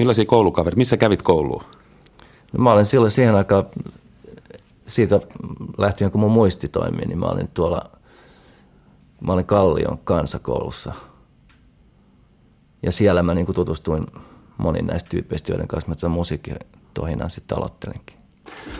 [0.00, 0.76] Millaisia koulukaverit?
[0.76, 1.62] Missä kävit kouluun?
[2.52, 3.66] No, mä olin silloin siihen aikaan,
[4.86, 5.20] siitä
[5.78, 7.90] lähtien kun mun muisti toimii, niin mä olin tuolla,
[9.20, 10.92] mä olin Kallion kansakoulussa.
[12.82, 14.06] Ja siellä mä niin kuin tutustuin
[14.58, 16.56] moniin näistä tyypeistä, joiden kanssa mä tätä musiikin
[16.94, 18.16] tohinaan sitten aloittelinkin.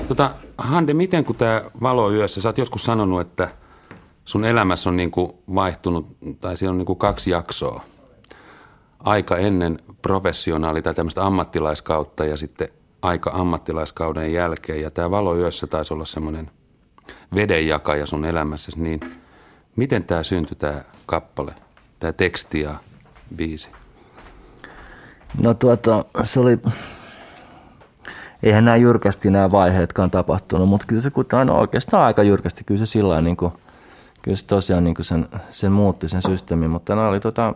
[0.09, 3.49] Tota, Hande, miten kun tämä valo yössä, sä oot joskus sanonut, että
[4.25, 7.83] sun elämässä on niin kuin vaihtunut, tai siellä on niin kuin kaksi jaksoa.
[9.05, 12.69] Aika ennen professionaali tai tämmöistä ammattilaiskautta ja sitten
[13.03, 14.81] aika ammattilaiskauden jälkeen.
[14.81, 16.51] Ja tämä valo yössä taisi olla semmoinen
[17.35, 19.01] vedenjakaja sun elämässäsi, niin
[19.77, 21.55] miten tämä syntyi tämä kappale,
[22.01, 22.75] tämä teksti ja
[23.37, 23.69] biisi?
[25.39, 26.59] No tuota, se oli,
[28.43, 32.79] eihän nämä jyrkästi nämä vaiheetkaan tapahtunut, mutta kyllä se kuten no oikeastaan aika jyrkästi, kyllä
[32.79, 33.53] se sillä niin kuin,
[34.23, 37.55] kyllä se tosiaan niin kuin sen, sen muutti sen systeemin, mutta nämä oli tota,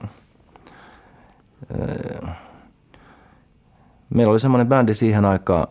[4.14, 5.68] meillä oli semmoinen bändi siihen aikaan,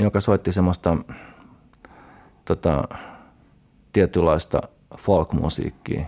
[0.00, 0.96] joka soitti semmoista
[2.44, 2.88] tota,
[3.92, 4.62] tietynlaista
[4.98, 6.04] folkmusiikkia.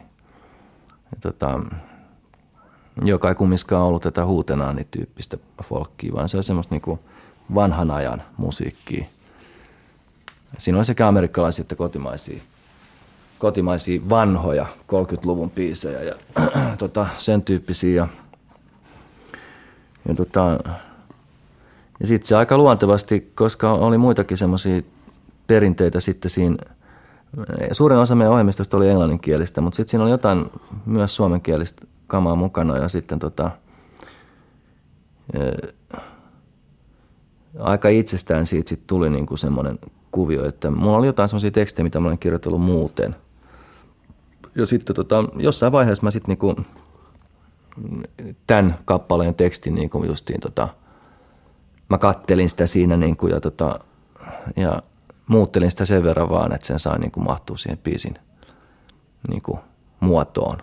[1.21, 1.61] Tota,
[3.05, 6.99] joka ei kumminkaan ollut tätä huutenaani-tyyppistä folkkia, vaan se oli semmoista niinku
[7.55, 9.07] vanhan ajan musiikkia.
[10.59, 12.43] Siinä oli sekä amerikkalaisia että kotimaisia,
[13.39, 16.15] kotimaisia vanhoja 30-luvun biisejä ja
[16.79, 17.95] tota, sen tyyppisiä.
[17.95, 18.09] Ja,
[20.09, 20.59] ja, tota,
[22.01, 24.83] ja sitten se aika luontevasti, koska oli muitakin semmoisia
[25.47, 26.57] perinteitä sitten siinä,
[27.73, 30.51] suurin osa meidän ohjelmistosta oli englanninkielistä, mutta sitten siinä oli jotain
[30.87, 33.51] myös suomenkielistä kamaa mukana ja sitten tota,
[37.59, 39.79] aika itsestään siitä sit tuli niinku semmoinen
[40.11, 43.17] kuvio, että mulla oli jotain semmoisia tekstejä, mitä mä olen kirjoitellut muuten.
[44.55, 46.57] Ja sitten tota, jossain vaiheessa mä sitten niinku,
[48.47, 50.69] tämän kappaleen tekstin niinku justiin tota,
[51.89, 53.81] mä kattelin sitä siinä niinku ja, tota,
[54.57, 54.83] ja
[55.27, 58.15] muuttelin sitä sen verran vaan, että sen sai niinku mahtua siihen biisin
[59.29, 59.59] niinku
[60.01, 60.59] muotoon.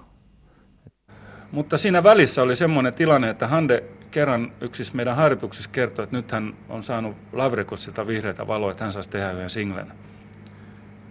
[1.52, 6.32] Mutta siinä välissä oli semmoinen tilanne, että Hande kerran yksissä meidän harjoituksissa kertoi, että nyt
[6.32, 9.92] hän on saanut Lavrekossilta vihreitä valoa, että hän saisi tehdä yhden singlen.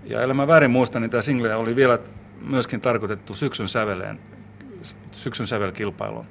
[0.04, 1.98] Ja ellei mä väärin muista, niin tämä single oli vielä
[2.40, 4.20] myöskin tarkoitettu syksyn säveleen,
[5.12, 6.26] syksyn sävelkilpailuun.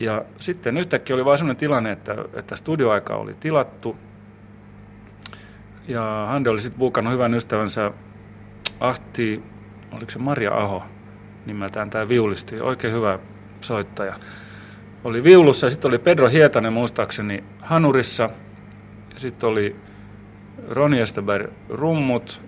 [0.00, 3.96] Ja sitten yhtäkkiä oli vain sellainen tilanne, että, että studioaika oli tilattu.
[5.88, 7.92] Ja Hande oli sitten buukannut hyvän ystävänsä
[8.80, 9.42] Ahti,
[9.92, 10.82] oliko se Maria Aho,
[11.46, 13.18] nimeltään tämä viulisti, oikein hyvä
[13.60, 14.14] soittaja.
[15.04, 18.30] Oli viulussa ja sitten oli Pedro Hietanen muistaakseni Hanurissa.
[19.16, 19.76] Sitten oli
[20.68, 22.40] Roni Esteberg rummut,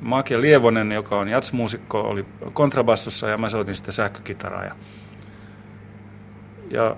[0.00, 4.64] Make Lievonen, joka on jatsmuusikko, oli kontrabassossa ja mä soitin sitten sähkökitaraa.
[4.64, 4.74] Ja,
[6.70, 6.96] ja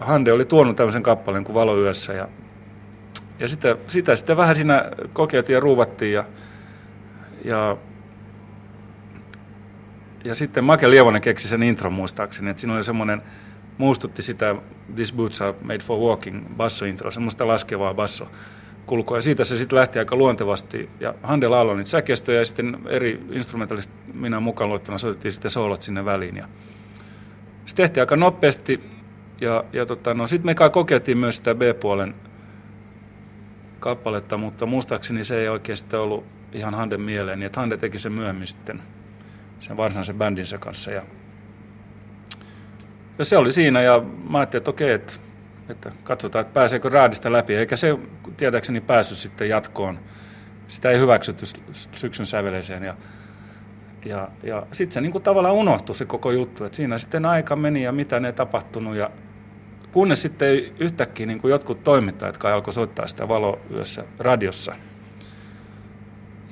[0.00, 2.28] Hande oli tuonut tämmöisen kappaleen kuin Valo yössä ja,
[3.38, 6.24] ja sitä, sitä sitten vähän siinä kokeiltiin ja ruuvattiin ja,
[7.44, 7.76] ja
[10.26, 13.22] ja sitten Make Lievonen keksi sen intron muistaakseni, että siinä oli semmoinen,
[13.78, 14.54] muistutti sitä
[14.94, 18.28] This Boots are made for walking bassointro, semmoista laskevaa basso
[18.86, 19.18] kulkua.
[19.18, 20.90] Ja siitä se sitten lähti aika luontevasti.
[21.00, 25.82] Ja Hande lauloi niitä säkeistöjä ja sitten eri instrumentalista minä mukaan luettuna soitettiin sitten soolot
[25.82, 26.36] sinne väliin.
[26.36, 26.48] Ja
[27.66, 28.80] se tehtiin aika nopeasti
[29.40, 32.14] ja, ja tota, no, sitten me kokeiltiin myös sitä B-puolen
[33.80, 38.12] kappaletta, mutta muistaakseni se ei oikeasti ollut ihan Handen mieleen, niin että Hande teki sen
[38.12, 38.82] myöhemmin sitten
[39.60, 40.90] sen varsinaisen bändinsä kanssa.
[40.90, 41.02] Ja,
[43.18, 45.12] ja se oli siinä ja mä ajattelin, että okei, että,
[45.68, 47.54] että katsotaan, että pääseekö raadista läpi.
[47.54, 47.98] Eikä se
[48.36, 49.98] tietääkseni päässyt sitten jatkoon.
[50.68, 51.46] Sitä ei hyväksytty
[51.94, 52.96] syksyn säveleeseen ja,
[54.04, 56.64] ja, ja sitten se kuin tavallaan unohtui se koko juttu.
[56.64, 59.10] Että siinä sitten aika meni ja mitä ne tapahtunut ja
[59.92, 64.74] kunnes sitten yhtäkkiä kuin jotkut toimittajat kai alkoi soittaa sitä valoyössä radiossa.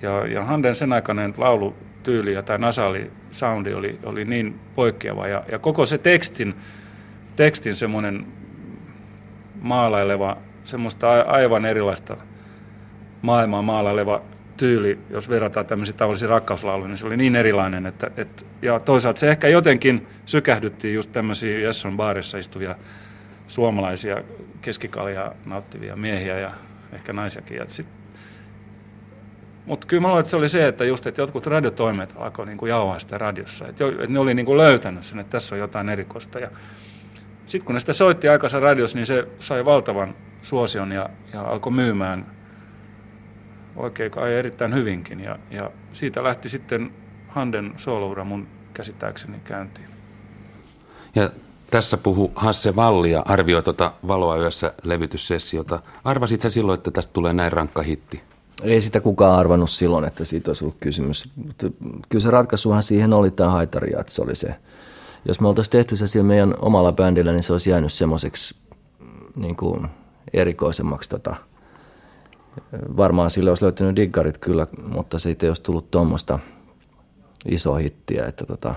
[0.02, 5.28] Ja, ja Handen sen aikainen laulu tyyli ja tämä nasali soundi oli, oli niin poikkeava.
[5.28, 6.54] Ja, ja koko se tekstin,
[7.36, 8.26] tekstin semmoinen
[9.64, 12.16] maalaileva, semmoista aivan erilaista
[13.22, 14.22] maailmaa maalaileva
[14.56, 17.86] tyyli, jos verrataan tämmöisiä tavallisia rakkauslauluja, niin se oli niin erilainen.
[17.86, 22.74] Että, et, ja toisaalta se ehkä jotenkin sykähdyttiin just tämmöisiä Jesson baarissa istuvia
[23.46, 24.22] suomalaisia
[24.60, 26.50] keskikaljaa nauttivia miehiä ja
[26.92, 27.60] ehkä naisiakin.
[29.66, 32.58] Mutta kyllä mä luulen, että se oli se, että just, että jotkut radiotoimet alkoi niin
[32.58, 33.68] kuin jauhaa sitä radiossa.
[33.68, 36.38] Että, jo, että ne oli niin kuin löytänyt sen, että tässä on jotain erikoista.
[36.38, 36.50] Ja
[37.46, 41.72] sitten kun ne sitä soitti aikansa radiossa, niin se sai valtavan suosion ja, ja alkoi
[41.72, 42.26] myymään
[43.76, 45.20] oikein kai erittäin hyvinkin.
[45.20, 46.92] Ja, ja siitä lähti sitten
[47.28, 49.88] Handen sooloura mun käsittääkseni käyntiin.
[51.14, 51.30] Ja
[51.70, 55.80] Tässä puhu Hasse Valli ja arvioi tuota Valoa yössä levytyssessiota.
[56.04, 58.22] Arvasit sä silloin, että tästä tulee näin rankka hitti?
[58.62, 61.30] Ei sitä kukaan arvannut silloin, että siitä olisi ollut kysymys.
[61.36, 61.66] Mutta
[62.08, 64.54] kyllä se ratkaisuhan siihen oli tämä haitari, että se oli se.
[65.24, 68.56] Jos me oltaisiin tehty se sillä meidän omalla bändillä, niin se olisi jäänyt semmoiseksi
[69.36, 69.88] niin kuin
[70.32, 71.10] erikoisemmaksi.
[71.10, 71.36] Tota.
[72.96, 76.38] Varmaan sille olisi löytynyt diggarit kyllä, mutta siitä ei olisi tullut tuommoista
[77.44, 78.26] iso hittiä.
[78.26, 78.74] Että tota,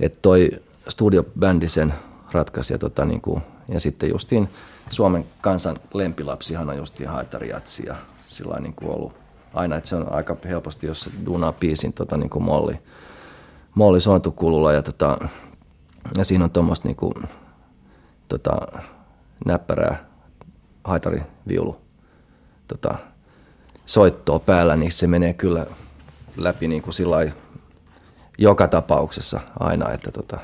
[0.00, 0.50] että toi
[0.88, 1.94] studiobändi sen
[2.32, 4.48] ratkaisi ja, tota, niin kuin, ja sitten justiin
[4.90, 9.14] Suomen kansan lempilapsihan on justiin Haitari Jatsi ja sillä niin kuin ollut
[9.54, 12.78] aina, että se on aika helposti, jos se duunaa biisin tota, niin kuin molli,
[13.74, 15.18] molli sointukululla ja, tota,
[16.16, 17.14] ja siinä on tuommoista niin kuin,
[18.28, 18.82] tota,
[19.46, 20.04] näppärää
[20.84, 21.80] haitariviulu
[22.68, 22.94] tota,
[23.86, 25.66] soittoa päällä, niin se menee kyllä
[26.36, 27.32] läpi niin kuin
[28.38, 30.38] joka tapauksessa aina, että tota,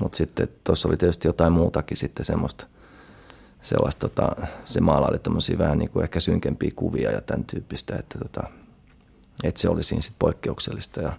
[0.00, 2.66] mutta sitten tuossa oli tietysti jotain muutakin sitten semmoista,
[3.62, 8.18] sellaista, tota, se maalaili tämmöisiä vähän niin kuin ehkä synkempiä kuvia ja tämän tyyppistä, että,
[8.18, 8.48] tota,
[9.44, 11.00] että se oli siinä sitten poikkeuksellista.
[11.00, 11.12] Ja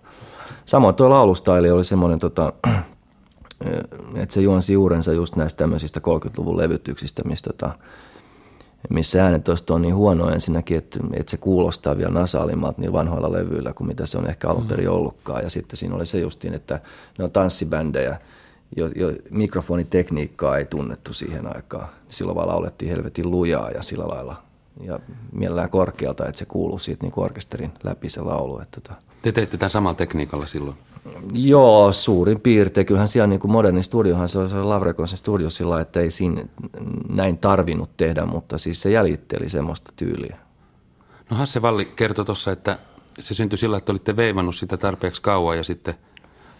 [0.67, 2.53] samoin tuo laulustaili oli semmoinen, tota,
[4.21, 7.71] että se juonsi juurensa just näistä tämmöisistä 30-luvun levytyksistä, mistä tota,
[8.89, 13.73] missä äänetosto on niin huono ensinnäkin, että, että se kuulostaa vielä nasaalimmalta niin vanhoilla levyillä
[13.73, 15.43] kuin mitä se on ehkä alun perin ollutkaan.
[15.43, 16.79] Ja sitten siinä oli se justiin, että
[17.17, 18.19] ne on tanssibändejä,
[18.75, 21.87] jo, jo mikrofonitekniikkaa ei tunnettu siihen aikaan.
[22.09, 24.35] Silloin vaan laulettiin helvetin lujaa ja sillä lailla
[24.81, 24.99] ja
[25.31, 28.59] mielellään korkealta, että se kuuluu siitä niin orkesterin läpi se laulu.
[28.59, 29.06] Että tota.
[29.21, 30.77] Te teitte tämän samalla tekniikalla silloin?
[31.33, 32.87] Joo, suurin piirtein.
[32.87, 36.43] Kyllähän siellä niin kuin moderni studiohan se on se Lavrekonsen studio sillä että ei siinä
[37.09, 40.37] näin tarvinnut tehdä, mutta siis se jäljitteli semmoista tyyliä.
[41.29, 42.79] No Hasse Valli kertoi tuossa, että
[43.19, 45.95] se syntyi sillä, että olitte veivannut sitä tarpeeksi kauan ja sitten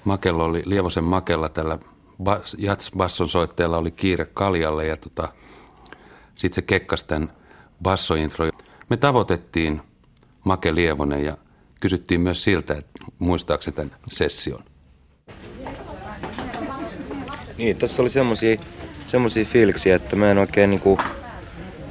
[0.03, 1.79] Makello oli, Lievosen Makella tällä
[2.23, 5.29] bas, Jats basson soitteella oli kiire kaljalle ja tota,
[6.35, 7.31] sitten se kekkasi tämän
[7.83, 8.49] bassointro.
[8.89, 9.81] Me tavoitettiin
[10.43, 11.37] Make Lievonen ja
[11.79, 14.63] kysyttiin myös siltä, että muistaakseni tämän session.
[17.57, 20.97] Niin, tässä oli semmoisia fiiliksiä, että me en oikein niinku,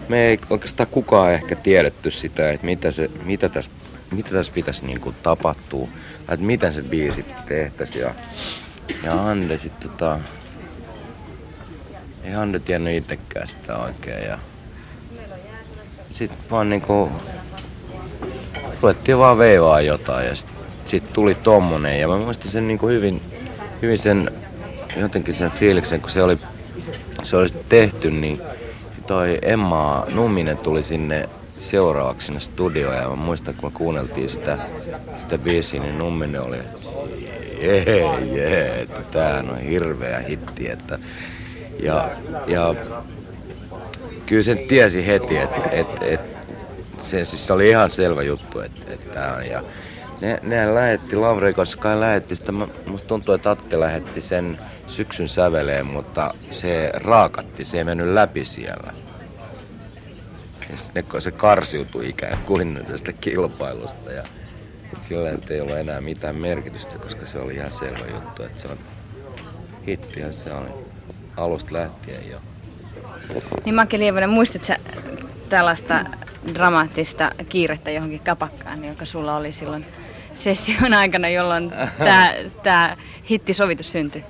[0.08, 3.70] me ei oikeastaan kukaan ehkä tiedetty sitä, että mitä, se, mitä tässä
[4.10, 5.88] mitä tässä pitäisi niinku tapahtua,
[6.20, 8.02] että miten se biisi tehtäisiin.
[8.02, 8.14] Ja,
[9.02, 10.18] ja Ande sitten tota,
[12.24, 14.24] ei Ande tiennyt itsekään sitä oikein.
[14.28, 14.38] Ja
[16.10, 17.10] sitten vaan niinku
[18.82, 20.56] ruvettiin vaan veivaa jotain ja sitten
[20.86, 22.00] sit tuli tommonen.
[22.00, 23.22] Ja mä muistin sen niinku hyvin,
[23.82, 24.30] hyvin sen,
[24.96, 26.38] jotenkin sen fiiliksen, kun se oli,
[27.22, 28.40] se oli tehty, niin
[29.06, 34.58] toi Emma Numminen tuli sinne seuraavaksi sinne studioon ja mä muistan, kun me kuunneltiin sitä,
[35.16, 36.58] sitä biisiä, niin Numminen oli,
[37.60, 40.98] jee, jee, että tää on hirveä hitti, että
[41.80, 42.10] ja,
[42.46, 42.74] ja
[44.26, 46.35] kyllä sen tiesi heti, että, että, että
[46.98, 49.46] se, siis se oli ihan selvä juttu, että, että tämä on.
[49.46, 49.62] Ja
[50.20, 52.52] ne, ne lähetti, Lavrikos kai lähetti sitä,
[52.86, 58.44] musta tuntuu, että Atte lähetti sen syksyn säveleen, mutta se raakatti, se ei mennyt läpi
[58.44, 58.92] siellä.
[60.70, 64.24] Ja se karsiutui ikään kuin tästä kilpailusta ja
[64.96, 68.78] sillä ei ollut enää mitään merkitystä, koska se oli ihan selvä juttu, että se on
[69.88, 70.68] hittihän se oli
[71.36, 72.38] alusta lähtien jo.
[73.64, 74.74] Niin Make Lievonen, muistatko
[75.48, 76.04] tällaista
[76.54, 79.86] dramaattista kiirettä johonkin kapakkaan, joka sulla oli silloin
[80.34, 81.72] session aikana, jolloin
[82.62, 82.96] tämä,
[83.30, 84.24] hittisovitus syntyi?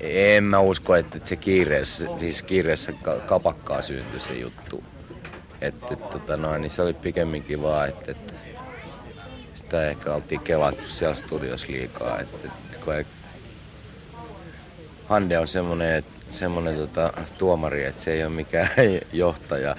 [0.00, 2.92] En mä usko, että se kiireessä, siis kiireessä
[3.26, 4.84] kapakkaa syntyi se juttu.
[5.60, 8.34] Että, et, tota noin, niin se oli pikemminkin vaan, että, että
[9.54, 12.18] sitä ehkä oltiin kelattu siellä studiossa liikaa.
[12.18, 13.06] Että, että kun ei...
[15.08, 18.68] Hande on semmoinen, että semmoinen tota, tuomari, että se ei ole mikään
[19.12, 19.76] johtaja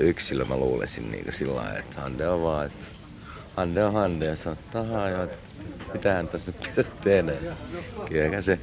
[0.00, 2.84] yksilö, mä luulisin niin sillä lailla, että Hande on vaan, että
[3.56, 4.78] Hande on Hande ja sanoo, että
[5.10, 5.52] joo, että
[5.92, 7.32] mitähän tässä nyt pitäisi tehdä.
[8.08, 8.58] Kyllä se,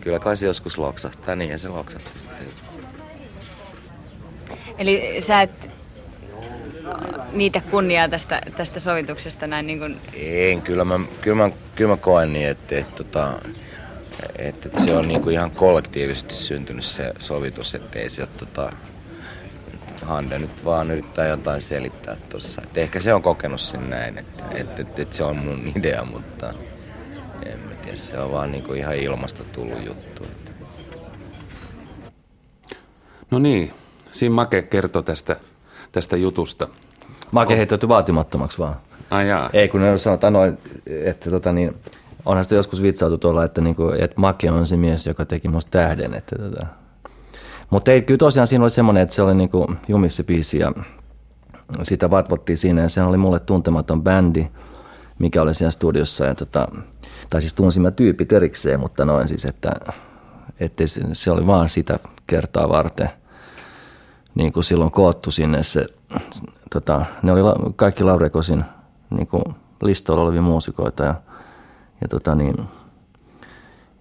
[0.00, 2.46] kyllä kai se joskus loksahtaa, niin ja se loksahtaa sitten.
[4.78, 5.70] Eli sä et
[7.32, 10.00] niitä kunniaa tästä, tästä sovituksesta näin niin kuin...
[10.14, 13.38] En, kyllä mä, kyllä mä, kyllä mä koen niin, että, että, että
[14.38, 18.72] että se on niinku ihan kollektiivisesti syntynyt se sovitus, ettei se ole tota,
[20.06, 22.62] Hande nyt vaan yrittää jotain selittää tuossa.
[22.74, 26.54] ehkä se on kokenut sen näin, että, että, että, että se on mun idea, mutta
[27.46, 30.24] en mä tiedä, se on vaan niinku ihan ilmasta tullut juttu.
[30.24, 30.52] Että.
[33.30, 33.72] No niin,
[34.12, 35.36] siinä Make kertoi tästä,
[35.92, 36.68] tästä jutusta.
[37.30, 38.76] Make heittäytyi vaatimattomaksi vaan.
[39.10, 39.50] Ai jaa.
[39.52, 40.58] Ei, kun ne sanotaan noin,
[41.04, 41.74] että tota niin,
[42.26, 45.70] onhan sitä joskus vitsautu tuolla, että, niinku, että Maki on se mies, joka teki musta
[45.70, 46.14] tähden.
[46.14, 46.66] Että, tota.
[47.70, 50.72] Mutta ei, kyllä tosiaan siinä oli semmoinen, että se oli niinku jumissa biisi ja
[51.82, 54.46] sitä vatvottiin siinä ja se oli mulle tuntematon bändi,
[55.18, 56.26] mikä oli siinä studiossa.
[56.26, 56.68] Ja tota,
[57.30, 59.72] tai siis tunsin mä tyypit erikseen, mutta noin siis, että,
[60.60, 63.10] että se, se oli vaan sitä kertaa varten
[64.34, 65.86] niin kuin silloin koottu sinne se,
[66.70, 68.64] tota, ne oli kaikki Laurekosin
[69.10, 69.28] niin
[69.82, 71.14] listoilla olevia muusikoita ja,
[72.02, 72.56] ja, tota niin,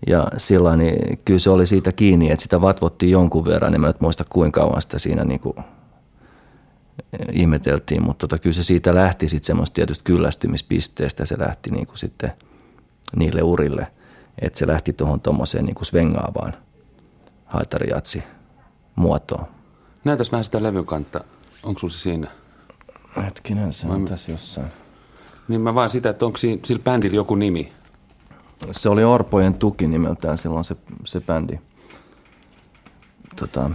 [0.07, 3.87] ja sillä niin kyllä se oli siitä kiinni, että sitä vatvottiin jonkun verran, niin mä
[3.87, 5.55] nyt muista kuinka kauan sitä siinä niin kuin
[7.31, 11.97] ihmeteltiin, mutta tota, kyllä se siitä lähti sitten semmoista tietystä kyllästymispisteestä, se lähti niin kuin
[11.97, 12.31] sitten
[13.15, 13.87] niille urille,
[14.41, 16.53] että se lähti tuohon tuommoiseen niin svengaavaan
[17.45, 18.23] haitarijatsi
[18.95, 19.45] muotoon.
[20.03, 21.23] Näytäs vähän sitä levyn kantta.
[21.63, 22.27] Onko sulla se siinä?
[23.23, 24.67] Hetkinen, se on tässä jossain.
[25.47, 27.71] Niin mä vaan sitä, että onko sillä bändillä joku nimi?
[28.71, 30.75] Se oli Orpojen tuki nimeltään silloin se,
[31.05, 31.59] se bändi.
[33.35, 33.69] Tota,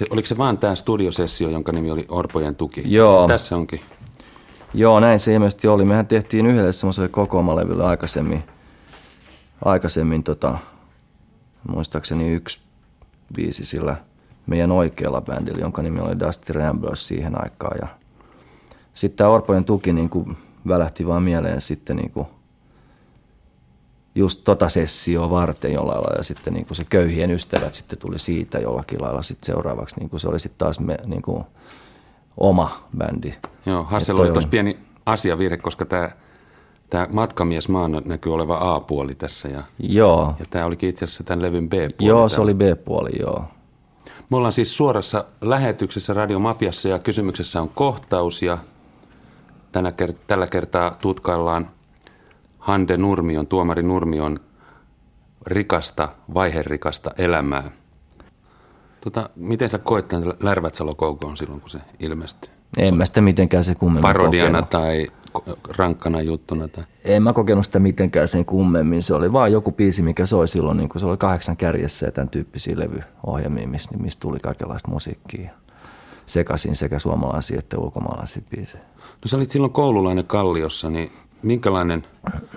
[0.00, 2.82] ja oliko se vaan tämä studiosessio, jonka nimi oli Orpojen tuki?
[2.86, 3.26] Joo.
[3.28, 3.80] Tässä onkin.
[4.74, 5.84] Joo, näin se ilmeisesti oli.
[5.84, 8.44] Mehän tehtiin yhdelle semmoiselle kokoomalevylle aikaisemmin,
[9.64, 10.58] aikaisemmin tota,
[11.68, 12.60] muistaakseni yksi
[13.34, 13.96] biisi sillä
[14.46, 17.78] meidän oikealla bändillä, jonka nimi oli Dusty Ramblers siihen aikaan.
[17.80, 17.88] Ja
[18.94, 20.36] sitten tämä Orpojen tuki niin kuin
[20.68, 22.26] välähti vaan mieleen sitten niin kuin
[24.14, 26.18] just tota sessioa varten jollain lailla.
[26.18, 29.96] Ja sitten niin kuin se köyhien ystävät sitten tuli siitä jollakin lailla sitten seuraavaksi.
[29.98, 31.44] Niin kuin se oli sitten taas me, niin kuin
[32.36, 33.34] oma bändi.
[33.66, 36.10] Joo, Hassel oli tuossa pieni asiavirhe, koska tämä
[36.90, 39.48] tämä matkamies maan näkyy oleva A-puoli tässä.
[39.48, 40.34] Ja, joo.
[40.38, 42.08] Ja tämä olikin itse asiassa tämän levyn B-puoli.
[42.08, 43.44] Joo, se oli B-puoli, joo.
[44.30, 48.58] Me ollaan siis suorassa lähetyksessä Radio Mafiassa ja kysymyksessä on kohtaus ja
[49.72, 51.70] tänä kert- tällä kertaa tutkaillaan
[52.60, 54.40] Hande Nurmion, tuomari Nurmion
[55.46, 57.70] rikasta, vaiherikasta elämää.
[59.04, 60.96] Tota, miten sä koet tämän Lärvätsalo
[61.34, 62.50] silloin, kun se ilmestyi?
[62.76, 64.70] En mä sitä mitenkään se kummemmin Parodiana kokenut.
[64.70, 65.06] tai
[65.76, 66.68] rankkana juttuna?
[66.68, 66.84] Tai?
[67.04, 69.02] En mä kokenut sitä mitenkään sen kummemmin.
[69.02, 72.12] Se oli vaan joku biisi, mikä soi silloin, niin kun se oli kahdeksan kärjessä ja
[72.12, 75.50] tämän tyyppisiä levyohjelmia, mistä, mistä tuli kaikenlaista musiikkia.
[76.26, 78.84] Sekaisin sekä suomalaisia että ulkomaalaisia biisejä.
[78.96, 81.12] No sä olit silloin koululainen Kalliossa, niin
[81.42, 82.06] minkälainen,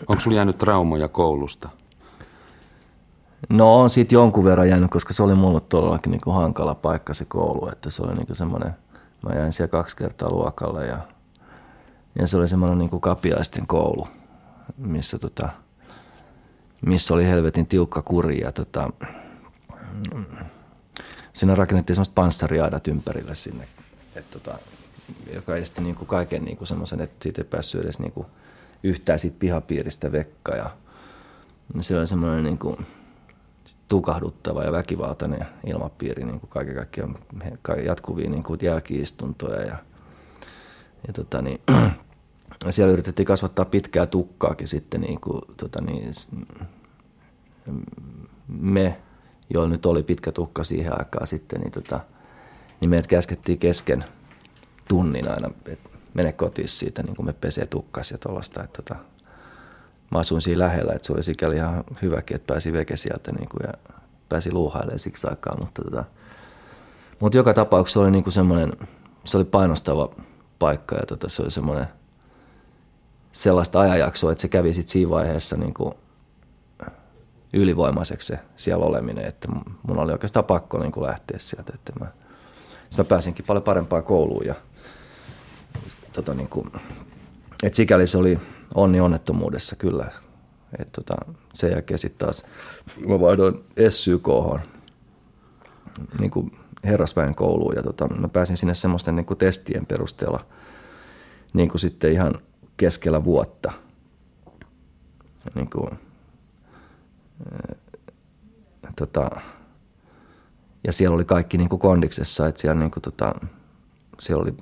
[0.08, 1.70] onko sulla jäänyt traumoja koulusta?
[3.50, 7.14] No on siitä jonkun verran jäänyt, koska se oli mulle todellakin niin kuin hankala paikka
[7.14, 8.76] se koulu, että se oli niin kuin semmoinen,
[9.22, 10.98] mä jäin siellä kaksi kertaa luokalle ja,
[12.20, 14.08] ja se oli semmoinen niin kuin kapiaisten koulu,
[14.78, 15.50] missä, tota,
[16.86, 18.90] missä oli helvetin tiukka kuri ja tota,
[21.34, 23.68] siinä rakennettiin semmoista panssariaadat ympärille sinne,
[24.16, 24.58] et, tota,
[25.34, 28.28] joka esti niin kuin kaiken niin kuin semmoisen, että siitä ei päässyt edes niin kuin
[28.84, 30.70] yhtään siitä pihapiiristä vekka ja
[31.80, 32.78] se oli semmoinen niin kuin,
[33.90, 37.16] tukahduttava ja väkivaltainen ilmapiiri, niin kuin kaiken kaikkiaan
[37.86, 39.62] jatkuvia niin kuin jälkiistuntoja.
[39.62, 39.78] Ja,
[41.08, 41.62] ja tota niin,
[42.70, 46.12] siellä yritettiin kasvattaa pitkää tukkaakin sitten niin kuin, tota niin,
[48.48, 48.98] me,
[49.50, 52.00] joilla nyt oli pitkä tukka siihen aikaan sitten, niin, tota,
[52.82, 54.04] niin meidät käskettiin kesken
[54.88, 58.64] tunnin aina, että mene kotiin siitä, niin kuin me pesee tukkas ja tuollaista.
[58.64, 58.96] Että tota,
[60.12, 63.50] mä asuin siinä lähellä, että se oli sikäli ihan hyväkin, että pääsi veke sieltä niin
[63.50, 63.94] kuin, ja
[64.30, 65.58] pääsi luuhailemaan siksi aikaa.
[65.58, 66.04] Mutta, tota,
[67.20, 68.74] mutta joka tapauksessa oli niin kuin semmoinen,
[69.24, 70.10] se oli painostava
[70.60, 71.88] paikka ja tota, se oli semmoinen
[73.32, 75.94] sellaista ajanjaksoa, että se kävi sitten siinä vaiheessa niin kuin
[77.54, 79.48] ylivoimaiseksi se siellä oleminen, että
[79.88, 81.72] mun oli oikeastaan pakko niin kuin lähteä sieltä.
[81.76, 82.06] Että mä,
[82.98, 84.56] mä pääsinkin paljon parempaan kouluun ja
[86.14, 86.72] tota, niin kuin,
[87.64, 88.40] et sikäli se oli
[88.76, 90.12] onni onnettomuudessa kyllä.
[90.80, 91.16] Et tota,
[91.54, 92.46] sen jälkeen sitten taas
[93.08, 94.28] mä vaihdoin SYK
[96.20, 96.52] niin
[96.84, 100.46] herrasväen kouluun ja tota, mä pääsin sinne semmoisten niin testien perusteella
[101.54, 102.34] niin kuin sitten ihan
[102.78, 103.72] keskellä vuotta.
[105.56, 105.90] Niin kuin,
[107.52, 107.76] ää,
[108.96, 109.30] tota,
[110.84, 113.36] ja siellä oli kaikki niin kuin kondiksessa, että siellä, niin kuin, tota,
[114.20, 114.54] siellä oli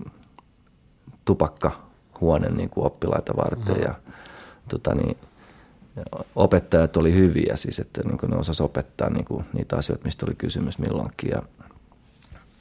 [1.26, 3.82] tupakkahuone niin kuin oppilaita varten mm.
[3.84, 3.96] ja
[4.70, 5.18] tota, niin,
[6.36, 10.26] opettajat oli hyviä siis, että niin kuin ne osasivat opettaa niin kuin niitä asioita, mistä
[10.26, 11.42] oli kysymys milloinkin ja,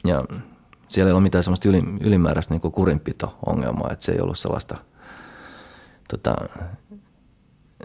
[0.03, 0.23] ja
[0.87, 4.77] siellä ei ollut mitään sellaista yli, ylimääräistä niin kurinpito-ongelmaa, että se ei ollut sellaista,
[6.09, 6.35] tota,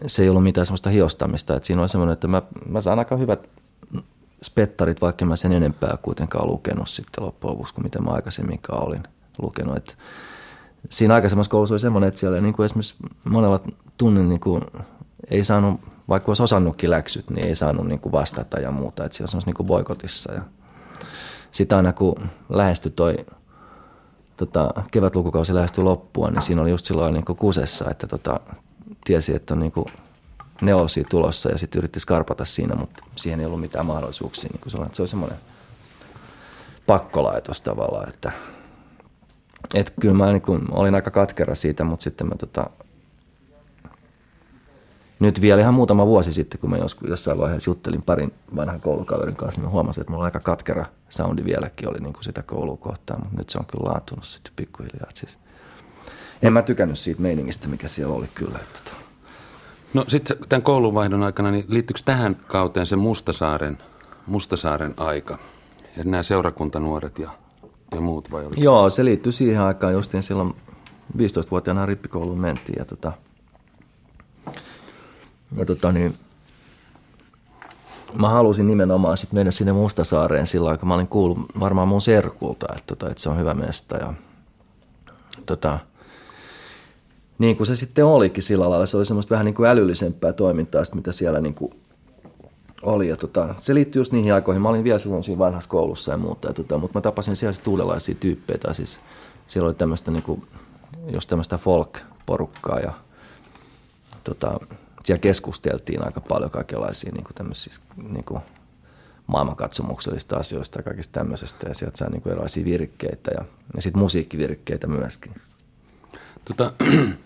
[0.07, 3.17] se ei ollut mitään sellaista hiostamista, että siinä oli semmoinen, että mä, mä saan aika
[3.17, 3.49] hyvät
[4.43, 9.03] spettarit, vaikka mä sen enempää kuitenkaan lukenut sitten loppujen lopuksi kuin mitä mä aikaisemminkaan olin
[9.39, 9.77] lukenut.
[9.77, 9.95] Että
[10.91, 13.61] siinä aikaisemmassa koulussa oli semmoinen, että siellä niin kuin esimerkiksi monella
[13.97, 14.63] tunnin niin kuin
[15.31, 19.05] ei saanut, vaikka olisi osannutkin läksyt, niin ei saanut niin kuin vastata ja muuta.
[19.05, 20.33] Että siellä on niin kuin boikotissa.
[20.33, 20.43] Ja
[21.53, 22.15] sitten aina kun
[22.49, 23.17] lähestyi toi
[24.37, 28.41] tota, kevätlukukausi lähestyi loppua, niin siinä oli just silloin niin kuin kusessa, että tota,
[29.05, 29.87] tiesi, että on niin kuin
[30.63, 34.51] nelosia tulossa ja sitten yritti skarpata siinä, mutta siihen ei ollut mitään mahdollisuuksia.
[34.53, 35.39] Niin kuin se oli semmoinen
[36.87, 38.33] pakkolaitos tavallaan, että
[39.75, 42.71] et kyllä mä niin kuin, olin aika katkera siitä, mutta sitten mä tota,
[45.21, 49.37] nyt vielä ihan muutama vuosi sitten, kun mä joskus, jossain vaiheessa juttelin parin vanhan koulukaverin
[49.37, 52.77] kanssa, niin mä huomasin, että mulla aika katkera soundi vieläkin oli niin kuin sitä koulua
[52.77, 55.11] kohtaan, mutta nyt se on kyllä laatunut sitten pikkuhiljaa.
[55.15, 55.39] Siis,
[56.43, 58.59] en mä tykännyt siitä meiningistä, mikä siellä oli kyllä.
[58.59, 58.97] Että, tota.
[59.95, 63.79] No sitten tämän koulunvaihdon aikana, niin liittyykö tähän kauteen se Mustasaaren,
[64.27, 65.39] Mustasaaren aika?
[65.97, 67.31] Ja nämä seurakuntanuoret ja,
[67.97, 70.55] ja muut vai oliko Joo, se liittyy siihen aikaan justiin silloin
[71.17, 73.13] 15-vuotiaana rippikouluun mentiin ja tota,
[75.57, 76.15] ja tota niin,
[78.15, 80.89] mä halusin nimenomaan sit mennä sinne Mustasaareen sillä aikaa.
[80.89, 83.97] Mä olin kuullut varmaan mun serkulta, että, tota, että se on hyvä mesta.
[83.97, 84.15] Ja,
[85.47, 85.79] tota,
[87.39, 90.83] niin kuin se sitten olikin sillä lailla, se oli semmoista vähän niin kuin älyllisempää toimintaa,
[90.95, 91.73] mitä siellä niin kuin
[92.83, 93.09] oli.
[93.09, 94.63] Ja tota, se liittyy just niihin aikoihin.
[94.63, 97.53] Mä olin vielä silloin siinä vanhassa koulussa ja muuta, ja tota, mutta mä tapasin siellä
[97.53, 98.73] sitten uudenlaisia tyyppejä.
[98.73, 99.01] Siis
[99.47, 100.43] siellä oli tämmöistä niin kuin,
[101.13, 102.93] just tämmöistä folk-porukkaa ja
[104.25, 104.61] tota,
[105.05, 107.53] siellä keskusteltiin aika paljon kaikenlaisia niin kuin
[108.13, 108.41] niin kuin
[109.27, 111.69] maailmankatsomuksellista asioista ja kaikista tämmöisestä.
[111.69, 113.45] Ja sieltä saa niin kuin erilaisia virkkeitä ja,
[113.77, 115.35] ja sitten musiikkivirkkeitä myöskin.
[116.45, 116.73] Tota,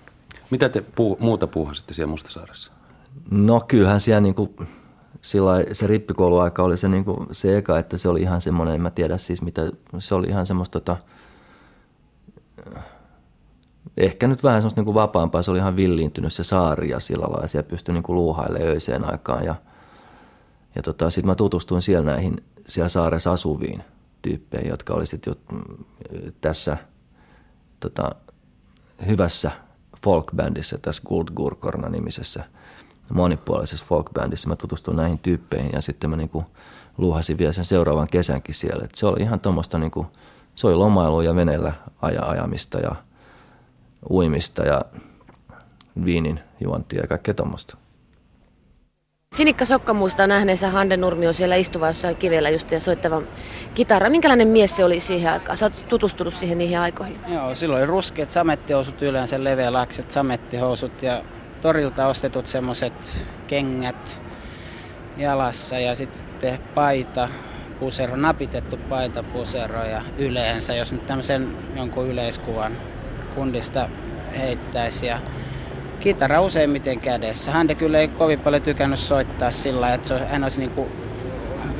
[0.51, 2.73] mitä te puu, muuta puuhasitte siellä Mustasaaressa?
[3.31, 4.55] No kyllähän siellä niin kuin,
[5.23, 8.81] sillä se rippikouluaika oli se, niin kuin, se eka, että se oli ihan semmoinen, en
[8.81, 9.63] mä tiedä siis mitä,
[9.99, 10.97] se oli ihan semmoista tota,
[13.97, 17.45] ehkä nyt vähän semmoista niin vapaampaa, se oli ihan villiintynyt se saari ja sillä lailla,
[17.45, 19.45] ja siellä pystyi niin luuhailemaan öiseen aikaan.
[19.45, 19.55] Ja,
[20.75, 23.85] ja tota, sitten mä tutustuin siellä näihin siellä saaressa asuviin
[24.23, 25.35] tyyppeihin, jotka oli sitten
[26.41, 26.77] tässä
[27.81, 28.11] tota,
[29.07, 29.51] hyvässä
[30.05, 32.45] folkbändissä, tässä Guldgurkorna nimisessä
[33.11, 34.49] monipuolisessa folkbändissä.
[34.49, 36.45] Mä tutustuin näihin tyyppeihin ja sitten mä niinku
[36.99, 38.85] luuhasin vielä sen seuraavan kesänkin siellä.
[38.85, 40.07] Et se oli ihan tuommoista, niinku,
[40.55, 42.95] se oli lomailu ja veneellä aja, ajamista ja–
[44.11, 44.85] uimista ja
[46.05, 47.77] viinin juontia ja kaikkea tuommoista.
[49.37, 53.23] Sinikka Sokka muistaa nähneensä Hande Nurmio siellä istuva jossain kivellä just ja soittava
[53.75, 54.11] kitara.
[54.11, 55.57] Minkälainen mies se oli siihen aikaan?
[55.57, 57.21] Sä oot tutustunut siihen niihin aikoihin.
[57.29, 61.25] Joo, silloin oli ruskeat samettihousut yleensä, leveälakset samettihousut ja
[61.61, 64.21] torilta ostetut semmoset kengät
[65.17, 67.29] jalassa ja sitten paita,
[67.81, 72.73] pusero, napitettu paita, pusero ja yleensä, jos nyt tämmöisen jonkun yleiskuvan
[73.35, 73.89] kundista
[74.39, 75.07] heittäisi.
[75.07, 75.19] Ja
[76.01, 77.53] kitara useimmiten kädessä.
[77.53, 80.87] Hände kyllä ei kovin paljon tykännyt soittaa sillä että hän olisi niin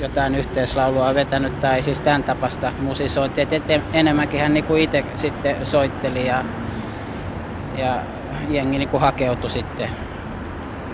[0.01, 3.47] jotain yhteislaulua vetänyt tai siis tämän tapasta musisointia.
[3.93, 6.45] Enemmänkin hän niin itse sitten soitteli ja,
[7.77, 8.03] ja
[8.49, 9.89] jengi niin kuin hakeutui sitten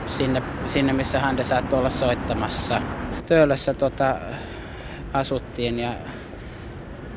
[0.06, 2.82] sinne, sinne missä hände saattoi olla soittamassa.
[3.26, 4.16] Töölössä tota,
[5.12, 5.94] asuttiin ja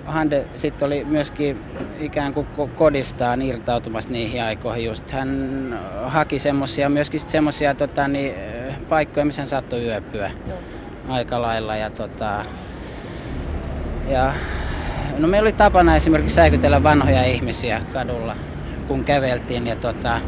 [0.06, 1.62] Hande sitten oli myöskin
[2.00, 5.12] ikään kuin kodistaan irtautumassa niihin aikoihin just.
[5.12, 8.34] Hän haki semmosia, myöskin semmoisia tota, niin,
[8.90, 10.58] paikkoja, missä hän saattoi yöpyä Joo.
[11.10, 11.76] aika lailla.
[11.76, 12.46] Ja, tota,
[14.08, 14.34] ja,
[15.18, 18.36] no meillä oli tapana esimerkiksi säikytellä vanhoja ihmisiä kadulla,
[18.90, 19.68] kun käveltiin.
[19.68, 20.20] Ja, tota,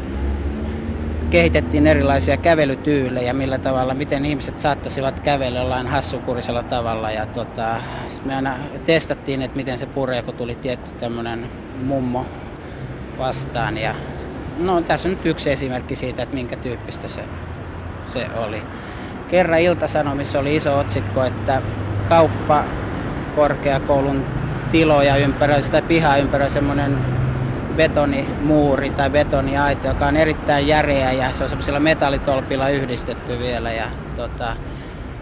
[1.30, 7.10] kehitettiin erilaisia kävelytyylejä, millä tavalla, miten ihmiset saattaisivat kävellä jollain hassukurisella tavalla.
[7.10, 7.76] Ja tota,
[8.24, 11.46] me aina testattiin, että miten se puree, kun tuli tietty tämmöinen
[11.84, 12.26] mummo
[13.18, 13.78] vastaan.
[13.78, 13.94] Ja,
[14.58, 17.24] no, tässä on nyt yksi esimerkki siitä, että minkä tyyppistä se,
[18.06, 18.62] se oli.
[19.28, 21.62] Kerran Ilta-Sanomissa oli iso otsikko, että
[22.08, 22.64] kauppa
[23.36, 24.24] korkeakoulun
[24.70, 27.21] tiloja ympäröi, sitä pihaa ympäröi semmoinen
[27.76, 33.86] betonimuuri tai betoniaita, joka on erittäin järeä ja se on semmoisilla metallitolpilla yhdistetty vielä ja
[34.16, 34.56] tota,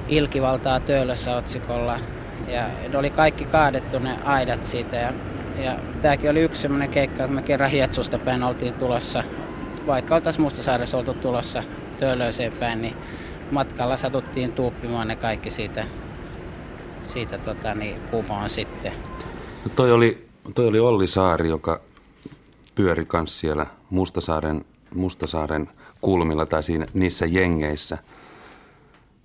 [0.08, 2.00] ilkivaltaa töölössä otsikolla.
[2.48, 5.12] Ja ne oli kaikki kaadettu ne aidat siitä ja,
[5.62, 9.24] ja tämäkin oli yksi semmoinen keikka, kun me kerran Hietsusta päin oltiin tulossa,
[9.86, 11.62] vaikka oltaisiin Mustasaaressa oltu tulossa
[11.98, 12.96] Töölöiseen päin, niin
[13.50, 15.84] matkalla satuttiin tuuppimaan ne kaikki siitä,
[17.02, 18.92] siitä tota, niin, kumoon sitten.
[19.64, 21.80] No toi oli, toi oli Olli Saari, joka
[22.74, 25.68] pyöri myös siellä Mustasaaren, Mustasaaren
[26.00, 27.98] kulmilla tai siinä, niissä jengeissä.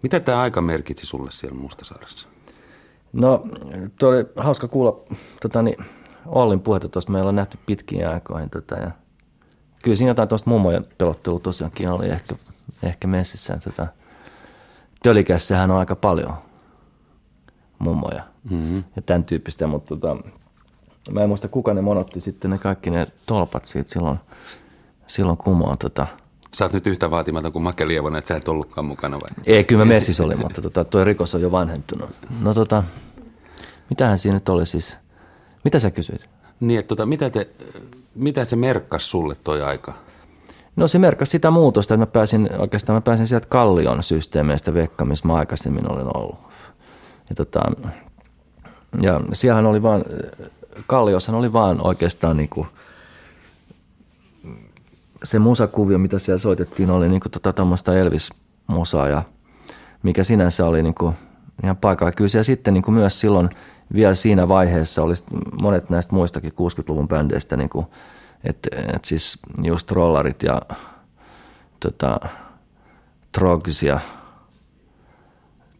[0.03, 2.27] Mitä tämä aika merkitsi sulle siellä Mustasaaressa?
[3.13, 3.43] No,
[3.99, 4.99] tuo oli hauska kuulla
[5.41, 5.85] tota, niin,
[6.25, 7.11] Ollin puhetta tuosta.
[7.11, 8.49] Meillä on nähty pitkiä aikoihin.
[8.49, 8.91] Tota, ja
[9.83, 12.35] kyllä siinä jotain tuosta mummojen pelottelua tosiaankin oli ehkä
[12.83, 13.57] ehkä messissä.
[13.63, 13.87] Tota,
[15.03, 16.33] tölikässähän on aika paljon
[17.79, 18.83] mummoja mm-hmm.
[18.95, 20.17] ja tämän tyyppistä, mutta tota,
[21.11, 24.17] mä en muista kuka ne monotti sitten ne kaikki ne tolpat siitä silloin,
[25.07, 25.77] silloin kumoon.
[25.77, 26.07] Tota.
[26.53, 29.43] Sä oot nyt yhtä vaatimaton kuin Make Lievonen, että sä et ollutkaan mukana vai?
[29.45, 32.09] Ei, kyllä mä messis oli, mutta tota, tuo rikos on jo vanhentunut.
[32.41, 32.83] No tota,
[33.89, 34.97] mitähän siinä nyt oli siis?
[35.63, 36.25] Mitä sä kysyit?
[36.59, 37.49] Niin, että tota, mitä, te,
[38.15, 39.93] mitä se merkkasi sulle toi aika?
[40.75, 45.05] No se merkkasi sitä muutosta, että mä pääsin, oikeastaan mä pääsin sieltä Kallion systeemeistä Vekka,
[45.05, 46.35] missä mä aikaisemmin olin ollut.
[47.29, 47.71] Ja, tota,
[49.01, 50.03] ja siellähän oli vaan,
[50.87, 52.67] Kallioshan oli vaan oikeastaan niinku,
[55.23, 57.53] se musakuvio, mitä siellä soitettiin, oli niinku tota
[57.99, 59.23] Elvis-musaa ja
[60.03, 61.13] mikä sinänsä oli niinku
[61.63, 62.11] ihan paikalla.
[62.11, 63.49] Kyllä siellä sitten niinku myös silloin
[63.93, 65.13] vielä siinä vaiheessa oli
[65.61, 67.85] monet näistä muistakin 60-luvun bändeistä, niinku,
[68.43, 70.61] että et siis just rollarit ja
[71.79, 72.19] tota,
[73.31, 73.99] Trogs ja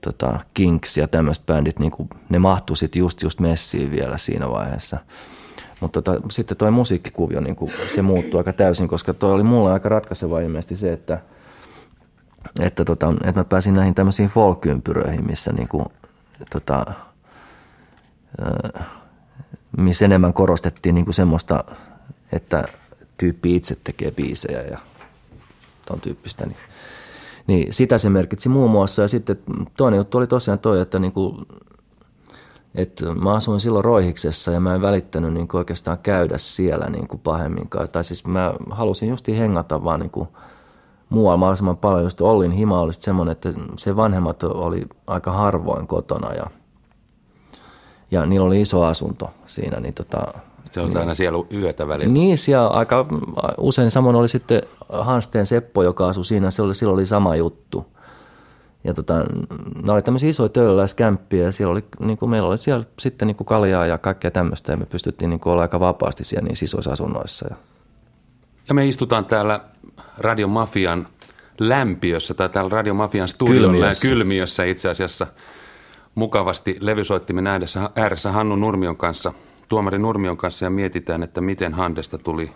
[0.06, 4.50] tota, Kinks ja tämmöiset bändit, niin kuin, ne mahtuu sitten just, just messiin vielä siinä
[4.50, 4.98] vaiheessa.
[5.80, 9.72] Mutta tota, sitten toi musiikkikuvio, niin kuin, se muuttui aika täysin, koska toi oli mulle
[9.72, 11.22] aika ratkaiseva ilmeisesti se, että,
[12.60, 15.86] että, tota, että mä pääsin näihin tämmöisiin folkympyröihin, missä niin kuin,
[16.52, 16.86] tota,
[19.78, 21.64] missä enemmän korostettiin niin kuin semmoista,
[22.32, 22.64] että
[23.18, 24.78] tyyppi itse tekee biisejä ja
[25.86, 26.46] ton tyyppistä.
[26.46, 26.58] Niin
[27.48, 29.02] niin sitä se merkitsi muun muassa.
[29.02, 29.40] Ja sitten
[29.78, 31.42] toinen juttu oli tosiaan toi, että niinku,
[32.76, 37.20] että mä asuin silloin Roihiksessa ja mä en välittänyt niin oikeastaan käydä siellä niin kuin
[37.20, 37.90] pahemminkaan.
[37.90, 40.28] Tai siis mä halusin justi hengata vaan niin kuin
[41.10, 42.04] muualla mahdollisimman paljon.
[42.04, 46.46] Just Ollin hima oli semmoinen, että se vanhemmat oli aika harvoin kotona ja,
[48.12, 49.80] ja niillä oli iso asunto siinä.
[49.80, 50.34] Niin tota,
[50.76, 50.98] se on niin.
[50.98, 52.14] aina siellä yötä välillä.
[52.14, 53.06] Niin, siellä aika
[53.58, 57.86] usein samoin oli sitten Hansteen Seppo, joka asui siinä, se oli, silloin oli sama juttu.
[58.84, 59.14] Ja tota,
[59.76, 63.36] nämä oli tämmöisiä isoja töölöläiskämppiä ja siellä oli, niin kuin meillä oli siellä sitten niin
[63.36, 66.64] kuin kaljaa ja kaikkea tämmöistä ja me pystyttiin niin kuin olla aika vapaasti siellä niin
[66.64, 67.48] isoissa asunnoissa.
[67.50, 67.56] Ja.
[68.68, 69.60] ja me istutaan täällä
[70.18, 71.08] Radio Mafian
[71.60, 75.28] lämpiössä tai täällä Radio Mafian studion kylmiössä, kylmiössä itse asiassa
[76.16, 79.34] mukavasti levysoittimen ääressä, ääressä Hannu Nurmion kanssa–
[79.70, 82.52] tuomari Nurmion kanssa ja mietitään, että miten Handesta tuli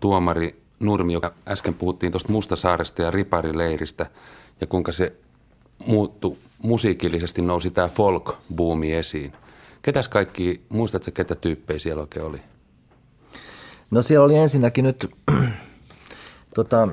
[0.00, 1.20] tuomari Nurmio.
[1.48, 4.06] Äsken puhuttiin tuosta Mustasaaresta ja Riparileiristä
[4.60, 5.12] ja kuinka se
[5.86, 9.32] muuttui musiikillisesti, nousi tämä folk-buumi esiin.
[9.82, 12.40] Ketäs kaikki, muistatko ketä tyyppejä siellä oikein oli?
[13.90, 15.10] No siellä oli ensinnäkin nyt
[16.54, 16.88] tota,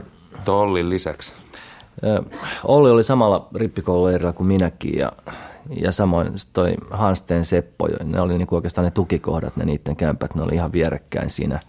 [0.47, 1.34] Ollin lisäksi.
[2.63, 5.12] Olli oli samalla rippikoululeirillä kuin minäkin ja
[5.69, 10.41] ja samoin toi Hansteen Seppo, ne oli niinku oikeastaan ne tukikohdat, ne niiden kämpät, ne
[10.41, 11.60] oli ihan vierekkäin siinä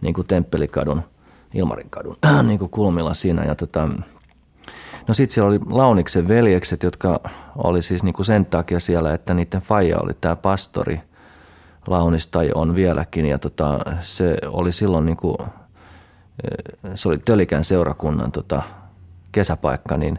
[0.00, 1.02] niinku Temppelikadun,
[1.54, 3.44] Ilmarinkadun niinku kulmilla siinä.
[3.44, 3.88] Ja tota,
[5.08, 7.20] no sitten siellä oli Launiksen veljekset, jotka
[7.56, 11.00] oli siis niinku sen takia siellä, että niiden faija oli tämä pastori
[11.86, 13.26] Launis tai on vieläkin.
[13.26, 15.36] Ja tota, se oli silloin niinku,
[16.94, 18.62] se oli Tölikän seurakunnan tota,
[19.32, 20.18] kesäpaikka, niin,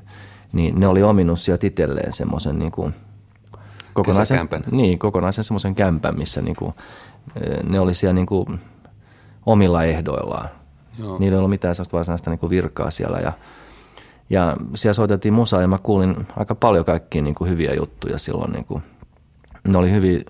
[0.54, 2.94] niin ne oli ominut sieltä itselleen semmoisen niin kuin–
[4.06, 6.74] kokonaisen, niin, kokonaisen semmoisen kämpän, missä niinku,
[7.64, 8.46] ne oli siellä niinku
[9.46, 10.50] omilla ehdoillaan.
[11.00, 11.20] Joo.
[11.20, 13.34] Niillä ei ollut mitään sellaista varsinaista niinku virkaa siellä ja,
[14.30, 18.52] ja siellä soitettiin musaa ja mä kuulin aika paljon kaikkia niinku hyviä juttuja silloin.
[18.52, 18.82] Niinku,
[19.68, 20.22] ne oli hyviä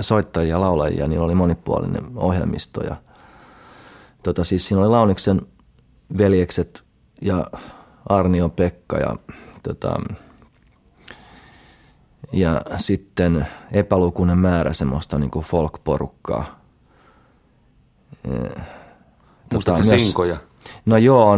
[0.00, 2.96] soittajia ja laulajia, niillä oli monipuolinen ohjelmisto ja
[4.22, 5.42] tota, siis siinä oli Launiksen
[6.18, 6.82] veljekset
[7.22, 7.46] ja
[8.08, 9.16] Arnion Pekka ja
[9.62, 10.00] tota,
[12.32, 16.60] ja sitten epälukuinen määrä semmoista niin kuin folk-porukkaa.
[19.48, 20.36] Tota, myös, sinkoja?
[20.86, 21.36] No joo,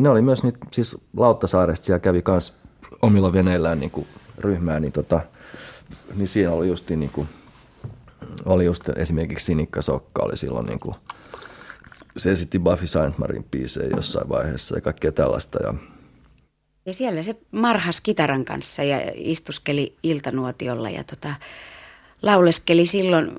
[0.00, 2.56] ne oli myös nyt, siis Lauttasaaresta siellä kävi myös
[3.02, 4.06] omilla veneillään niin kuin
[4.38, 5.20] ryhmää, niin, tota,
[6.14, 7.28] niin siinä oli just, niin kuin,
[8.44, 10.94] oli just esimerkiksi Sinikka Sokka oli silloin niin kuin,
[12.16, 15.74] se esitti Buffy Saintmarin biisejä jossain vaiheessa ja kaikkea tällaista ja
[16.88, 21.34] ja siellä se marhas kitaran kanssa ja istuskeli iltanuotiolla ja tota,
[22.22, 23.36] lauleskeli silloin,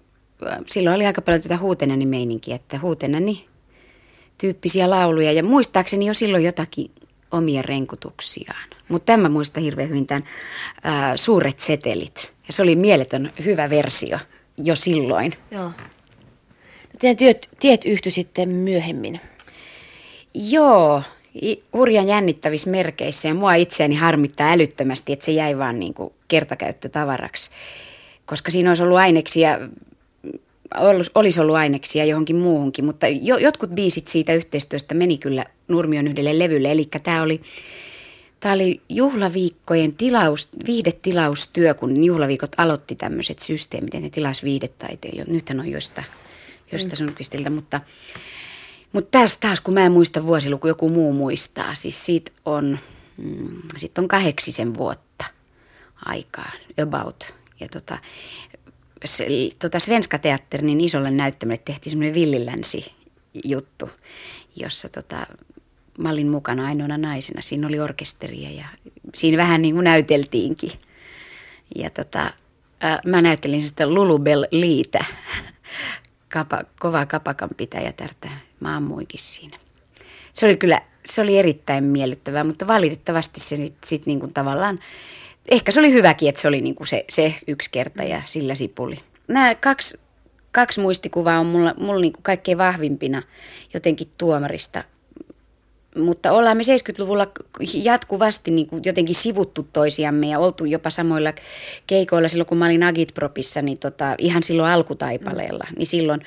[0.68, 3.46] silloin oli aika paljon tätä huutenani meininkiä, että huutenani
[4.38, 6.92] tyyppisiä lauluja ja muistaakseni jo silloin jotakin
[7.32, 8.70] omia renkutuksiaan.
[8.90, 10.24] Mutta tämä muista hirveän hyvin tämän
[10.84, 12.34] ää, Suuret setelit.
[12.48, 14.20] Ja se oli mieletön hyvä versio
[14.58, 15.34] jo silloin.
[15.52, 15.64] Joo.
[15.68, 19.22] No teidän työt, tiet yhtyi sitten myöhemmin.
[20.34, 21.04] Joo,
[21.74, 27.52] hurjan jännittävissä merkeissä ja mua itseäni harmittaa älyttömästi, että se jäi vaan niin kuin kertakäyttötavaraksi.
[28.26, 29.60] Koska siinä olisi ollut aineksia,
[31.16, 36.40] olisi ollut aineksia johonkin muuhunkin, mutta jo, jotkut biisit siitä yhteistyöstä meni kyllä Nurmion yhdelle
[36.40, 36.72] levylle.
[36.72, 37.42] Eli tämä oli
[38.40, 45.32] Tämä oli juhlaviikkojen tilaus, viihdetilaustyö, kun juhlaviikot aloitti tämmöiset systeemit, että ne tilasi viihdetaiteilijoita.
[45.32, 46.04] Nythän on joista,
[46.72, 47.54] josta mm.
[47.54, 47.82] Mutta,
[48.94, 52.80] mutta tässä taas, kun mä en muista vuosiluku, joku muu muistaa, siis siitä on,
[53.18, 55.26] mm, siitä on kahdeksisen vuotta
[56.06, 56.52] aikaa,
[56.84, 57.34] about.
[57.60, 57.98] Ja tota,
[59.06, 59.28] se,
[59.60, 62.94] tota Svenska Teatterin niin isolle näyttämölle tehtiin semmoinen villilänsi
[63.44, 63.90] juttu,
[64.56, 65.28] jossa tota,
[65.98, 67.42] mä olin mukana ainoana naisena.
[67.42, 68.66] Siinä oli orkesteria ja
[69.16, 70.72] siinä vähän niin kuin näyteltiinkin.
[71.76, 72.34] Ja tota,
[72.80, 75.06] ää, mä näyttelin sitä Lulubel Liitä,
[76.34, 78.30] Kapa, kova kapakan pitäjätärtä.
[78.60, 79.58] Mä ammuikin siinä.
[80.34, 84.80] Se oli kyllä, se oli erittäin miellyttävää, mutta valitettavasti se sitten sit niin tavallaan,
[85.52, 88.56] ehkä se oli hyväkin, että se oli niin kuin se, se yksi kerta ja sillä
[88.56, 89.00] sipuli.
[89.28, 90.00] Nämä kaksi,
[90.52, 93.24] kaksi muistikuvaa on mulla, mulla niin kuin kaikkein vahvimpina
[93.74, 94.84] jotenkin tuomarista–
[95.96, 97.28] mutta ollaan me 70-luvulla
[97.74, 101.34] jatkuvasti niin kuin jotenkin sivuttu toisiamme ja oltu jopa samoilla
[101.88, 106.20] keikoilla silloin, kun mä olin Agitpropissa, niin tota, ihan silloin alkutaipaleella, niin silloin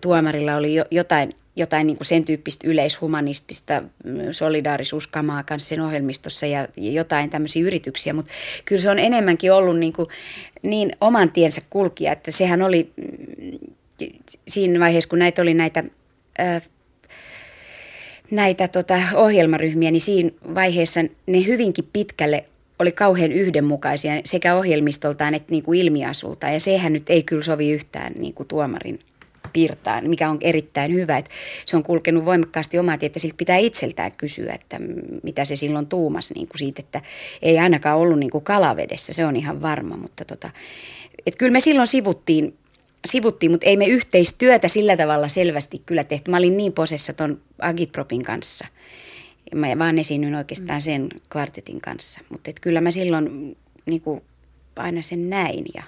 [0.00, 6.46] tuomarilla oli jo, jotain, jotain niin kuin sen tyyppistä yleishumanistista mm, solidaarisuuskamaa kanssa sen ohjelmistossa
[6.46, 8.32] ja jotain tämmöisiä yrityksiä, mutta
[8.64, 10.08] kyllä se on enemmänkin ollut niin, kuin,
[10.62, 13.58] niin oman tiensä kulkija, että sehän oli mm,
[14.48, 15.84] siinä vaiheessa, kun näitä oli näitä
[18.30, 22.44] näitä tota, ohjelmaryhmiä, niin siinä vaiheessa ne hyvinkin pitkälle
[22.78, 26.52] oli kauhean yhdenmukaisia sekä ohjelmistoltaan että niin kuin ilmiasultaan.
[26.52, 29.00] Ja sehän nyt ei kyllä sovi yhtään niin kuin tuomarin
[29.52, 31.18] pirtaan, mikä on erittäin hyvä.
[31.18, 31.30] Että
[31.64, 34.76] se on kulkenut voimakkaasti omaa tietä, siltä pitää itseltään kysyä, että
[35.22, 37.02] mitä se silloin tuumas niin kuin siitä, että
[37.42, 39.96] ei ainakaan ollut niin kuin kalavedessä, se on ihan varma.
[39.96, 40.50] Mutta tota,
[41.26, 42.54] että kyllä me silloin sivuttiin
[43.06, 46.30] sivuttiin, mutta ei me yhteistyötä sillä tavalla selvästi kyllä tehty.
[46.30, 48.66] Mä olin niin posessa ton Agitpropin kanssa.
[49.54, 52.20] Mä vaan esiinnyin oikeastaan sen kvartetin kanssa.
[52.28, 53.56] Mutta kyllä mä silloin
[53.86, 54.02] niin
[54.76, 55.82] aina sen näin ja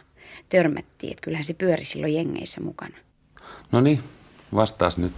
[0.49, 1.11] törmättiin.
[1.11, 2.97] Että kyllähän se pyöri silloin jengeissä mukana.
[3.73, 4.03] No niin,
[4.55, 5.13] vastaas nyt.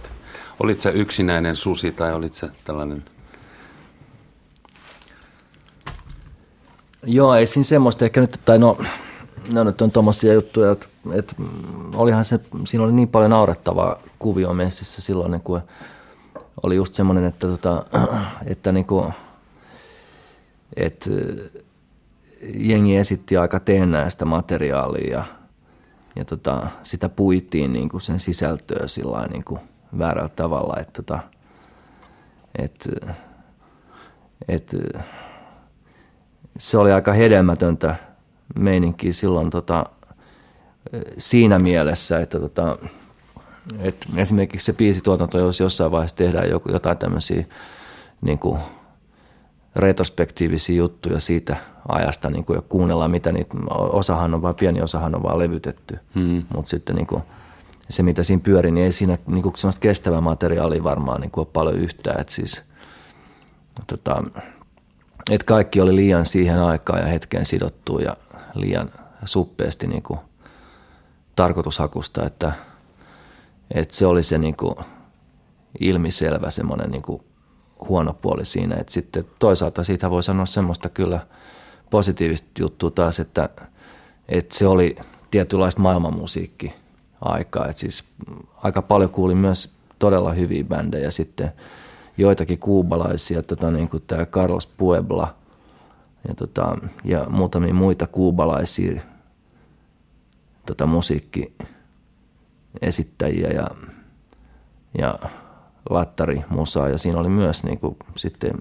[0.59, 3.05] Olit sä yksinäinen susi tai olit sä tällainen
[7.05, 8.77] Joo, ei siinä semmoista ehkä nyt, tai no
[9.51, 11.35] no nyt on tuommoisia juttuja, että, että
[11.95, 15.61] olihan se, siinä oli niin paljon naurettavaa kuvio messissä silloin, kuin
[16.63, 17.85] oli just semmoinen, että, tota,
[18.45, 19.13] että niin kuin,
[20.75, 21.09] että
[22.55, 25.25] jengi esitti aika teennäistä materiaalia ja,
[26.15, 29.59] ja tota, sitä puitiin niin kuin sen sisältöä sillä niin kuin
[29.97, 31.19] väärällä tavalla, että, tota,
[32.57, 33.15] että,
[34.47, 34.77] että
[36.57, 37.95] se oli aika hedelmätöntä–
[38.55, 39.85] meininkiä silloin tota,
[41.17, 42.77] siinä mielessä, että tota,
[43.79, 47.45] et esimerkiksi se biisituotanto, jos jossain vaiheessa tehdään joku, jotain tämmöisiä
[48.21, 48.59] niin kuin
[49.75, 51.55] retrospektiivisia juttuja siitä
[51.87, 55.99] ajasta niin kuin, ja kuunnellaan, mitä niitä, osahan on vaan, pieni osahan on vaan levytetty,
[56.15, 56.43] hmm.
[56.55, 57.23] mutta sitten niin kuin,
[57.89, 61.41] se, mitä siinä pyörii, niin ei siinä niin kuin, sellaista kestävää materiaalia varmaan niin kuin,
[61.41, 62.61] ole paljon yhtään, että siis
[63.87, 64.23] tota,
[65.31, 68.17] et kaikki oli liian siihen aikaan ja hetkeen sidottu ja
[68.53, 68.89] liian
[69.25, 70.19] suppeasti niin kuin
[71.35, 72.51] tarkoitushakusta, että,
[73.71, 74.75] että se oli se niin kuin
[75.79, 77.23] ilmiselvä semmoinen niin kuin
[77.89, 78.75] huono puoli siinä.
[78.75, 81.19] Että sitten toisaalta siitä voi sanoa semmoista kyllä
[81.89, 83.49] positiivista juttua taas, että,
[84.29, 84.95] että se oli
[85.31, 86.73] tietynlaista maailmanmusiikki
[87.21, 87.67] aikaa.
[87.67, 88.03] Että siis
[88.57, 91.51] aika paljon kuulin myös todella hyviä bändejä sitten
[92.17, 95.33] joitakin kuubalaisia, tota, niin kuin tämä Carlos Puebla–
[96.27, 99.01] ja, tota, ja muutamia muita kuubalaisia
[100.65, 103.69] tota, musiikkiesittäjiä ja,
[104.97, 105.19] ja
[105.89, 108.51] lattarimusaa ja siinä oli myös niin kuin, sitten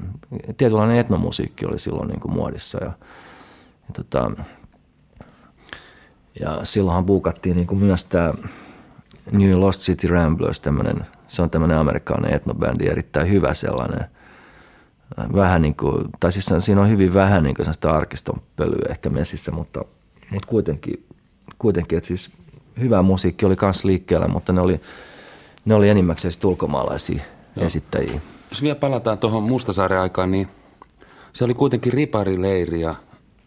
[0.57, 2.93] tietynlainen etnomusiikki oli silloin niin kuin muodissa ja,
[3.89, 4.31] ja, tota,
[6.41, 8.35] ja silloinhan buukattiin niin kuin myös tämä
[9.33, 14.05] New Lost City Ramblers, tämmönen, se on tämmöinen amerikkalainen etnobändi, erittäin hyvä sellainen–
[15.35, 19.53] vähän niin kuin, tai siis siinä on hyvin vähän niin kuin arkiston pölyä ehkä messissä,
[19.53, 19.85] mutta,
[20.31, 21.07] mutta kuitenkin,
[21.59, 22.31] kuitenkin, että siis
[22.81, 24.81] hyvä musiikki oli myös liikkeellä, mutta ne oli,
[25.65, 27.23] ne oli enimmäkseen ulkomaalaisia
[27.57, 27.67] Joo.
[27.67, 28.21] esittäjiä.
[28.51, 30.49] Jos vielä palataan tuohon Mustasaaren aikaan, niin
[31.33, 32.95] se oli kuitenkin riparileiri ja,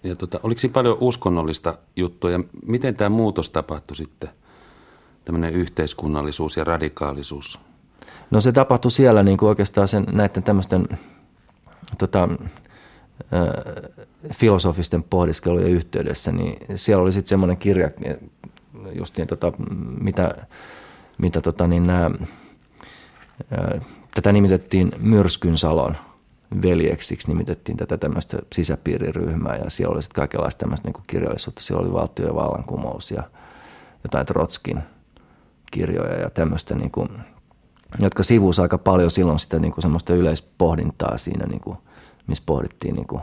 [0.04, 4.30] ja tota, oliko siinä paljon uskonnollista juttua ja miten tämä muutos tapahtui sitten,
[5.26, 7.60] tämmöinen yhteiskunnallisuus ja radikaalisuus?
[8.32, 10.88] No se tapahtui siellä niin kuin oikeastaan sen, näiden tämmöisten–
[11.98, 12.30] tota,
[14.34, 17.92] filosofisten pohdiskelujen yhteydessä, niin siellä oli sitten semmoinen kirja,
[18.94, 19.54] just niin, tota,
[20.02, 20.48] mitä,
[21.18, 22.12] mitä tota, niin nämä,
[24.14, 25.96] tätä nimitettiin Myrskyn salon
[26.62, 31.62] veljeksiksi nimitettiin tätä tämmöistä sisäpiiriryhmää ja siellä oli sitten kaikenlaista tämmöistä niin kirjallisuutta.
[31.62, 33.24] Siellä oli valtio- ja vallankumous ja
[34.04, 34.80] jotain Trotskin
[35.72, 37.10] kirjoja ja tämmöistä, niin kuin,
[38.00, 41.78] jotka sivuus aika paljon silloin sitä niin kuin semmoista yleispohdintaa siinä, niin kuin,
[42.28, 43.22] missä pohdittiin niin kuin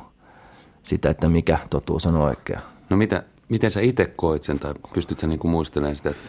[0.82, 2.60] sitä, että mikä totuus on oikea.
[2.90, 6.22] No mitä, miten sä itse koit sen tai pystyt sä niin kuin muistelemaan sitä, että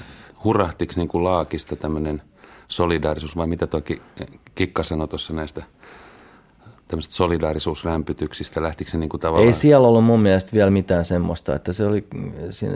[0.43, 2.21] hurahtiko niin kuin laakista tämmöinen
[2.67, 4.01] solidaarisuus vai mitä toki
[4.55, 5.63] Kikka sanoi tuossa näistä–
[6.93, 8.63] tämmöistä solidaarisuusrämpytyksistä?
[8.63, 9.47] Lähtikö se niin kuin tavallaan?
[9.47, 12.07] Ei siellä ollut mun mielestä vielä mitään semmoista, että se oli,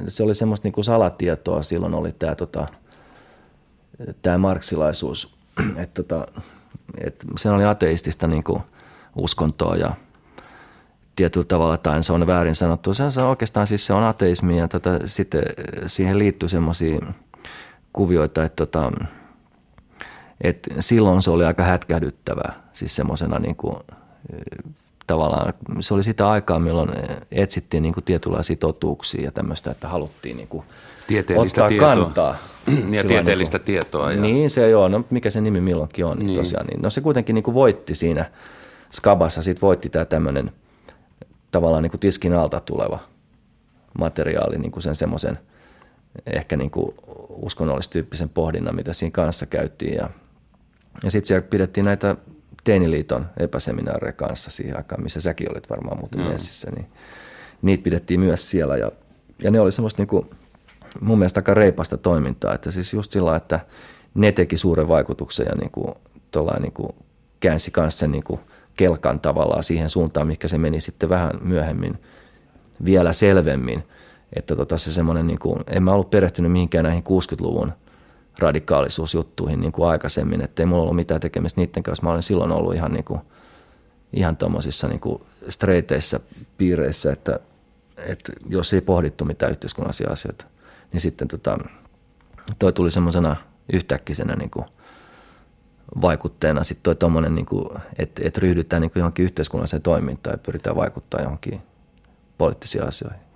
[0.08, 1.64] se oli semmoista niin kuin salatietoa.
[1.64, 2.68] Silloin oli tämä, tota,
[4.22, 5.38] tämä marksilaisuus,
[5.84, 6.28] että tota,
[6.98, 8.62] että se oli ateistista niin kuin
[9.16, 9.94] uskontoa ja
[11.16, 12.94] tietyllä tavalla, tai se on väärin sanottu.
[12.94, 15.44] Se on oikeastaan siis se on ateismi ja tota, sitten
[15.88, 17.00] siihen liittyy semmoisia
[17.98, 18.92] kuvioita, että tota,
[20.42, 23.76] et silloin se oli aika hätkähdyttävää, siis semmoisena niin kuin,
[25.08, 26.90] tavallaan, se oli sitä aikaa, milloin
[27.32, 30.64] etsittiin niin kuin tietynlaisia totuuksia ja tämmöistä, että haluttiin niin kuin
[31.08, 31.96] tieteellistä ottaa tietoa.
[31.96, 32.36] kantaa.
[32.98, 34.12] ja tieteellistä niin kuin, tietoa.
[34.12, 34.22] Ja...
[34.22, 36.38] Niin se joo, no mikä se nimi milloinkin on, niin, niin.
[36.38, 36.68] tosiaan.
[36.68, 38.26] Niin, no se kuitenkin niin kuin voitti siinä
[38.92, 40.52] Skabassa, sitten voitti tämä tämmöinen
[41.52, 43.00] tavallaan niin kuin tiskin alta tuleva
[44.00, 45.40] materiaali, niin kuin sen semmoisen
[46.26, 46.96] ehkä niin kuin
[47.30, 50.10] uskonnollistyyppisen pohdinnan, mitä siinä kanssa käytiin ja
[51.04, 52.16] ja sitten siellä pidettiin näitä
[52.64, 56.28] Teiniliiton epäseminaareja kanssa siihen aikaan, missä säkin olit varmaan muuten mm.
[56.28, 56.86] messissä, niin
[57.62, 58.78] niitä pidettiin myös siellä.
[58.78, 58.92] Ja,
[59.44, 60.30] ja ne oli semmoista niin kuin,
[61.02, 63.60] mun mielestä aika reipasta toimintaa, että siis just sillä että
[64.14, 65.96] ne teki suuren vaikutuksen ja niin kuin,
[66.60, 66.90] niin kuin
[67.40, 68.40] käänsi kanssa niin kuin
[68.76, 72.00] kelkan tavallaan siihen suuntaan, mikä se meni sitten vähän myöhemmin
[72.86, 73.84] vielä selvemmin.
[74.34, 77.74] Että tota se semmoinen, niin kuin, en mä ollut perehtynyt mihinkään näihin 60-luvun–
[78.40, 82.04] radikaalisuusjuttuihin niin kuin aikaisemmin, että ei mulla ollut mitään tekemistä niiden kanssa.
[82.04, 83.20] Mä olin silloin ollut ihan, niin kuin,
[84.14, 85.02] ihan tuommoisissa niin
[85.50, 86.20] streiteissä
[86.58, 87.40] piireissä, että,
[87.98, 90.46] että jos ei pohdittu mitään yhteiskunnallisia asioita,
[90.94, 91.58] niin sitten tota,
[92.60, 93.36] toi tuli semmoisena
[93.74, 94.66] yhtäkkisenä niin kuin
[96.02, 100.38] vaikutteena sitten toi tommonen, niin kuin, että, että ryhdytään niin kuin johonkin yhteiskunnalliseen toimintaan ja
[100.38, 101.62] pyritään vaikuttaa johonkin
[102.38, 103.27] poliittisiin asioihin.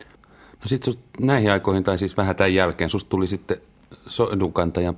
[0.61, 3.57] No sitten näihin aikoihin, tai siis vähän tämän jälkeen, susta tuli sitten
[4.33, 4.97] edunkantajan,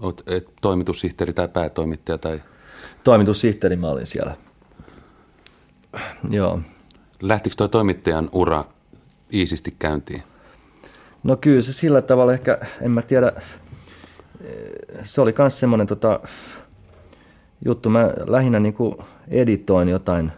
[0.00, 0.22] olet
[0.60, 2.18] toimitussihteeri tai päätoimittaja?
[2.18, 2.42] Tai...
[3.04, 4.36] Toimitussihteeri mä olin siellä.
[6.30, 6.60] Joo.
[7.22, 8.64] Lähtikö tuo toimittajan ura
[9.32, 10.22] iisisti käyntiin?
[11.22, 13.32] No kyllä se sillä tavalla ehkä, en mä tiedä,
[15.02, 16.20] se oli myös semmoinen tota,
[17.64, 17.90] juttu.
[17.90, 18.94] Mä lähinnä niin kuin
[19.28, 20.32] editoin jotain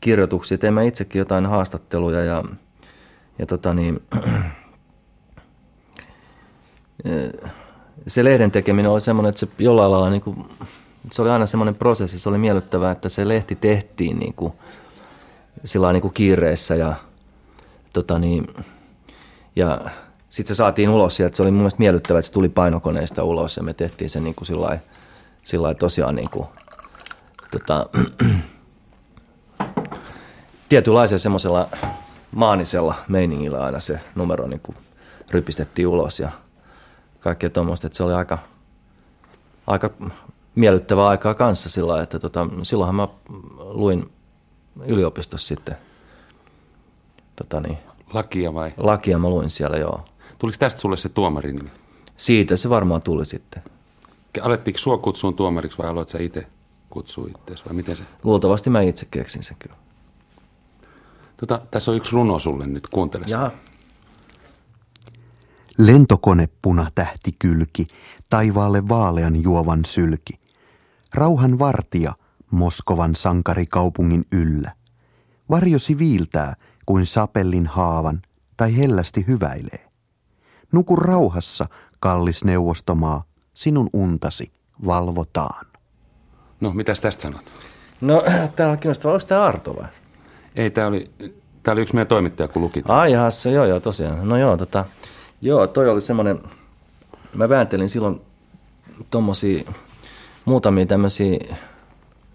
[0.00, 2.44] kirjoituksia, tein mä itsekin jotain haastatteluja ja,
[3.40, 4.02] ja tota niin,
[8.06, 10.44] se lehden tekeminen oli semmoinen, että se jollain lailla niin kuin,
[11.12, 14.52] se oli aina semmoinen prosessi, se oli miellyttävää, että se lehti tehtiin niin kuin,
[15.64, 16.94] sillä niin kuin kiireessä ja,
[17.92, 18.46] tota niin,
[19.56, 19.80] ja
[20.30, 23.56] sitten se saatiin ulos ja se oli mun mielestä miellyttävää, että se tuli painokoneesta ulos
[23.56, 24.78] ja me tehtiin se niin kuin sillä
[25.52, 26.46] lailla tosiaan niin kuin,
[27.50, 27.86] tota,
[30.68, 31.68] tietynlaisella semmoisella
[32.30, 34.76] maanisella meiningillä aina se numero niin kuin
[35.30, 36.30] rypistettiin ulos ja
[37.20, 38.38] kaikkea tuommoista, että se oli aika,
[39.66, 39.90] aika
[40.54, 43.08] miellyttävää aikaa kanssa sillä että tota, silloinhan mä
[43.58, 44.12] luin
[44.86, 45.76] yliopistossa sitten
[47.36, 47.78] tota niin,
[48.12, 48.72] Lakia vai?
[48.76, 50.04] Lakia mä luin siellä, joo.
[50.38, 51.70] Tuliko tästä sulle se tuomarin nimi?
[52.16, 53.62] Siitä se varmaan tuli sitten.
[54.42, 56.46] Alettiinko sua kutsuun tuomariksi vai aloit sä itse
[56.90, 58.04] kutsua itseäsi vai miten se?
[58.24, 59.76] Luultavasti mä itse keksin sen kyllä.
[61.40, 63.24] Tota, tässä on yksi runo sulle nyt, kuuntele.
[63.28, 63.50] Jaha.
[65.78, 66.48] Lentokone
[66.94, 67.86] tähti kylki,
[68.30, 70.40] taivaalle vaalean juovan sylki.
[71.14, 72.12] Rauhan vartija,
[72.50, 74.72] Moskovan sankarikaupungin yllä.
[75.50, 76.54] Varjosi viiltää
[76.86, 78.22] kuin sapellin haavan
[78.56, 79.88] tai hellästi hyväilee.
[80.72, 81.64] Nuku rauhassa,
[82.00, 83.24] kallis neuvostomaa,
[83.54, 84.52] sinun untasi
[84.86, 85.66] valvotaan.
[86.60, 87.52] No, mitäs tästä sanot?
[88.00, 88.22] No,
[88.56, 89.14] täällä on kiinnostavaa.
[89.14, 89.88] Onko tämä Arto vai?
[90.56, 91.10] Ei, tämä oli,
[91.62, 92.82] tää oli yksi meidän toimittaja, kun luki.
[92.88, 94.28] Ai jahassa, joo, joo, tosiaan.
[94.28, 94.84] No joo, tota,
[95.42, 96.38] Joo, toi oli semmoinen,
[97.34, 98.20] mä vääntelin silloin
[99.10, 99.72] tuommoisia
[100.44, 101.56] muutamia tämmöisiä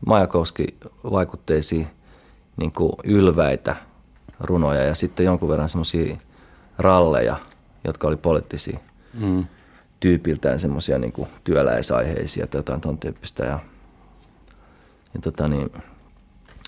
[0.06, 1.86] Majakowski-vaikutteisia
[2.58, 2.72] niin
[3.04, 3.76] ylväitä
[4.40, 6.18] runoja ja sitten jonkun verran semmoisia
[6.78, 7.36] ralleja,
[7.84, 8.80] jotka oli poliittisia
[9.14, 9.46] mm.
[10.00, 11.14] tyypiltään semmoisia niin
[11.44, 13.46] työläisaiheisia tai jotain ton tyyppistä.
[13.46, 13.60] Ja,
[15.14, 15.72] ja tota niin,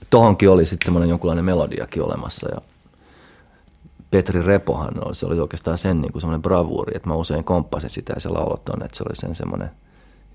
[0.10, 2.62] tohonkin oli sitten semmoinen jonkunlainen melodiakin olemassa ja
[4.12, 7.90] Petri Repohan oli, se oli oikeastaan sen niin kuin semmoinen bravuuri, että mä usein komppasin
[7.90, 9.72] sitä ja se laulot on, että se oli sen semmoinen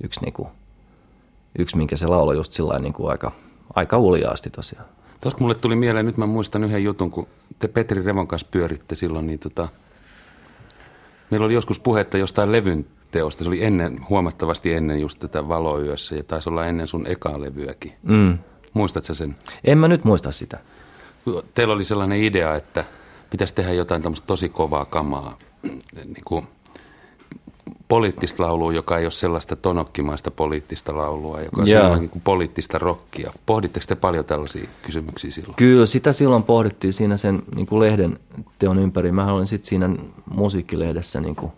[0.04, 0.48] yksi, niin kuin,
[1.58, 3.32] yksi minkä se lauloi just sillä niin kuin aika
[3.74, 4.86] aika uljaasti tosiaan.
[5.20, 7.26] Tuosta mulle tuli mieleen, nyt mä muistan yhden jutun, kun
[7.58, 9.68] te Petri Revon kanssa pyöritte silloin, niin tota,
[11.30, 13.44] meillä oli joskus puhetta jostain levyn teosta.
[13.44, 17.92] Se oli ennen, huomattavasti ennen just tätä valoyössä ja taisi olla ennen sun ekaa levyäkin.
[18.02, 18.38] Mm.
[18.74, 19.36] Muistatko sen?
[19.64, 20.58] En mä nyt muista sitä.
[21.54, 22.84] Teillä oli sellainen idea, että
[23.30, 25.38] pitäisi tehdä jotain tämmöistä tosi kovaa kamaa,
[25.94, 26.46] niin kuin
[27.88, 31.98] poliittista laulua, joka ei ole sellaista tonokkimaista poliittista laulua, joka on yeah.
[31.98, 33.32] niin kuin poliittista rockia.
[33.46, 35.54] Pohditteko te paljon tällaisia kysymyksiä silloin?
[35.54, 38.18] Kyllä, sitä silloin pohdittiin siinä sen niin kuin lehden
[38.58, 39.12] teon ympäri.
[39.12, 39.90] Mä olin sitten siinä
[40.30, 41.52] musiikkilehdessä niin kuin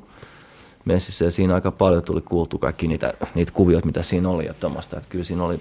[0.85, 4.55] messissä ja siinä aika paljon tuli kuultu kaikki niitä, niitä kuvioita, mitä siinä oli ja
[4.55, 4.97] tuommoista.
[4.97, 5.61] Että kyllä siinä oli,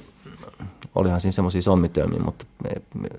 [0.96, 3.10] olihan siinä semmoisia sommitelmia, mutta me, me,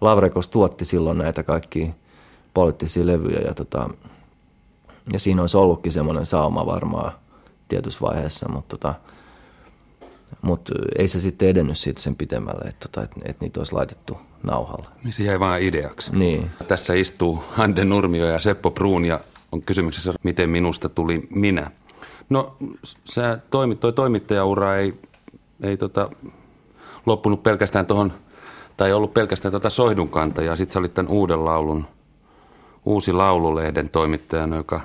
[0.00, 1.86] Lavrekos tuotti silloin näitä kaikkia
[2.54, 3.90] poliittisia levyjä ja, tota,
[5.12, 7.12] ja siinä olisi ollutkin semmoinen sauma varmaan
[7.68, 8.94] tietyssä vaiheessa, mutta tota,
[10.42, 14.18] mutta ei se sitten edennyt siitä sen pitemmälle, että, tota, että, että niitä olisi laitettu
[14.42, 14.90] nauhalla.
[15.04, 16.16] Niin se jäi vain ideaksi.
[16.16, 16.50] Niin.
[16.68, 19.20] Tässä istuu Hande Nurmio ja Seppo Bruun ja
[19.52, 21.70] on kysymyksessä, miten minusta tuli minä.
[22.28, 22.56] No,
[23.04, 25.00] sä toimit, toi toimittajaura ei,
[25.62, 26.10] ei tota,
[27.06, 28.12] loppunut pelkästään tuohon,
[28.76, 30.56] tai ollut pelkästään tuota soihdun kantajaa.
[30.56, 31.86] Sitten sä olit tämän uuden laulun,
[32.84, 34.80] uusi laululehden toimittajana, joka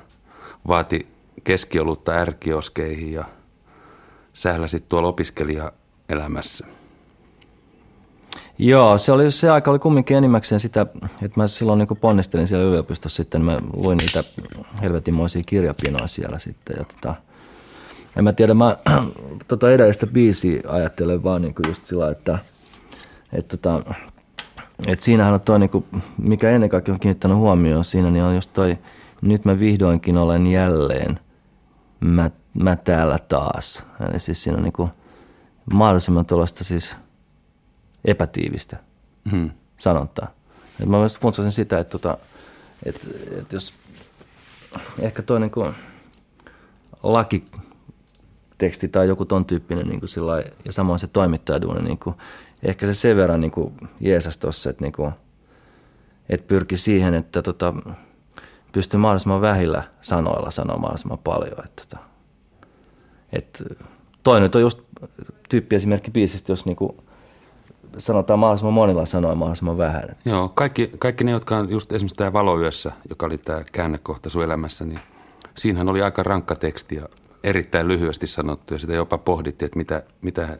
[0.68, 1.08] vaati
[1.44, 3.26] keskiolutta ärkioskeihin ja
[4.34, 6.68] sähläsit tuolla opiskelijaelämässä.
[8.58, 10.82] Joo, se, oli, se aika oli kumminkin enimmäkseen sitä,
[11.22, 14.24] että mä silloin niin ponnistelin siellä yliopistossa sitten, mä luin niitä
[14.82, 16.76] helvetinmoisia kirjapinoja siellä sitten.
[16.80, 17.16] Ja tota,
[18.16, 18.78] en mä tiedä, mä
[19.48, 22.40] tota edellistä biisiä ajattelen vaan niin kuin just sillä, että,
[23.34, 23.96] että, tota,
[24.88, 25.86] että siinähän on toi, niin kuin,
[26.18, 28.78] mikä ennen kaikkea on kiinnittänyt huomioon siinä, niin on just toi,
[29.22, 31.20] nyt mä vihdoinkin olen jälleen,
[32.00, 33.84] mä, mä täällä taas.
[34.10, 34.90] Eli siis siinä on niin kuin
[35.74, 36.96] mahdollisimman tuollaista siis–
[38.06, 38.78] epätiivistä
[39.32, 39.52] hmm.
[39.78, 40.32] sanontaa.
[40.80, 42.18] Et mä myös funtsasin sitä, että, tota,
[42.84, 43.08] että,
[43.40, 43.74] että jos
[45.00, 45.74] ehkä toinen kuin
[48.62, 52.16] lakiteksti tai joku ton tyyppinen niin kuin sillai, ja samoin se toimittajaduuni, niin kuin,
[52.64, 55.12] ehkä se sen verran niin kuin Jeesus tossa, että, niin kuin,
[56.30, 57.74] että pyrki siihen, että tota,
[58.72, 61.66] pystyy mahdollisimman vähillä sanoilla sanomaan mahdollisimman paljon.
[61.66, 62.04] Että, tota,
[63.34, 63.64] että
[64.24, 64.80] toinen on just
[65.50, 66.98] tyyppiesimerkki biisistä, jos niin kuin,
[67.98, 70.16] sanotaan mahdollisimman monilla sanoa mahdollisimman vähän.
[70.26, 74.44] Joo, kaikki, kaikki ne, jotka on just esimerkiksi tämä Valoyössä, joka oli tämä käännekohta sun
[74.44, 75.00] elämässä, niin
[75.56, 77.10] siinähän oli aika rankka teksti ja
[77.44, 80.58] erittäin lyhyesti sanottu ja sitä jopa pohdittiin, että mitä, mitä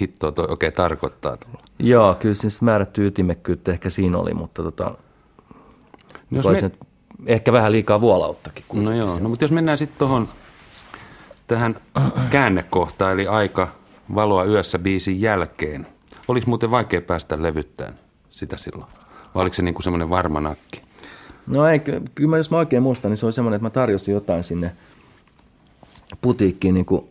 [0.00, 1.62] hittoa toi oikein tarkoittaa tuolla.
[1.78, 4.94] Joo, kyllä siis määrätty ytimekkyyttä ehkä siinä oli, mutta tota,
[6.30, 6.70] no jos me...
[7.26, 8.64] ehkä vähän liikaa vuolauttakin.
[8.72, 10.28] No joo, no, mutta jos mennään sitten tuohon
[11.46, 11.76] tähän
[12.30, 13.68] käännekohtaan, eli aika
[14.14, 15.86] valoa yössä biisin jälkeen–
[16.28, 17.98] Oliko muuten vaikea päästä levyttämään
[18.30, 18.90] sitä silloin?
[19.34, 20.82] Vai oliko se niin kuin semmoinen varma nakki?
[21.46, 21.78] No ei,
[22.14, 24.72] kyllä mä, jos mä oikein muistan, niin se oli semmoinen, että mä tarjosin jotain sinne
[26.20, 27.08] putiikkiin niin kuin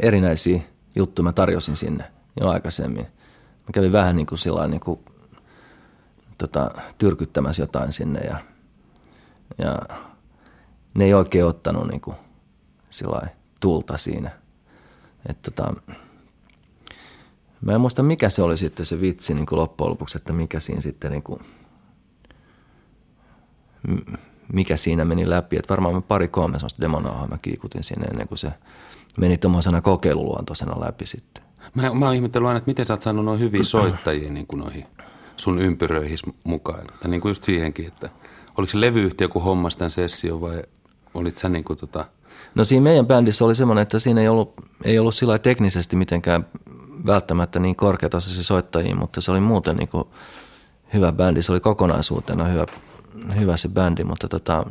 [0.00, 0.60] erinäisiä
[0.96, 2.04] juttuja mä tarjosin sinne
[2.40, 3.04] jo aikaisemmin.
[3.04, 5.00] Mä kävin vähän niin kuin sillä niin kuin,
[6.38, 8.38] tota, tyrkyttämässä jotain sinne ja,
[9.58, 9.78] ja
[10.94, 12.16] ne ei oikein ottanut niin kuin,
[12.90, 13.28] sillä
[13.60, 14.30] tulta siinä.
[15.28, 15.74] että tota,
[17.60, 20.60] Mä en muista, mikä se oli sitten se vitsi niin kuin loppujen lopuksi, että mikä
[20.60, 21.40] siinä sitten niin kuin,
[24.52, 25.56] mikä siinä meni läpi.
[25.56, 28.52] Että varmaan pari kolme sellaista demonauhaa mä kiikutin sinne ennen kuin se
[29.16, 31.42] meni tuommoisena kokeiluluontoisena läpi sitten.
[31.74, 34.60] Mä, mä oon ihmetellyt aina, että miten sä oot saanut noin hyviä soittajia niin kuin
[34.60, 34.86] noihin
[35.36, 36.86] sun ympyröihin mukaan.
[37.00, 38.10] Tai niin kuin just siihenkin, että
[38.56, 40.62] oliko se levyyhtiö, kun hommas tämän session vai
[41.14, 42.04] olit sä niin kuin tota...
[42.54, 46.46] No siinä meidän bändissä oli semmoinen, että siinä ei ollut, ei ollut sillä teknisesti mitenkään
[47.06, 50.04] välttämättä niin korkeatasoisia soittajia, mutta se oli muuten niin kuin
[50.94, 51.42] hyvä bändi.
[51.42, 52.66] Se oli kokonaisuutena hyvä,
[53.40, 54.66] hyvä se bändi, mutta tota,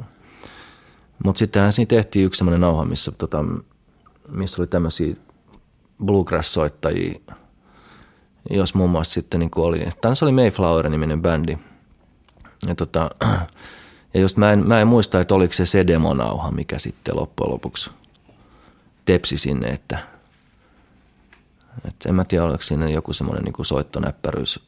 [1.25, 3.45] mutta sittenhän siinä tehtiin yksi semmoinen nauha, missä, tota,
[4.27, 5.15] missä oli tämmöisiä
[6.05, 7.19] bluegrass-soittajia,
[8.49, 11.57] jos muun muassa sitten niin oli, tämä oli Mayflower-niminen bändi.
[12.67, 13.09] Ja, tota,
[14.13, 17.51] ja just mä en, mä en muista, että oliko se se demonauha, mikä sitten loppujen
[17.51, 17.89] lopuksi
[19.05, 19.99] tepsi sinne, että–
[21.85, 24.59] et en mä tiedä, oliko siinä joku semmoinen niin soittonäppäryys,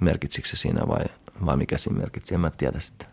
[0.00, 1.04] merkitsikö se siinä vai,
[1.46, 3.06] vai mikä siinä merkitsi, en mä tiedä sitä.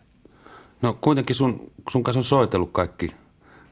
[0.82, 3.14] No kuitenkin sun, sun kanssa on soitellut kaikki,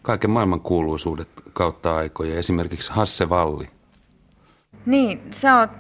[0.03, 3.71] kaiken maailman kuuluisuudet kautta aikoja, esimerkiksi Hasse Valli.
[4.87, 5.71] Niin, sä oot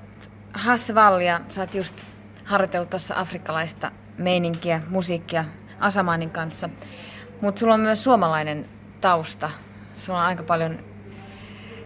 [0.53, 2.05] Hasse Valli ja sä oot just
[2.45, 5.45] harjoitellut tuossa afrikkalaista meininkiä, musiikkia
[5.81, 6.69] Asamanin kanssa.
[7.41, 8.69] Mutta sulla on myös suomalainen
[9.01, 9.51] tausta.
[9.95, 10.79] Sulla on aika paljon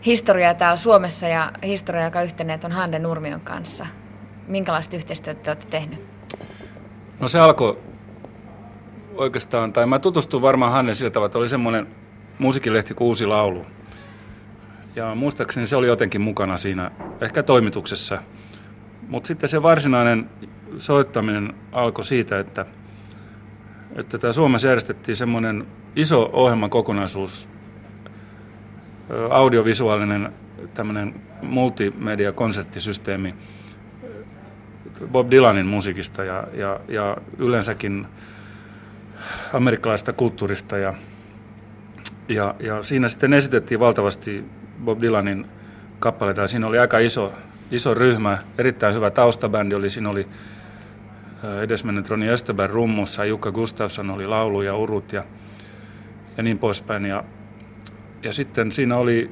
[0.07, 3.87] historiaa täällä Suomessa ja historia, joka yhteneet on Hande Nurmion kanssa.
[4.47, 6.16] minkälaista yhteistyötä te olette tehnyt?
[7.21, 7.79] No se alkoi
[9.15, 11.87] oikeastaan, tai mä tutustuin varmaan Hanne sillä tavalla, että oli semmoinen
[12.39, 13.67] musiikilehti kuin Uusi laulu.
[14.97, 16.91] Ja muistaakseni se oli jotenkin mukana siinä,
[17.21, 18.23] ehkä toimituksessa.
[19.09, 20.31] Mutta sitten se varsinainen
[20.79, 22.67] soittaminen alkoi siitä, että,
[23.95, 27.49] että tämä Suomessa järjestettiin semmoinen iso ohjelmakokonaisuus,
[29.31, 30.33] audiovisuaalinen
[30.75, 33.35] tämmöinen multimedia-konserttisysteemi
[35.13, 38.07] Bob Dylanin musiikista ja, ja, ja yleensäkin
[39.53, 40.79] amerikkalaisesta kulttuurista.
[40.79, 40.95] Ja,
[42.29, 44.45] ja, ja siinä sitten esitettiin valtavasti
[44.85, 45.47] Bob Dylanin
[45.99, 46.49] kappaleita.
[46.49, 47.33] Siinä oli aika iso,
[47.71, 49.91] iso ryhmä, erittäin hyvä taustabändi oli.
[49.91, 50.29] Siinä oli
[51.63, 55.25] edesmennyt Roni Österberg rummussa, Jukka Gustafsson oli laulu ja urut ja,
[56.37, 57.05] ja niin poispäin.
[57.05, 57.25] Ja,
[58.23, 59.31] ja sitten siinä oli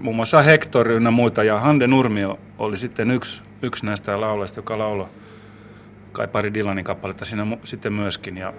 [0.00, 4.78] muun muassa Hector ynnä muita ja Hande Nurmio oli sitten yksi, yksi näistä lauleista, joka
[4.78, 5.08] lauloi
[6.12, 8.36] kai pari Dylanin kappaletta siinä mu- sitten myöskin.
[8.36, 8.52] Ja,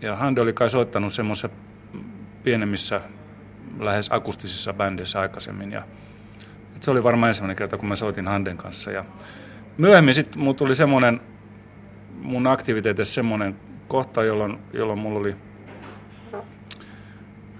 [0.00, 1.48] ja Hande oli kai soittanut semmoisessa
[2.44, 3.00] pienemmissä,
[3.78, 5.72] lähes akustisissa bändeissä aikaisemmin.
[5.72, 5.82] Ja,
[6.80, 8.90] se oli varmaan ensimmäinen kerta, kun mä soitin Handen kanssa.
[8.90, 9.04] Ja
[9.78, 11.20] myöhemmin sitten mulla tuli semmoinen,
[12.22, 13.56] mun aktiviteetissa semmoinen
[13.88, 15.36] kohta, jolloin, jolloin mulla oli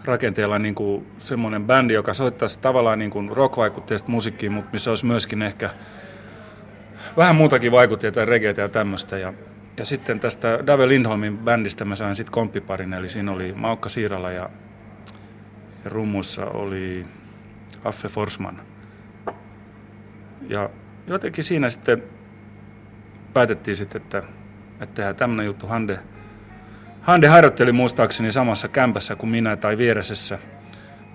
[0.05, 5.07] rakenteella niin kuin semmoinen bändi, joka soittaisi tavallaan niin kuin rock-vaikutteista musiikkia, mutta missä olisi
[5.07, 5.70] myöskin ehkä
[7.16, 9.18] vähän muutakin vaikutteita, reggaetä ja tämmöistä.
[9.18, 9.32] Ja,
[9.76, 14.30] ja sitten tästä Dave Lindholmin bändistä mä sain sitten komppiparin, eli siinä oli Maukka Siirala
[14.30, 14.50] ja,
[15.84, 17.07] ja rummuissa oli
[17.84, 18.62] Affe Forsman.
[20.48, 20.70] Ja
[21.07, 22.03] jotenkin siinä sitten
[23.32, 24.22] päätettiin sitten, että,
[24.80, 25.98] että tehdään tämmöinen juttu Hande–
[27.03, 30.38] Hande harjoitteli muistaakseni samassa kämpässä kuin minä tai vieresessä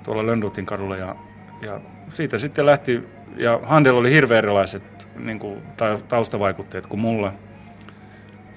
[0.04, 1.16] tuolla Lönnrutin kadulla ja,
[1.62, 1.82] ja
[2.14, 3.04] siitä sitten lähti,
[3.38, 5.62] ja Handel oli hirveän erilaiset niin kuin,
[6.08, 7.34] taustavaikutteet kuin mulla.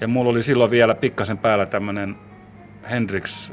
[0.01, 2.15] Ja mulla oli silloin vielä pikkasen päällä tämmöinen
[2.89, 3.51] Hendrix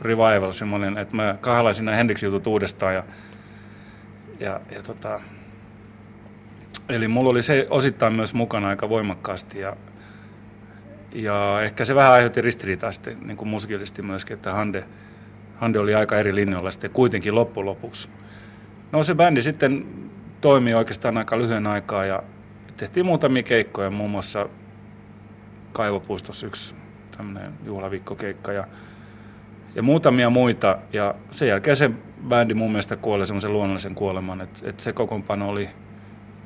[0.00, 3.04] revival, semmoinen, että mä kahlaisin nämä Hendrix-jutut uudestaan ja,
[4.40, 5.20] ja, ja tota,
[6.88, 9.76] Eli mulla oli se osittain myös mukana aika voimakkaasti ja,
[11.16, 14.84] ja ehkä se vähän aiheutti ristiriitaa sitten niin kuin musiikillisesti myöskin, että Hande,
[15.56, 18.08] Hande oli aika eri linjoilla sitten kuitenkin loppujen lopuksi.
[18.92, 19.86] No se bändi sitten
[20.40, 22.22] toimi oikeastaan aika lyhyen aikaa ja
[22.76, 24.48] tehtiin muutamia keikkoja, muun muassa
[25.72, 26.74] Kaivopuistossa yksi
[27.16, 28.66] tämmöinen juhlaviikkokeikka ja,
[29.74, 30.78] ja muutamia muita.
[30.92, 31.90] Ja sen jälkeen se
[32.28, 35.68] bändi mun mielestä kuoli semmoisen luonnollisen kuoleman, että, että se kokoonpano oli–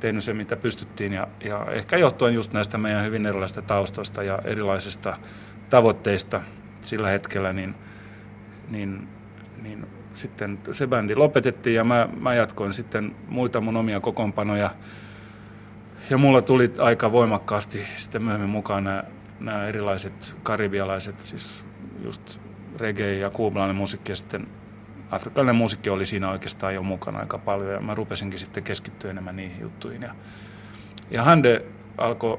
[0.00, 1.12] tehnyt se, mitä pystyttiin.
[1.12, 5.16] Ja, ja ehkä johtuen just näistä meidän hyvin erilaisista taustoista ja erilaisista
[5.70, 6.40] tavoitteista
[6.82, 7.74] sillä hetkellä, niin,
[8.70, 9.08] niin,
[9.62, 14.70] niin sitten se bändi lopetettiin ja mä, mä jatkoin sitten muita mun omia kokoonpanoja.
[16.10, 19.04] Ja mulla tuli aika voimakkaasti sitten myöhemmin mukaan nämä,
[19.40, 21.64] nämä erilaiset karibialaiset, siis
[22.04, 22.40] just
[22.78, 24.46] reggae ja kuubalainen musiikki ja sitten
[25.10, 29.36] afrikkalainen musiikki oli siinä oikeastaan jo mukana aika paljon ja mä rupesinkin sitten keskittyä enemmän
[29.36, 30.02] niihin juttuihin.
[30.02, 30.14] Ja,
[31.10, 31.64] ja Hande
[31.98, 32.38] alkoi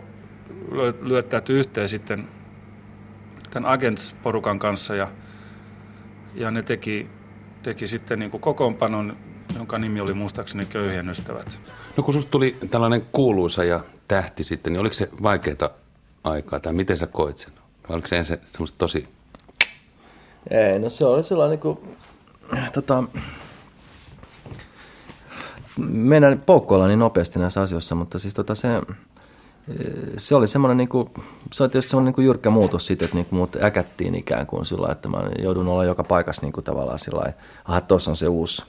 [1.01, 2.27] lyöttäytyä yhteen sitten
[3.51, 5.07] tämän Agents-porukan kanssa ja,
[6.35, 7.09] ja ne teki,
[7.63, 9.17] teki sitten niin kuin kokoonpanon,
[9.55, 11.59] jonka nimi oli muistaakseni Köyhien ystävät.
[11.97, 15.69] No kun susta tuli tällainen kuuluisa ja tähti sitten, niin oliko se vaikeaa
[16.23, 17.53] aikaa tai miten sä koit sen?
[17.89, 19.07] Vai oliko se ensin semmoista tosi...
[20.49, 21.79] Ei, no se oli sellainen niin kuin
[22.73, 23.03] tota,
[25.77, 28.81] mennään poukkoilla niin nopeasti näissä asioissa, mutta siis tota se,
[30.17, 31.09] se oli semmoinen, niin kuin,
[31.53, 34.65] se oli semmoinen niin kuin jyrkkä muutos siitä, että niin kuin mut äkättiin ikään kuin
[34.65, 38.17] sillä että mä joudun olla joka paikassa niin kuin tavallaan sillä lailla, aha, tuossa on
[38.17, 38.63] se uusi,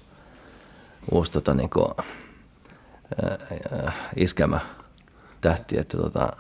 [1.11, 1.89] uusi tota, niin kuin,
[3.25, 4.61] äh, iskelmä
[5.41, 6.33] tähti, että tota,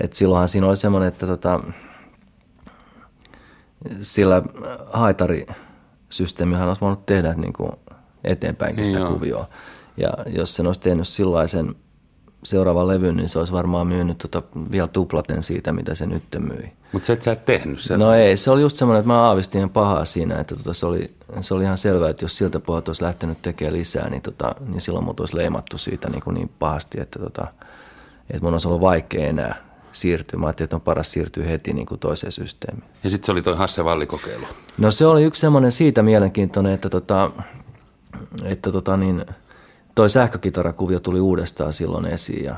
[0.00, 1.60] et silloinhan siinä oli semmoinen, että tota,
[4.00, 4.42] sillä
[4.92, 7.72] haitarisysteemihän olisi voinut tehdä niin kuin
[8.24, 9.48] eteenpäinkin sitä niin kuvioa.
[9.96, 11.74] Ja jos se olisi tehnyt sellaisen
[12.44, 16.72] seuraavan levyn, niin se olisi varmaan myynyt tota vielä tuplaten siitä, mitä se nyt myi.
[16.92, 18.00] Mutta se et sä et tehnyt sen.
[18.00, 21.14] No ei, se oli just semmoinen, että mä aavistin pahaa siinä, että tota se, oli,
[21.40, 24.80] se oli ihan selvää, että jos siltä pohjalta olisi lähtenyt tekemään lisää, niin, tota, niin
[24.80, 27.46] silloin mut olisi leimattu siitä niin, kuin niin pahasti, että, tota,
[28.30, 29.56] että mun olisi ollut vaikea enää
[29.94, 30.38] siirtyä.
[30.38, 32.84] Mä ajattelin, että on paras siirtyä heti niin kuin toiseen systeemiin.
[33.04, 34.46] Ja sitten se oli tuo Hasse Valli-kokeilu.
[34.78, 37.30] No se oli yksi semmoinen siitä mielenkiintoinen, että, tota,
[38.44, 39.26] että tota niin,
[39.94, 42.56] toi sähkökitarakuvio tuli uudestaan silloin esiin ja,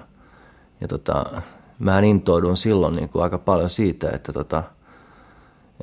[0.81, 1.43] ja tota,
[1.79, 4.63] mähän intoudun silloin niin kuin aika paljon siitä, että tota,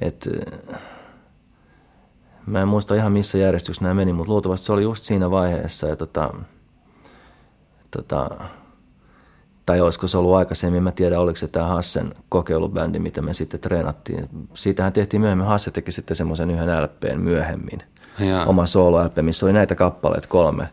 [0.01, 0.29] et,
[2.45, 5.87] mä en muista ihan missä järjestyksessä nämä meni, mutta luultavasti se oli just siinä vaiheessa
[5.87, 6.33] ja tota,
[7.91, 8.29] tota,
[9.65, 13.59] tai olisiko se ollut aikaisemmin, mä tiedän oliko se tämä Hassen kokeilubändi, mitä me sitten
[13.59, 14.29] treenattiin.
[14.53, 17.83] Siitähän tehtiin myöhemmin, Hasse teki sitten semmoisen yhden LPn myöhemmin,
[18.19, 18.45] Jaa.
[18.45, 20.69] oma solo-LP, missä oli näitä kappaleita kolme,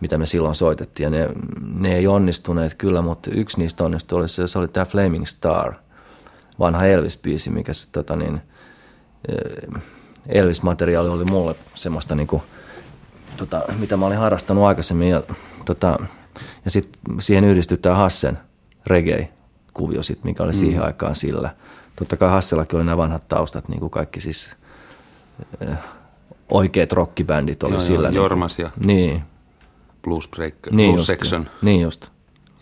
[0.00, 1.04] mitä me silloin soitettiin.
[1.04, 1.28] Ja ne,
[1.78, 5.72] ne ei onnistuneet kyllä, mutta yksi niistä onnistui, oli se, se oli tämä Flaming Star,
[6.58, 8.40] vanha Elvis-biisi, mikä se, tota niin,
[9.28, 9.82] eh,
[10.28, 12.42] Elvis-materiaali oli mulle semmoista niinku,
[13.36, 15.08] tota, mitä mä olin harrastanut aikaisemmin.
[15.08, 15.22] Ja,
[15.64, 15.98] tota,
[16.64, 18.38] ja sitten siihen yhdistyi tämä Hassen
[18.86, 20.58] reggae-kuvio, sit, mikä oli mm.
[20.58, 21.54] siihen aikaan sillä.
[21.96, 24.50] Totta kai Hassellakin oli nämä vanhat taustat, niin kuin kaikki siis
[25.68, 25.78] äh,
[26.48, 27.98] oikeat rockibändit oli Joo, sillä.
[27.98, 29.22] joo, niin, Jormas ja Niin,
[30.02, 31.48] Blues Break, niin Blues just, Section.
[31.62, 32.06] Niin just.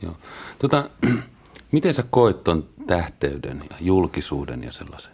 [0.03, 0.17] Joo.
[0.59, 0.91] Tota,
[1.73, 5.13] miten sä koit ton tähteyden ja julkisuuden ja sellaisen?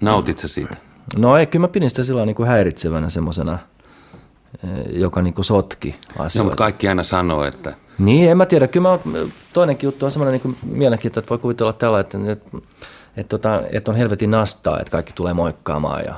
[0.00, 0.76] Nautit sä siitä?
[1.16, 3.58] No ei, kyllä mä pidin sitä sillä niin kuin häiritsevänä semmoisena,
[4.90, 6.44] joka niin kuin sotki No, asioita.
[6.44, 8.68] mutta kaikki aina sanoo, että Niin, en mä tiedä.
[8.68, 8.98] Kyllä mä,
[9.52, 12.58] toinenkin juttu on semmoinen niin mielenkiintoinen, että voi kuvitella tällä, että, että,
[13.16, 16.14] että, tota, että on helvetin nastaa, että kaikki tulee moikkaamaan ja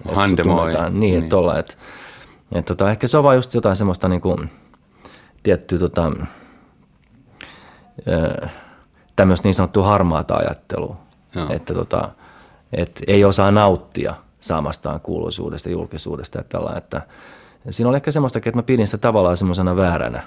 [0.00, 0.72] että Hande moi.
[0.72, 1.22] Niin, Niin.
[1.22, 1.74] että, olla, että,
[2.52, 4.50] että tota, ehkä se on vaan just jotain semmoista niin kuin,
[5.42, 6.12] tiettyä tota,
[9.16, 10.96] tämmöistä niin sanottua harmaata ajattelua,
[11.34, 11.46] Joo.
[11.50, 12.08] että tota,
[12.72, 17.02] et ei osaa nauttia saamastaan kuuluisuudesta, julkisuudesta ja tällä, että
[17.70, 20.22] siinä oli ehkä semmoista, että mä pidin sitä tavallaan semmoisena vääränä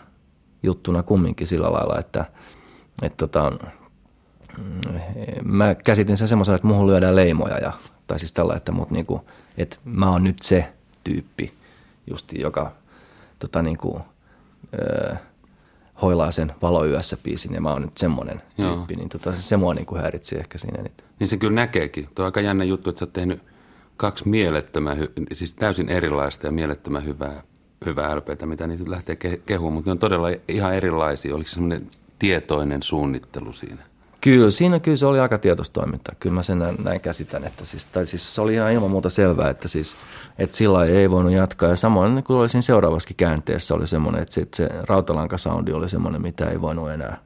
[0.64, 2.26] juttuna kumminkin sillä lailla, että,
[3.02, 3.52] että tota,
[4.58, 4.92] mm,
[5.44, 7.74] mä käsitin sen semmoisena, että muuhun lyödään leimoja ja,
[8.08, 9.22] tai siis tällä, että, mut niinku,
[9.58, 11.52] että mä oon nyt se tyyppi
[12.08, 12.72] justi, joka
[13.40, 14.02] tota niinku,
[14.80, 15.16] ö,
[16.02, 18.76] hoilaa sen valoyössä biisin ja mä oon nyt semmoinen Joo.
[18.76, 21.06] tyyppi, niin tota, se mua niinku häiritsi ehkä siinä eniten.
[21.20, 22.10] niin se kyllä näkeekin.
[22.16, 23.42] Tuo on aika jännä juttu, että sä oot tehnyt
[23.98, 27.44] kaksi mielettömän, hy- siis täysin erilaista ja mielettömän hyvää,
[27.86, 31.36] hyvää LPtä, mitä niitä lähtee ke- kehumaan, mutta ne on todella ihan erilaisia.
[31.36, 31.88] Oliko se semmoinen
[32.20, 33.84] tietoinen suunnittelu siinä?
[34.22, 36.16] Kyllä, siinä kyllä se oli aika tietoistoimintaa.
[36.20, 39.10] Kyllä mä sen näin, näin käsitän, että siis, tai siis se oli ihan ilman muuta
[39.10, 39.96] selvää, että, siis,
[40.40, 41.70] että sillä ei voinut jatkaa.
[41.70, 46.22] Ja samoin kuin oli siinä seuraavassakin käänteessä oli semmoinen, että sit se rautalankasoundi oli semmoinen,
[46.22, 47.18] mitä ei voinut enää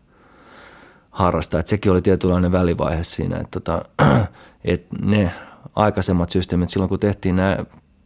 [1.11, 1.59] harrastaa.
[1.59, 3.85] Että sekin oli tietynlainen välivaihe siinä, että, tota,
[4.65, 5.31] että ne
[5.75, 7.57] aikaisemmat systeemit, silloin kun tehtiin nämä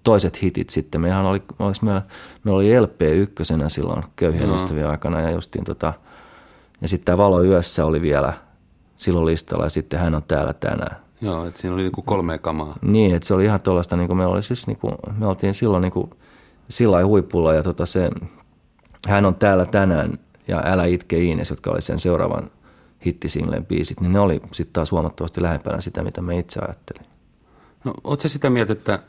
[0.03, 2.01] toiset hitit sitten, meillähän oli, oliko meillä,
[2.43, 4.55] meillä oli LP ykkösenä silloin köyhien Joo.
[4.55, 5.93] ystävien aikana ja justiin tota,
[6.81, 8.33] ja sitten tämä Valo yössä oli vielä
[8.97, 10.97] silloin listalla ja sitten hän on täällä tänään.
[11.21, 12.75] Joo, että siinä oli niinku kolme kamaa.
[12.81, 15.53] Niin, että se oli ihan tuollaista, niin kuin me, oli siis, niin kuin, me oltiin
[15.53, 16.09] silloin niin kuin,
[16.69, 18.09] sillä huipulla ja tota se,
[19.07, 22.51] hän on täällä tänään ja Älä itke Iines, jotka oli sen seuraavan
[23.05, 27.05] hittisinglen biisit, niin ne oli sitten taas huomattavasti lähempänä sitä, mitä me itse ajattelin.
[27.83, 28.99] No, oot sä sitä mieltä, että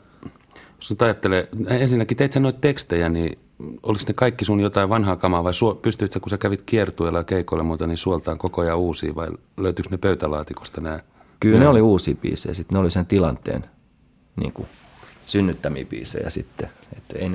[0.83, 3.39] jos nyt ajattelee, ensinnäkin teit sä noita tekstejä, niin
[3.83, 7.19] oliko ne kaikki sun jotain vanhaa kamaa vai suo, pystyit sä, kun sä kävit kiertueella
[7.19, 9.27] ja keikoilla muuta, niin suoltaan koko ajan uusia vai
[9.57, 10.99] löytyykö ne pöytälaatikosta nämä?
[11.39, 13.65] Kyllä ne oli uusia biisejä, sitten ne oli sen tilanteen
[14.35, 14.67] niin kuin,
[15.25, 16.69] synnyttämiä biisejä sitten.
[16.97, 17.29] Että ei,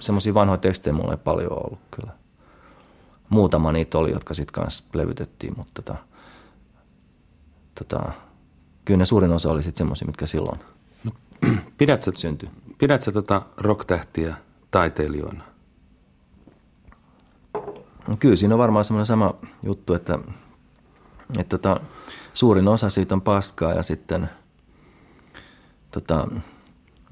[0.00, 2.12] semmoisia vanhoja tekstejä mulla ei paljon ollut kyllä.
[3.28, 5.98] Muutama niitä oli, jotka sitten kanssa levytettiin, mutta tota,
[7.78, 8.12] tota,
[8.84, 10.60] kyllä ne suurin osa oli sitten semmoisia, mitkä silloin
[11.78, 12.48] Pidät sä, syntyi.
[12.78, 14.36] pidät sä tota rocktähtiä
[14.70, 15.44] taiteilijoina?
[18.08, 20.18] No kyllä siinä on varmaan semmoinen sama juttu, että,
[21.38, 21.80] että tota,
[22.34, 24.30] suurin osa siitä on paskaa ja sitten
[25.90, 26.28] tota,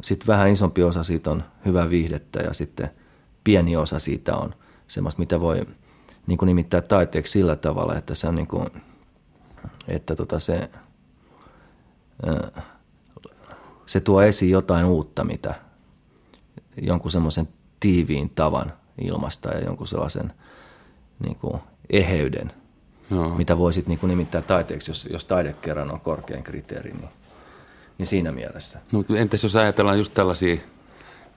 [0.02, 2.90] sit vähän isompi osa siitä on hyvää viihdettä ja sitten
[3.44, 4.54] pieni osa siitä on
[4.88, 5.66] semmoista, mitä voi
[6.26, 8.66] niin kuin nimittää taiteeksi sillä tavalla, että se on niin kuin,
[9.88, 10.70] että tota se,
[12.26, 12.60] ö,
[13.86, 15.54] se tuo esiin jotain uutta, mitä
[16.82, 17.48] jonkun semmoisen
[17.80, 20.32] tiiviin tavan ilmasta ja jonkun sellaisen
[21.18, 21.60] niin kuin
[21.90, 22.52] eheyden,
[23.10, 23.34] Joo.
[23.34, 27.08] mitä voisit niin kuin nimittää taiteeksi, jos, jos taide kerran on korkein kriteeri, niin,
[27.98, 28.78] niin siinä mielessä.
[28.92, 30.56] No, entäs jos ajatellaan just tällaisia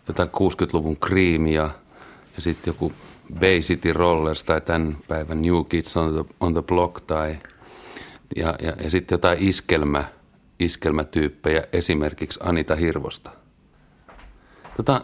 [0.07, 1.69] jotain 60-luvun kriimiä
[2.35, 2.93] ja sitten joku
[3.39, 7.37] Bay City Rollers tai tämän päivän New Kids on the, on the Block tai
[8.35, 10.05] ja, ja, ja sitten jotain iskelmä,
[10.59, 13.31] iskelmätyyppejä, esimerkiksi Anita Hirvosta.
[14.77, 15.01] Tota,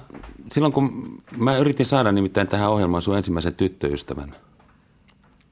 [0.52, 4.36] silloin kun mä yritin saada nimittäin tähän ohjelmaan sun ensimmäisen tyttöystävän,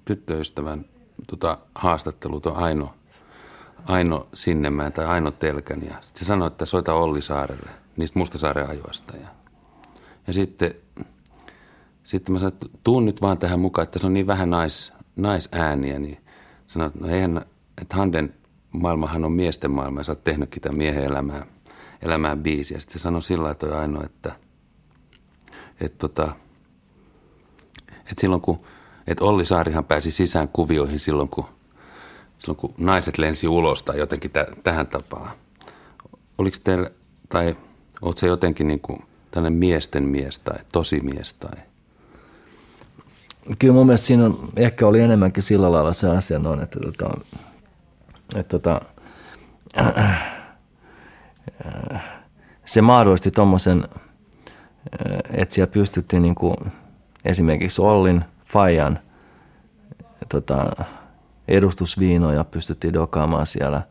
[0.06, 0.86] tyttöystävän
[1.30, 2.94] tota, haastattelu, tuon Aino,
[3.86, 5.84] Aino Sinnemäen tai Aino Telkän.
[5.84, 9.18] Ja se sanoi, että soita Olli Saarelle niistä Mustasaaren ajoista.
[9.18, 9.28] Ja,
[10.28, 10.76] ja sitten,
[12.04, 14.94] sitten mä sanoin, että tuun nyt vaan tähän mukaan, että se on niin vähän nais,
[15.16, 16.00] naisääniä.
[16.00, 16.18] Niin
[16.68, 17.46] sanoin, että no eihän,
[17.82, 18.34] että Handen
[18.72, 21.46] maailmahan on miesten maailma ja sä oot tehnytkin tämän miehen elämää,
[22.02, 22.80] elämää biisiä.
[22.80, 24.36] Sitten se sanoi sillä lailla toi Aino, että,
[25.82, 26.36] että, tota,
[28.00, 28.60] että silloin kun
[29.08, 31.46] että Olli Saarihan pääsi sisään kuvioihin silloin, kun,
[32.40, 35.32] silloin, kun naiset lensi ulos tai jotenkin t- tähän tapaan.
[36.38, 36.90] Oliko teillä,
[37.30, 37.56] tai
[38.02, 41.56] oletko se jotenkin niin kuin tällainen miesten mies tai tosi mies tai–
[43.60, 47.18] kyllä mun mielestä siinä on, ehkä oli enemmänkin sillä lailla se asia noin, että, tota,
[48.36, 48.82] että tota,
[52.66, 53.88] se mahdollisti tuommoisen,
[55.34, 56.56] että siellä pystyttiin niin kuin
[57.26, 59.00] esimerkiksi Ollin, Fajan
[60.30, 60.86] tota,
[61.48, 63.82] edustusviinoja pystyttiin dokaamaan siellä.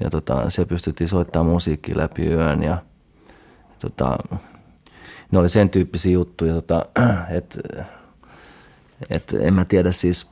[0.00, 2.78] Ja tota, se pystyttiin soittamaan musiikki läpi yön ja
[3.78, 4.18] tota,
[5.30, 6.86] ne oli sen tyyppisiä juttuja, tota,
[7.38, 7.58] että
[9.10, 10.30] et en mä tiedä siis...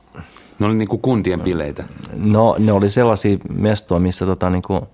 [0.59, 1.83] Ne oli niinku kundien bileitä?
[2.15, 4.87] No ne oli sellaisia mestoja, missä tota niinku,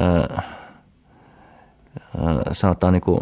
[0.00, 3.20] äh, äh, sanotaan niinku,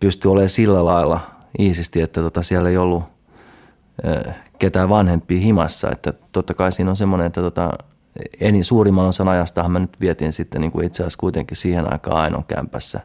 [0.00, 1.20] pystyi olemaan sillä lailla
[1.58, 3.04] iisisti, että tota siellä ei ollut
[4.06, 5.90] äh, ketään vanhempia himassa.
[5.90, 7.70] Että totta kai siinä on semmoinen, että tota,
[8.40, 12.20] eni suurimman osan ajastahan mä nyt vietin sitten niin kuin itse asiassa kuitenkin siihen aikaan
[12.20, 13.00] ainoa kämpässä.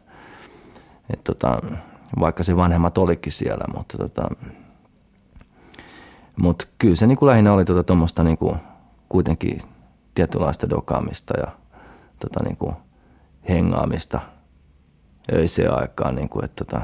[1.12, 1.60] Et tota,
[2.20, 4.30] vaikka se vanhemmat olikin siellä, mutta tota,
[6.36, 8.60] mutta kyllä se niin kuin lähinnä oli tuommoista tota, niin
[9.08, 9.62] kuitenkin
[10.14, 11.46] tietynlaista dokaamista ja
[12.20, 12.76] tota, niin kuin
[13.48, 14.20] hengaamista
[15.32, 16.14] öiseen aikaan.
[16.14, 16.82] Niin kuin, että, tota,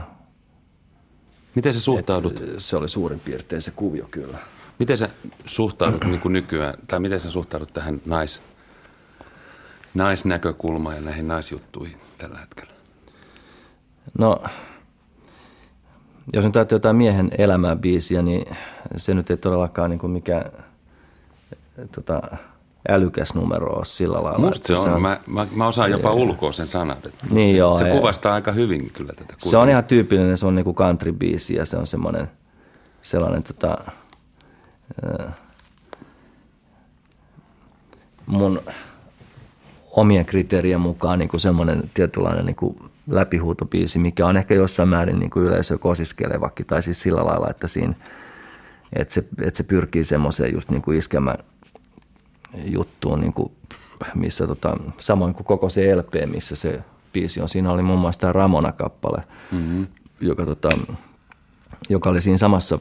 [1.54, 2.42] Miten sä suhtaudut?
[2.58, 4.38] se oli suurin piirtein se kuvio kyllä.
[4.78, 5.08] Miten sä
[5.46, 8.40] suhtaudut niin kuin nykyään, tai miten sä suhtaudut tähän nais,
[9.94, 12.72] naisnäkökulmaan ja näihin naisjuttuihin tällä hetkellä?
[14.18, 14.42] No
[16.32, 18.56] jos nyt ajattelee jotain miehen elämää biisiä, niin
[18.96, 20.52] se nyt ei todellakaan niin kuin mikään
[21.92, 22.22] tota,
[22.88, 24.38] älykäs numero ole sillä lailla.
[24.38, 24.82] Musta se on.
[24.82, 26.96] Se on mä, mä, mä osaan jopa ja, ulkoa sen sanan.
[27.30, 29.34] Niin joo, se kuvastaa aika hyvin kyllä tätä.
[29.38, 32.30] Se on ihan tyypillinen, se on niin kuin country-biisi ja se on semmoinen
[33.02, 33.78] sellainen tota,
[35.20, 35.34] äh,
[38.26, 38.62] mun
[39.90, 42.76] omien kriteerien mukaan niin kuin semmoinen tietynlainen niin kuin
[43.10, 47.68] läpihuutobiisi, mikä on ehkä jossain määrin niin kuin yleisö kosiskelevakin, tai siis sillä lailla, että,
[47.68, 47.94] siinä,
[48.96, 51.44] että, se, että se pyrkii semmoiseen just niin kuin iskemään
[52.64, 53.52] juttuun, niin kuin,
[54.14, 56.80] missä tota, samoin kuin koko se LP, missä se
[57.12, 57.48] biisi on.
[57.48, 59.22] Siinä oli muun muassa tämä Ramona-kappale,
[59.52, 59.86] mm-hmm.
[60.20, 60.68] joka, tota,
[61.88, 62.78] joka oli siinä samassa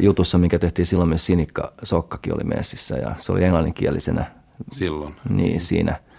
[0.00, 4.30] jutussa, mikä tehtiin silloin myös Sinikka Sokkakin oli messissä ja se oli englanninkielisenä.
[4.72, 5.14] Silloin.
[5.28, 5.96] Niin, siinä–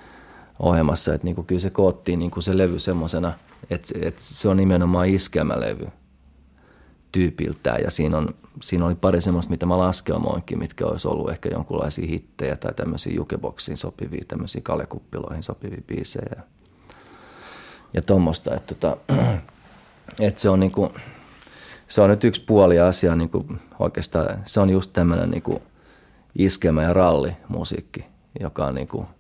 [0.62, 3.34] ohjelmassa, että niinku kyllä se koottiin niinku se levy semmoisena,
[3.70, 5.88] että, että se on nimenomaan iskelmälevy
[7.12, 7.82] tyypiltään.
[7.84, 12.07] Ja siinä, on, siinä oli pari semmoista, mitä mä laskelmoinkin, mitkä olisi ollut ehkä jonkunlaisia
[12.07, 16.30] hittejä tai tämmöisiä jukeboksiin sopivia, tämmöisiä kalekuppiloihin sopivia biisejä.
[16.36, 16.43] Ja,
[17.93, 18.97] ja tuommoista, että, tota,
[20.20, 20.93] että se on niinku,
[21.88, 23.45] se on nyt yksi puoli asiaa niinku
[23.80, 25.62] oikeastaan, se on just tämmöinen niinku
[26.36, 28.05] iskelmä ja ralli musiikki,
[28.39, 29.05] joka on niinku–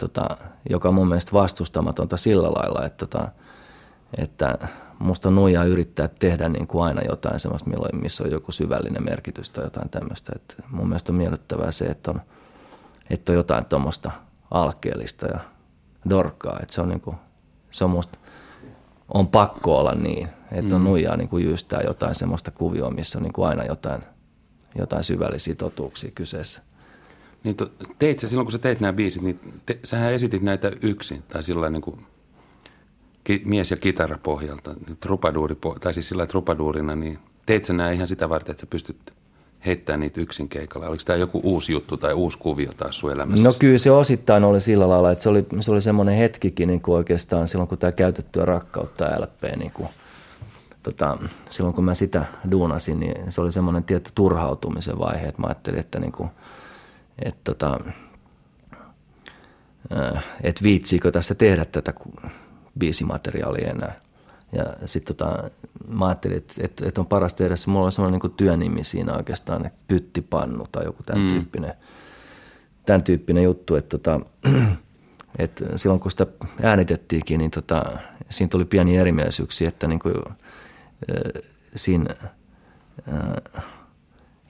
[0.00, 0.36] tota,
[0.70, 3.28] joka on mun mielestä vastustamatonta sillä lailla, että, tota,
[4.18, 4.58] että
[5.00, 9.50] musta nuijaa yrittää tehdä niin kuin aina jotain semmoista, milloin, missä on joku syvällinen merkitys
[9.50, 10.32] tai jotain tämmöistä.
[10.36, 12.20] Et mun mielestä on miellyttävää se, että on,
[13.10, 14.10] että on jotain tuommoista
[14.50, 15.40] alkeellista ja
[16.10, 16.58] dorkkaa.
[16.62, 17.16] Että se on, niin kuin,
[17.70, 18.18] se on musta,
[19.14, 20.84] on pakko olla niin, että on mm.
[20.84, 24.02] nuijaa niin kuin jyystää jotain semmoista kuvioa, missä on niin kuin aina jotain,
[24.78, 26.62] jotain syvällisiä totuuksia kyseessä.
[27.44, 30.72] Niin to, teit sä, silloin kun sä teit nämä biisit, niin te, sähän esitit näitä
[30.82, 32.06] yksin, tai sillä niin kuin
[33.24, 38.08] ki, mies- ja kitara pohjalta, trupaduuri, tai siis sillä trupaduurina, niin teit sä nämä ihan
[38.08, 38.96] sitä varten, että sä pystyt
[39.66, 40.88] heittämään niitä yksin keikalla?
[40.88, 43.48] Oliko tämä joku uusi juttu tai uusi kuvio taas sun elämässä?
[43.48, 46.80] No kyllä se osittain oli sillä lailla, että se oli, se oli semmoinen hetkikin niin
[46.80, 49.88] kuin oikeastaan silloin, kun tämä käytettyä rakkautta LP, niin kuin,
[50.82, 51.18] tota,
[51.50, 55.80] silloin kun mä sitä duunasin, niin se oli semmoinen tietty turhautumisen vaihe, että mä ajattelin,
[55.80, 56.30] että niin kuin–
[57.22, 57.80] että tota,
[59.96, 61.94] äh, et viitsiikö tässä tehdä tätä
[62.78, 64.00] biisimateriaalia enää.
[64.52, 65.50] Ja sitten tota,
[65.88, 69.16] mä ajattelin, että et, et on paras tehdä se, mulla on semmoinen niin työnimi siinä
[69.16, 71.28] oikeastaan, pyttipannu tai joku tämän, mm.
[71.28, 71.72] tyyppinen,
[72.86, 74.20] tämän tyyppinen juttu, että tota,
[75.38, 76.26] et silloin kun sitä
[76.62, 77.84] äänitettiinkin, niin tota,
[78.30, 81.42] siinä tuli pieni erimielisyyksiä, että niin kuin, äh,
[81.74, 82.14] siinä
[83.08, 83.64] äh,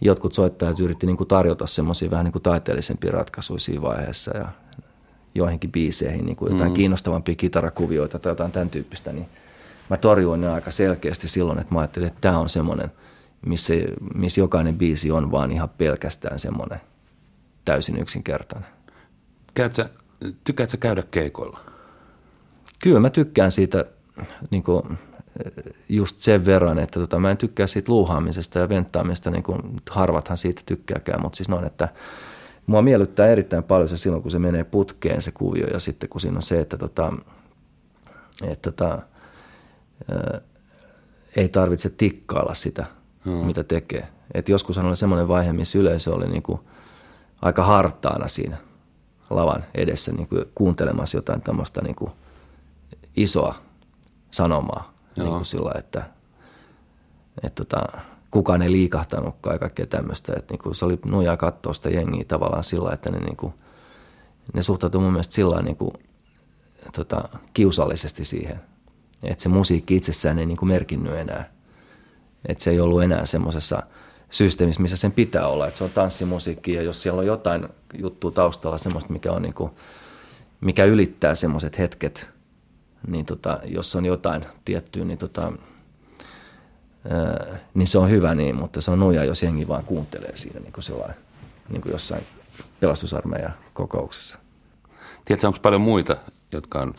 [0.00, 4.48] jotkut soittajat yritti niin kuin tarjota semmoisia vähän niin kuin taiteellisempia ratkaisuja siinä vaiheessa ja
[5.34, 6.74] joihinkin biiseihin niin kuin jotain mm.
[6.74, 9.26] kiinnostavampia kitarakuvioita tai jotain tämän tyyppistä, niin
[9.90, 12.92] mä torjuin ne aika selkeästi silloin, että mä ajattelin, että tämä on semmoinen,
[13.46, 13.74] missä,
[14.14, 16.80] missä jokainen biisi on vaan ihan pelkästään semmoinen
[17.64, 18.70] täysin yksinkertainen.
[19.54, 19.88] Käytkö,
[20.44, 21.60] tykkäätkö käydä keikoilla?
[22.78, 23.84] Kyllä mä tykkään siitä
[24.50, 24.98] niin kuin,
[25.88, 29.60] just sen verran, että tota, mä en tykkää siitä luuhaamisesta ja venttaamisesta, niin kuin
[29.90, 31.88] harvathan siitä tykkääkään, mutta siis noin, että
[32.66, 36.20] mua miellyttää erittäin paljon se silloin, kun se menee putkeen se kuvio ja sitten kun
[36.20, 37.12] siinä on se, että, tota,
[38.42, 38.98] että tota,
[40.12, 40.40] ää,
[41.36, 42.86] ei tarvitse tikkailla sitä,
[43.24, 43.32] mm.
[43.32, 44.08] mitä tekee.
[44.34, 46.60] Et joskus oli semmoinen vaihe, missä yleisö oli niin kuin
[47.42, 48.56] aika hartaana siinä
[49.30, 52.12] lavan edessä niin kuin kuuntelemassa jotain tämmöistä niin kuin
[53.16, 53.54] isoa
[54.30, 54.92] sanomaa.
[55.16, 56.02] Niin kuin sillä, että,
[57.42, 58.00] että tota,
[58.30, 60.32] kukaan ei liikahtanutkaan ja kaikkea tämmöistä.
[60.36, 63.54] Että niin kuin se oli nujaa katsoa sitä jengiä tavallaan sillä, että ne, niin kuin,
[64.54, 65.90] ne suhtautuivat mun mielestä sillä niin kuin,
[66.92, 68.60] tota, kiusallisesti siihen.
[69.22, 71.50] Että se musiikki itsessään ei niin kuin merkinnyt enää.
[72.48, 73.82] Että se ei ollut enää semmoisessa
[74.30, 75.66] systeemissä, missä sen pitää olla.
[75.66, 77.68] Että se on tanssimusiikki ja jos siellä on jotain
[77.98, 79.70] juttua taustalla, semmoista, mikä, on niin kuin,
[80.60, 82.28] mikä ylittää semmoiset hetket,
[83.06, 85.52] niin tota, jos on jotain tiettyä, niin, tota,
[87.74, 90.72] niin se on hyvä niin, mutta se on nuja, jos jengi vaan kuuntelee siinä niin
[90.72, 91.16] kuin sellainen,
[91.68, 92.22] niin kuin jossain
[92.80, 94.38] pelastusarmeijan kokouksessa.
[95.24, 96.16] Tiedätkö, onko paljon muita,
[96.52, 96.94] jotka on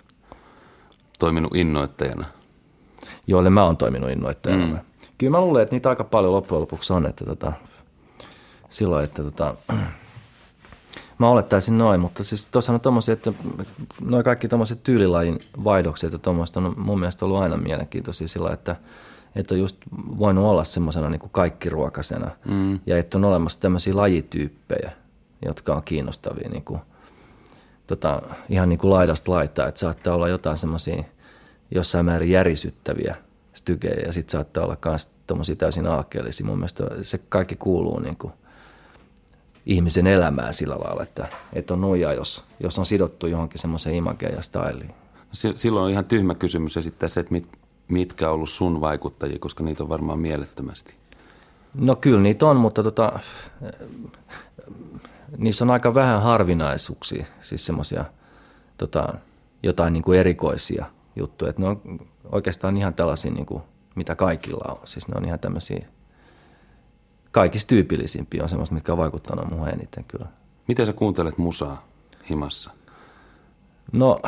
[1.19, 2.25] toiminut innoittajana?
[3.27, 4.65] Joille mä oon toiminut innoittajana.
[4.65, 4.79] Mm.
[5.17, 7.53] Kyllä mä luulen, että niitä aika paljon loppujen lopuksi on, että tota,
[8.69, 9.55] silloin, että tota,
[11.19, 13.33] mä olettaisin noin, mutta siis tuossa on tommosia, että
[14.05, 18.75] noin kaikki tommoset tyylilajin vaihdokset ja tuommoista on mun mielestä ollut aina mielenkiintoisia sillä, että,
[19.35, 22.79] että on just voinut olla semmoisena niin kuin kaikkiruokasena mm.
[22.85, 24.91] ja että on olemassa tämmöisiä lajityyppejä,
[25.45, 26.79] jotka on kiinnostavia niin kuin,
[27.87, 31.03] tota, ihan niin kuin laidasta laittaa, että saattaa olla jotain semmoisia
[31.71, 33.15] jossain määrin järisyttäviä
[33.53, 36.45] stykejä ja sitten saattaa olla myös tommosia täysin aakkeellisia.
[36.45, 38.33] Mun mielestä se kaikki kuuluu niin kuin
[39.65, 44.35] ihmisen elämään sillä lailla, että, että on nojaa, jos, jos on sidottu johonkin semmoiseen imageen
[44.35, 44.93] ja styliin.
[45.55, 47.47] Silloin on ihan tyhmä kysymys esittää se, että mit,
[47.91, 50.95] mitkä on ollut sun vaikuttajia, koska niitä on varmaan mielettömästi.
[51.73, 53.19] No kyllä niitä on, mutta tota,
[55.37, 58.05] niissä on aika vähän harvinaisuuksia, siis semmoisia
[58.77, 59.13] tota,
[59.63, 60.85] jotain niin kuin erikoisia
[61.15, 61.49] juttuja.
[61.49, 61.99] Että ne on
[62.31, 63.63] oikeastaan ihan tällaisia, niin kuin,
[63.95, 64.87] mitä kaikilla on.
[64.87, 65.85] Siis ne on ihan tämmöisiä
[67.31, 70.25] kaikista tyypillisimpiä on semmoista, mitkä on vaikuttanut muuhun eniten kyllä.
[70.67, 71.87] Miten sä kuuntelet musaa
[72.29, 72.71] himassa?
[73.91, 74.21] No...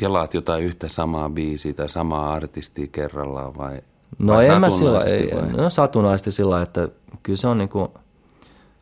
[0.00, 3.80] Kelaat jotain yhtä samaa biisiä tai samaa artistia kerrallaan vai
[4.18, 5.52] No vai en mä sillä, ei, vai?
[5.52, 6.88] no satunnaisesti sillä, että
[7.22, 7.92] kyllä se on niinku,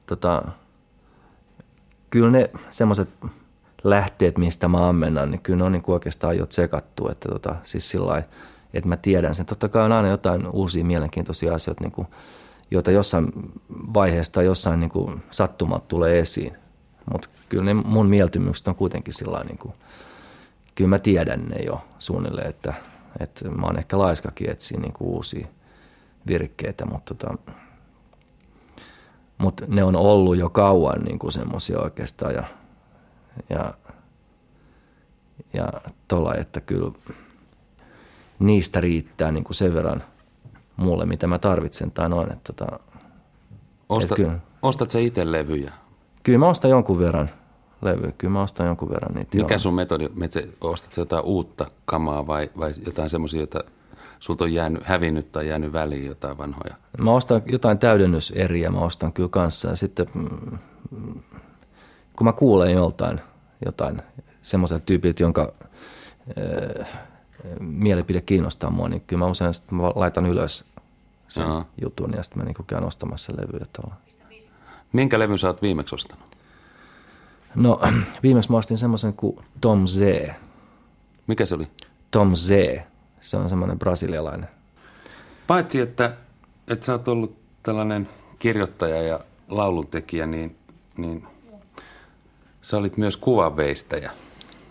[0.07, 0.43] tota,
[2.11, 3.09] kyllä ne semmoiset
[3.85, 7.91] lähteet, mistä mä ammennan, niin kyllä ne on niinku oikeastaan jo tsekattu, että tota, siis
[7.91, 8.23] sillä
[8.75, 9.47] että mä tiedän sen.
[9.47, 12.09] Totta kai on aina jotain uusia mielenkiintoisia asioita, niin kuin
[12.71, 13.33] joita jossain
[13.95, 16.57] vaiheessa tai jossain niin kuin sattumat tulee esiin.
[17.13, 19.75] Mutta kyllä ne mun mieltymykset on kuitenkin sillä niin kuin,
[20.79, 22.75] kyllä mä tiedän ne jo suunnilleen, että,
[23.21, 25.47] että mä oon ehkä laiskakin etsiä niin kuin uusia
[26.27, 27.39] virkkeitä, mutta tota,
[29.39, 32.45] mut ne on ollut jo kauan niin kuin semmoisia oikeastaan ja,
[33.51, 33.75] ja,
[35.53, 35.73] ja
[36.09, 36.93] tolla, että kyllä
[38.39, 40.03] niistä riittää niin kuin sen verran–
[40.79, 42.33] mulle, mitä mä tarvitsen tai noin.
[42.33, 42.81] Että, tota,
[43.89, 44.39] Osta, kyllä.
[44.63, 45.73] Ostat sä itse levyjä?
[46.23, 47.31] Kyllä mä ostan jonkun verran
[47.83, 49.37] levyjä, kyllä mä ostan jonkun verran niitä.
[49.37, 49.59] Mikä joo.
[49.59, 50.09] sun metodi,
[50.61, 53.65] ostat sä jotain uutta kamaa vai, vai jotain semmoisia, joita
[54.19, 56.75] sulta on jäänyt, hävinnyt tai jäänyt väliin jotain vanhoja?
[56.99, 60.59] Mä ostan jotain täydennyseriä, mä ostan kyllä kanssa ja sitten mm,
[62.17, 63.21] kun mä kuulen joltain
[63.65, 64.03] jotain
[64.43, 65.53] semmoiselta tyypiltä, jonka
[66.39, 66.89] äh,
[67.61, 70.65] mielipide kiinnostaa mua, niin kyllä mä usein sit mä laitan ylös
[71.29, 71.65] sen Aha.
[71.83, 73.95] jutun ja sitten mä niin käyn ostamassa levyjä tuolla.
[74.93, 76.28] Minkä levyn sä oot viimeksi ostanut?
[77.55, 77.81] No
[78.23, 80.01] viimeksi mä ostin semmoisen kuin Tom Z.
[81.27, 81.69] Mikä se oli?
[82.11, 82.51] Tom Z.
[83.21, 84.49] Se on semmoinen brasilialainen.
[85.47, 86.17] Paitsi, että,
[86.69, 90.57] että sä oot ollut tällainen kirjoittaja ja lauluntekijä, niin,
[90.97, 91.27] niin
[92.63, 94.11] sä olit myös kuvanveistäjä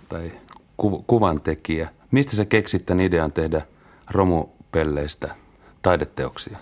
[0.09, 0.31] tai
[0.77, 1.89] ku, kuvantekijä.
[2.11, 3.61] Mistä sä keksit tämän idean tehdä
[4.11, 5.35] romupelleistä
[5.81, 6.57] taideteoksia?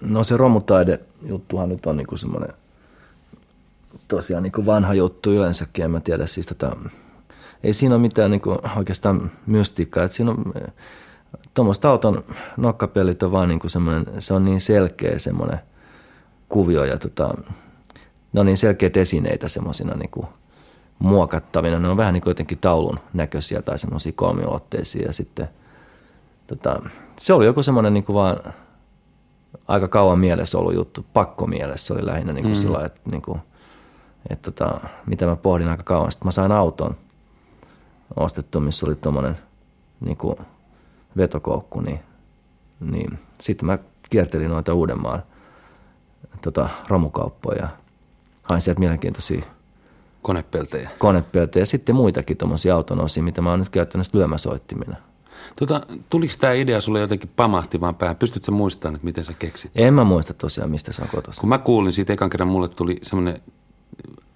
[0.00, 2.54] No se romutaide juttuhan nyt on niinku semmoinen
[4.08, 6.72] tosiaan niinku vanha juttu yleensäkin, en mä tiedä siis tätä,
[7.62, 10.54] ei siinä ole mitään niinku oikeastaan mystiikkaa, että siinä on
[11.54, 12.24] tuommoista auton
[12.56, 15.58] nokkapellit on vaan niinku semmoinen, se on niin selkeä semmoinen
[16.48, 17.34] kuvio ja tota,
[18.32, 20.28] ne on niin selkeät esineitä semmoisina niinku
[20.98, 21.78] muokattavina.
[21.78, 25.06] Ne on vähän niin kuin jotenkin taulun näköisiä tai semmoisia kolmiulotteisia.
[25.06, 25.48] Ja sitten
[26.46, 26.82] tota,
[27.16, 28.54] se oli joku semmoinen niin kuin vaan
[29.68, 31.94] aika kauan mielessä ollut juttu, pakko mielessä.
[31.94, 32.60] Oli lähinnä niin kuin mm.
[32.60, 33.40] sillä että, niin kuin,
[34.30, 36.12] että tota, mitä mä pohdin aika kauan.
[36.12, 36.94] Sitten mä sain auton
[38.16, 39.38] ostettu, missä oli tuommoinen
[40.00, 40.18] niin
[41.16, 42.00] vetokoukku, niin,
[42.80, 43.78] niin sitten mä
[44.10, 45.22] kiertelin noita Uudenmaan
[46.42, 47.68] tota, romukauppoja.
[48.48, 49.42] Hain sieltä mielenkiintoisia
[50.22, 50.90] Konepeltejä.
[50.98, 54.96] konepeltejä ja sitten muitakin tuommoisia auton osia, mitä mä oon nyt käyttänyt lyömäsoittimina.
[55.56, 58.16] Tota, tuliko tämä idea sulle jotenkin pamahti vaan päähän?
[58.16, 59.70] Pystytkö muistamaan, että miten sä keksit?
[59.74, 61.40] En mä muista tosiaan, mistä se on kotoisin.
[61.40, 63.42] Kun mä kuulin siitä ekan kerran, mulle tuli semmoinen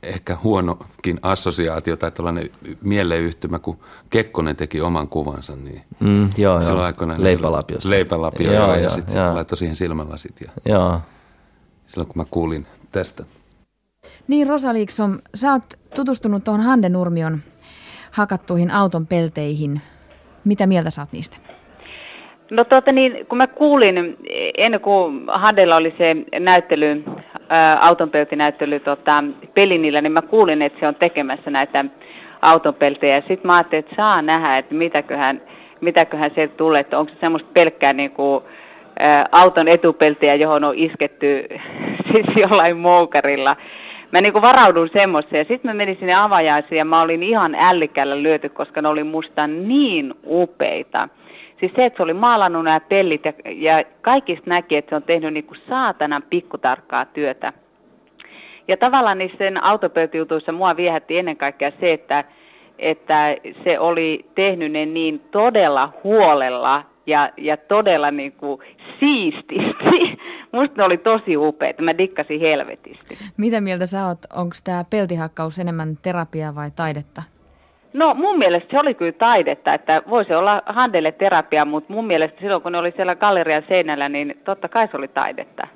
[0.02, 2.50] ehkä huonokin assosiaatio tai tällainen
[2.82, 3.78] mieleyhtymä, kun
[4.10, 5.56] Kekkonen teki oman kuvansa.
[5.56, 6.86] Niin Mm, joo, silloin joo.
[6.86, 7.90] aikoinaan Leipälapiosta.
[7.90, 9.34] Leipälapio, Joo, joo, ja sitten joo.
[9.34, 10.40] laittoi siihen silmälasit.
[10.40, 11.00] Ja Joo.
[11.86, 13.24] silloin kun mä kuulin tästä.
[14.28, 17.42] Niin Rosa Liksom, sä oot tutustunut tuohon Hande Nurmion
[18.10, 19.80] hakattuihin auton pelteihin.
[20.44, 21.36] Mitä mieltä sä oot niistä?
[22.52, 24.16] No tuota niin, kun mä kuulin,
[24.58, 27.04] ennen kuin Handella oli se näyttely,
[27.80, 29.24] autonpeltinäyttely tota,
[29.54, 31.84] Pelinillä, niin mä kuulin, että se on tekemässä näitä
[32.42, 33.20] autonpeltejä.
[33.20, 35.42] Sitten mä ajattelin, että saa nähdä, että mitäköhän,
[35.80, 38.44] mitäköhän se tulee, että onko se semmoista pelkkää niin kuin,
[38.98, 41.46] ää, auton etupeltiä, johon on isketty
[42.12, 43.56] siis jollain moukarilla.
[44.10, 47.54] Mä niin kuin varaudun semmoiseen ja sitten mä menin sinne avajaisiin ja mä olin ihan
[47.54, 51.08] ällikällä lyöty, koska ne oli musta niin upeita.
[51.62, 55.02] Siis se, että se oli maalannut nämä pellit ja, ja kaikista näki, että se on
[55.02, 57.52] tehnyt niin kuin saatanan pikkutarkkaa työtä.
[58.68, 62.24] Ja tavallaan niissä sen autopöytijutuissa mua viehätti ennen kaikkea se, että,
[62.78, 68.58] että se oli tehnyt ne niin todella huolella ja, ja todella niin kuin
[69.00, 69.56] siististi.
[70.52, 71.82] Musta ne oli tosi upeita.
[71.82, 73.18] Mä dikkasin helvetisti.
[73.36, 74.18] Mitä mieltä sä oot?
[74.34, 77.22] Onko tämä peltihakkaus enemmän terapiaa vai taidetta?
[77.92, 82.40] No mun mielestä se oli kyllä taidetta, että voisi olla Handelle terapia, mutta mun mielestä
[82.40, 85.66] silloin kun ne oli siellä gallerian seinällä, niin totta kai se oli taidetta.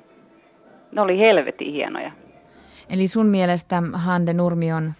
[0.91, 2.11] Ne oli helvetin hienoja.
[2.89, 4.93] Eli sun mielestä Hande Nurmion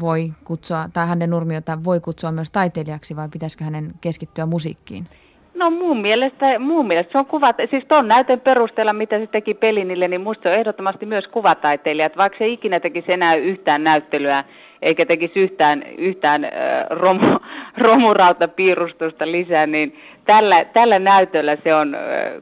[0.00, 5.06] voi kutsua, tai Hande Nurmiota voi kutsua myös taiteilijaksi vai pitäisikö hänen keskittyä musiikkiin?
[5.54, 9.54] No mun mielestä, mun mielestä se on kuvat, siis ton näytön perusteella, mitä se teki
[9.54, 12.06] Pelinille, niin musta se on ehdottomasti myös kuvataiteilija.
[12.06, 14.44] Että vaikka se ikinä tekisi enää yhtään näyttelyä,
[14.82, 16.48] eikä tekisi yhtään, yhtään
[16.90, 17.38] romu,
[17.86, 21.96] romurautapiirustusta lisää, niin tällä, tällä näytöllä se on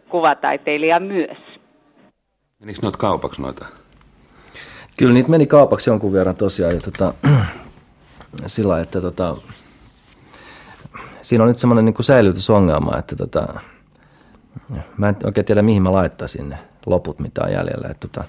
[0.08, 1.38] kuvataiteilija myös.
[2.60, 3.66] Menikö noita kaupaksi noita?
[4.96, 6.74] Kyllä niitä meni kaupaksi jonkun verran tosiaan.
[6.74, 7.14] Ja tota,
[8.46, 9.36] sillä että tota,
[11.22, 13.60] siinä on nyt semmoinen niin säilytysongelma, että tota,
[14.96, 17.88] mä en oikein tiedä mihin mä laittaisin ne loput, mitä on jäljellä.
[17.90, 18.24] Että tota,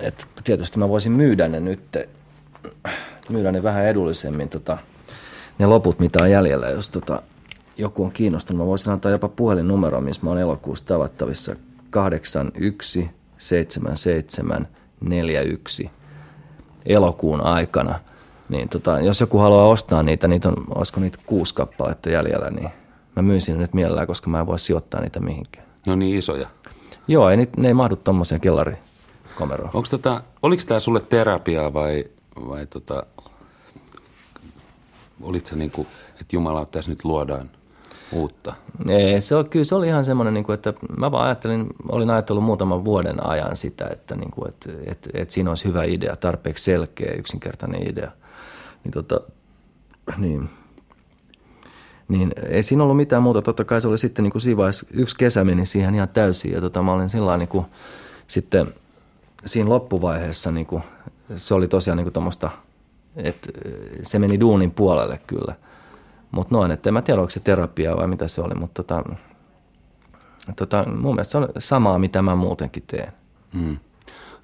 [0.00, 1.96] et tietysti mä voisin myydä ne nyt,
[3.28, 4.78] myydä ne vähän edullisemmin, tota,
[5.58, 7.22] ne loput, mitä on jäljellä, jos tota,
[7.76, 8.58] joku on kiinnostunut.
[8.58, 11.56] Mä voisin antaa jopa puhelinnumero, missä mä oon elokuussa tavattavissa
[11.90, 14.68] 81 77
[15.00, 15.90] 41
[16.86, 18.00] elokuun aikana.
[18.48, 22.68] Niin tota, jos joku haluaa ostaa niitä, niitä on, olisiko niitä kuusi kappaletta jäljellä, niin
[23.16, 25.66] mä myisin ne nyt mielellään, koska mä en voi sijoittaa niitä mihinkään.
[25.86, 26.48] Ne on niin isoja.
[27.08, 29.70] Joo, ei, ne ei mahdu tommoseen kellarikomeroon.
[29.74, 32.04] Onko tota, oliko tämä sulle terapiaa vai,
[32.48, 33.06] vai tota,
[35.22, 35.86] olit sä niinku,
[36.20, 37.50] että Jumala, tässä nyt luodaan
[38.12, 38.54] uutta?
[38.88, 42.10] Ei, se on, kyllä se oli ihan semmoinen, niin kuin, että mä vaan ajattelin, olin
[42.10, 46.16] ajatellut muutaman vuoden ajan sitä, että, niin kuin, että, että, että siinä olisi hyvä idea,
[46.16, 48.10] tarpeeksi selkeä, yksinkertainen idea.
[48.84, 49.20] Niin, tota,
[50.18, 50.50] niin,
[52.08, 53.42] niin ei siinä ollut mitään muuta.
[53.42, 56.52] Totta kai se oli sitten niin kuin siinä vaiheessa, yksi kesä meni siihen ihan täysin
[56.52, 57.66] ja tota, mä olin sillä niin kuin,
[58.28, 58.74] sitten
[59.44, 60.82] siinä loppuvaiheessa niin kuin,
[61.36, 62.50] se oli tosiaan niin kuin tommoista,
[63.16, 63.48] että
[64.02, 65.54] se meni duunin puolelle kyllä.
[66.30, 69.04] Mutta noin, että en mä tiedä, oliko se terapiaa vai mitä se oli, mutta tota,
[70.56, 73.12] tota, mun mielestä se on samaa, mitä mä muutenkin teen.
[73.52, 73.78] Mm.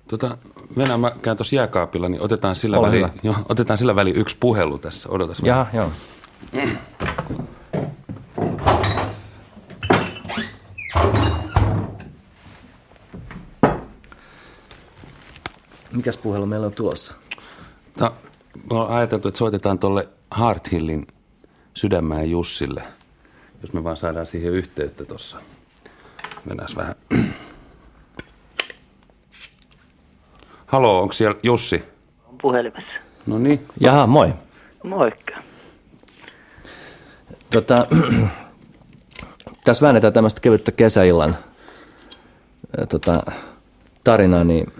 [0.08, 0.38] Tota,
[0.76, 3.10] Venä, mä käyn tuossa jääkaapilla, niin otetaan sillä, hyvä.
[3.22, 5.08] jo, otetaan sillä väliin yksi puhelu tässä.
[5.08, 5.90] Odotas Jaha, joo.
[15.92, 17.14] Mikäs puhelu meillä on tulossa?
[17.98, 18.12] Ta,
[18.70, 21.06] me on ajateltu, että soitetaan tuolle Heart Hillin
[21.74, 22.82] sydämään Jussille,
[23.62, 25.38] jos me vaan saadaan siihen yhteyttä tuossa.
[26.44, 26.94] Mennään vähän.
[30.66, 31.84] Haloo, onko siellä Jussi?
[32.42, 32.92] puhelimessa.
[33.26, 33.66] No niin.
[33.80, 34.34] Jaha, moi.
[34.84, 35.34] Moikka.
[37.50, 37.86] Tota,
[39.64, 41.36] tässä väännetään tämmöistä kevyttä kesäillan
[42.88, 43.22] tota,
[44.04, 44.72] tarinaa, niin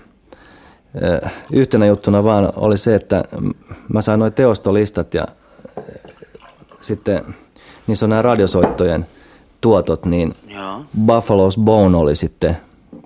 [1.53, 3.25] yhtenä juttuna vaan oli se, että
[3.93, 5.27] mä sain noin teostolistat ja
[6.79, 7.25] sitten
[7.87, 9.07] niissä on nämä radiosoittojen
[9.61, 10.85] tuotot, niin Joo.
[11.07, 12.57] Buffalo's Bone oli sitten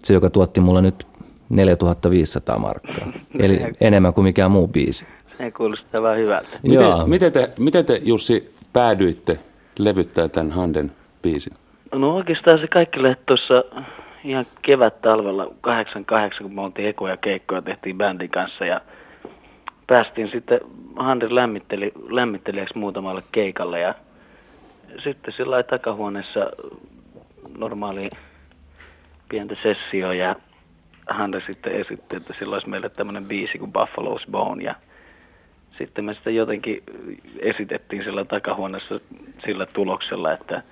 [0.05, 1.07] se, joka tuotti mulle nyt
[1.49, 3.13] 4500 markkaa.
[3.39, 5.07] Eli enemmän kuin mikään muu biisi.
[5.39, 6.49] Se kuulostaa vaan hyvältä.
[6.63, 7.07] Miten, Joo.
[7.07, 9.39] miten, te, miten te, Jussi, päädyitte
[9.79, 11.53] levyttää tämän Handen biisin?
[11.93, 13.65] No oikeastaan se kaikki lähti tuossa
[14.25, 18.81] ihan kevät-talvella 88, kun me oltiin ekoja keikkoja, tehtiin bändin kanssa ja
[19.87, 20.61] päästiin sitten
[20.97, 23.95] Hander lämmitteli, lämmittelijäksi muutamalle keikalle ja
[25.05, 26.47] sitten sillä takahuoneessa
[27.59, 28.11] normaali
[29.29, 30.37] pientä sessio ja
[31.09, 34.75] Hander sitten esitti, että sillä olisi meille tämmöinen biisi kuin Buffalo's Bone ja
[35.79, 36.83] sitten me sitä jotenkin
[37.39, 39.01] esitettiin sillä takahuoneessa
[39.47, 40.63] sillä tuloksella, että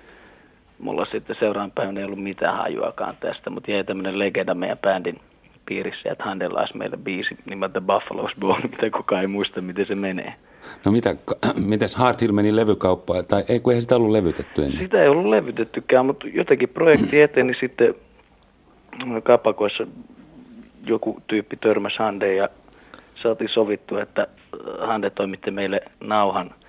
[0.83, 5.19] mulla sitten seuraavan päivänä ei ollut mitään hajuakaan tästä, mutta jäi tämmöinen legenda meidän bändin
[5.65, 9.95] piirissä, että Handella olisi meille biisi nimeltä Buffalo's Bone, mitä kukaan ei muista, miten se
[9.95, 10.33] menee.
[10.85, 11.15] No mitä,
[11.65, 14.79] mites Hard Hill meni levykauppaan, tai ei kun eihän sitä ollut levytetty ennen?
[14.79, 17.95] Sitä ei ollut levytettykään, mutta jotenkin projekti eteni niin sitten
[19.23, 19.87] kapakoissa
[20.85, 22.49] joku tyyppi törmäsi Handeen ja
[23.23, 24.27] saatiin sovittu, että
[24.79, 26.51] Hande toimitti meille nauhan–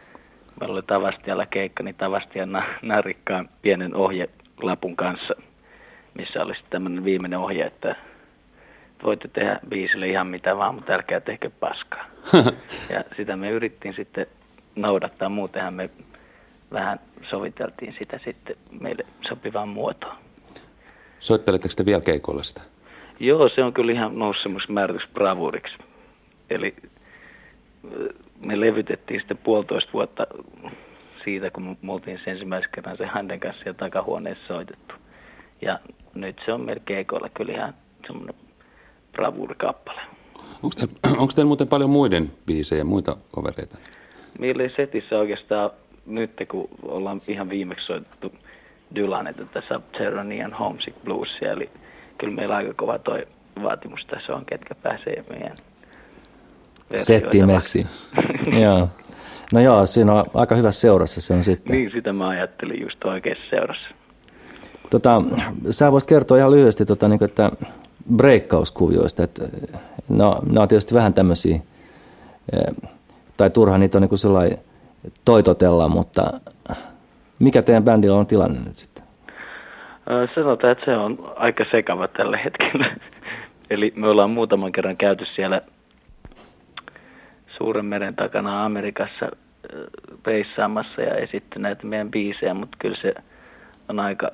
[0.60, 5.34] meillä oli Tavastialla keikka, niin Tavastian narikkaan pienen ohjelapun kanssa,
[6.14, 7.96] missä olisi tämmöinen viimeinen ohje, että
[9.04, 12.04] voitte tehdä biisille ihan mitä vaan, mutta älkää tehkö paskaa.
[12.94, 14.26] ja sitä me yrittiin sitten
[14.76, 15.90] noudattaa, muutenhan me
[16.72, 17.00] vähän
[17.30, 20.16] soviteltiin sitä sitten meille sopivaan muotoon.
[21.20, 22.60] Soitteletteko te vielä keikolla sitä?
[23.20, 25.74] Joo, se on kyllä ihan noussut semmoisiksi bravuriksi.
[26.50, 26.74] Eli
[28.46, 30.26] me levytettiin sitten puolitoista vuotta
[31.24, 34.94] siitä, kun me oltiin sen ensimmäisen kerran se Handen kanssa ja takahuoneessa soitettu.
[35.62, 35.80] Ja
[36.14, 37.74] nyt se on melkein keikoilla kyllä ihan
[38.06, 38.34] semmoinen
[39.12, 40.00] bravurikappale.
[40.62, 43.76] Onko teillä, onko teillä muuten paljon muiden biisejä, muita kovereita?
[44.38, 45.70] Meillä ei setissä oikeastaan
[46.06, 48.32] nyt, kun ollaan ihan viimeksi soitettu
[48.94, 51.70] Dylan, tässä Subterranean Homesick Bluesia, eli
[52.18, 53.26] kyllä meillä aika kova toi
[53.62, 55.56] vaatimus tässä on, ketkä pääsee meidän
[56.96, 57.86] Setti messi.
[58.62, 58.88] joo.
[59.52, 61.76] No joo, siinä on aika hyvä seurassa se on sitten.
[61.76, 63.88] Niin, sitä mä ajattelin just oikeassa seurassa.
[64.90, 65.22] Tota,
[65.70, 67.50] sä voisit kertoa ihan lyhyesti, tota, niin kuin, että
[68.16, 69.42] breikkauskuvioista, että
[70.08, 71.54] no, ne on tietysti vähän tämmöisiä,
[72.52, 72.74] eh,
[73.36, 74.58] tai turha niitä on niin sellainen
[75.24, 76.40] toitotella, mutta
[77.38, 79.04] mikä teidän bändillä on tilanne nyt sitten?
[80.34, 82.96] Sanotaan, että se on aika sekava tällä hetkellä.
[83.70, 85.60] Eli me ollaan muutaman kerran käyty siellä
[87.58, 89.30] suuren meren takana Amerikassa
[90.22, 93.14] peissaamassa ja esitti näitä meidän biisejä, mutta kyllä se
[93.88, 94.30] on aika,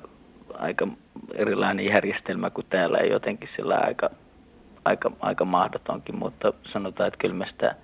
[0.53, 0.87] aika
[1.33, 4.09] erilainen järjestelmä kuin täällä ja jotenkin sillä aika,
[4.85, 7.75] aika, aika mahdotonkin, mutta sanotaan, että kyllä me sitä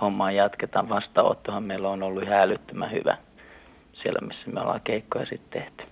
[0.00, 0.88] hommaa jatketaan.
[0.88, 3.16] Vastaanottohan meillä on ollut ihan älyttömän hyvä
[4.02, 5.84] siellä, missä me ollaan keikkoja sitten tehty.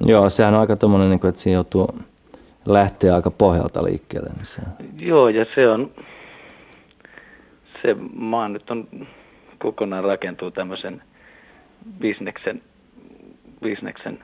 [0.00, 1.98] Joo, sehän on aika tommonen, niin että siinä joutuu
[2.66, 4.30] lähteä aika pohjalta liikkeelle.
[4.36, 4.62] Niin se...
[5.00, 5.90] Joo, ja se on,
[7.82, 8.88] se maa nyt on
[9.58, 11.02] kokonaan rakentuu tämmöisen
[11.98, 12.62] bisneksen,
[13.62, 14.18] bisneksen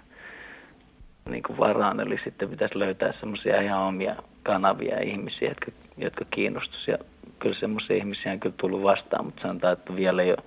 [1.31, 6.89] niin kuin varaan, eli sitten pitäisi löytää semmoisia ihan omia kanavia ihmisiä, jotka, jotka kiinnostus
[6.89, 6.99] ja
[7.39, 10.45] kyllä semmoisia ihmisiä on kyllä tullut vastaan, mutta sanotaan, että vielä ei ole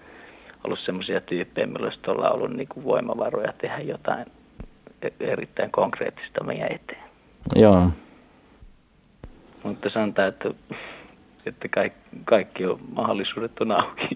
[0.64, 4.26] ollut semmoisia tyyppejä, millä olisi tuolla ollut niin kuin voimavaroja tehdä jotain
[5.02, 7.04] e-, erittäin konkreettista meidän eteen.
[7.56, 7.90] Joo.
[9.64, 10.50] Mutta sanotaan, että
[11.46, 14.08] että kaikki, kaikki on, mahdollisuudet on auki.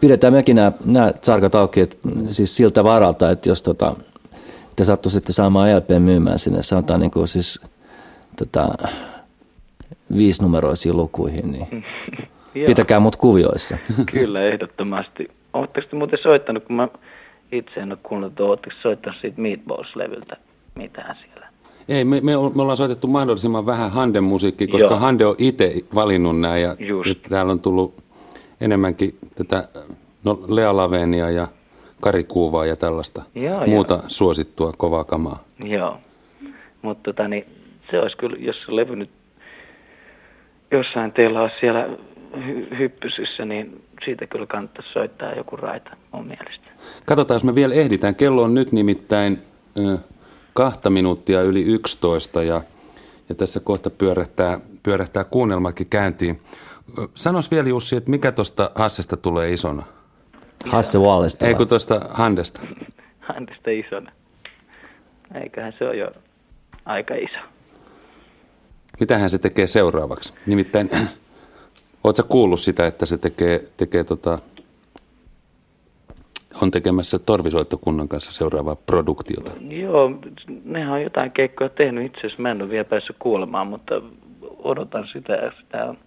[0.00, 1.96] Pidetään mekin nämä, nämä sarkat auki, että
[2.28, 3.96] siis siltä varalta, että jos tota,
[4.76, 7.60] te sattuisitte saamaan LP myymään sinne, sanotaan niin kuin siis
[8.36, 8.68] tota,
[10.16, 11.84] viisinumeroisiin lukuihin, niin
[12.66, 13.78] pitäkää mut kuvioissa.
[14.12, 15.30] Kyllä, ehdottomasti.
[15.52, 16.88] Oletteko te muuten soittanut, kun mä
[17.52, 20.36] itse en ole kuunnellut, oletteko soittanut siitä Meatballs-levyltä
[20.74, 21.33] mitään siellä?
[21.88, 24.98] Ei, me, me, me ollaan soitettu mahdollisimman vähän Handen musiikkia, koska Joo.
[24.98, 27.94] Hande on itse valinnut nämä ja nyt täällä on tullut
[28.60, 29.68] enemmänkin tätä
[30.24, 31.48] no, Lea Lavenia ja
[32.00, 34.00] Kari Kuuvaa ja tällaista Joo, muuta jo.
[34.08, 35.44] suosittua kovaa kamaa.
[35.64, 35.98] Joo,
[36.82, 37.44] mutta tota, niin,
[37.90, 39.10] se olisi kyllä, jos se levy nyt
[40.70, 41.88] jossain teillä olisi siellä
[42.36, 46.66] hy- hyppysyssä, niin siitä kyllä kannattaisi soittaa joku raita mun mielestä.
[47.04, 48.14] Katsotaan, jos me vielä ehditään.
[48.14, 49.38] Kello on nyt nimittäin
[50.54, 52.62] kahta minuuttia yli 11 ja,
[53.28, 56.40] ja tässä kohta pyörähtää, pyörähtää kuunnelmakin käyntiin.
[57.14, 59.82] Sanois vielä Jussi, että mikä tuosta Hassesta tulee isona?
[60.66, 61.46] Hasse Wallesta.
[61.46, 62.60] Eikö tuosta Handesta?
[63.20, 64.12] Handesta isona.
[65.42, 66.10] Eiköhän se ole jo
[66.84, 67.38] aika iso.
[69.00, 70.32] Mitähän se tekee seuraavaksi?
[70.46, 70.90] Nimittäin,
[72.04, 74.38] oletko kuullut sitä, että se tekee, tekee tota,
[76.62, 79.50] on tekemässä Torvisoittokunnan kanssa seuraavaa produktiota.
[79.68, 80.10] Joo,
[80.64, 82.06] nehän on jotain keikkoja tehnyt.
[82.06, 84.02] Itse asiassa mä en ole vielä päässyt kuulemaan, mutta
[84.58, 85.52] odotan sitä.
[85.60, 85.98] Sitä on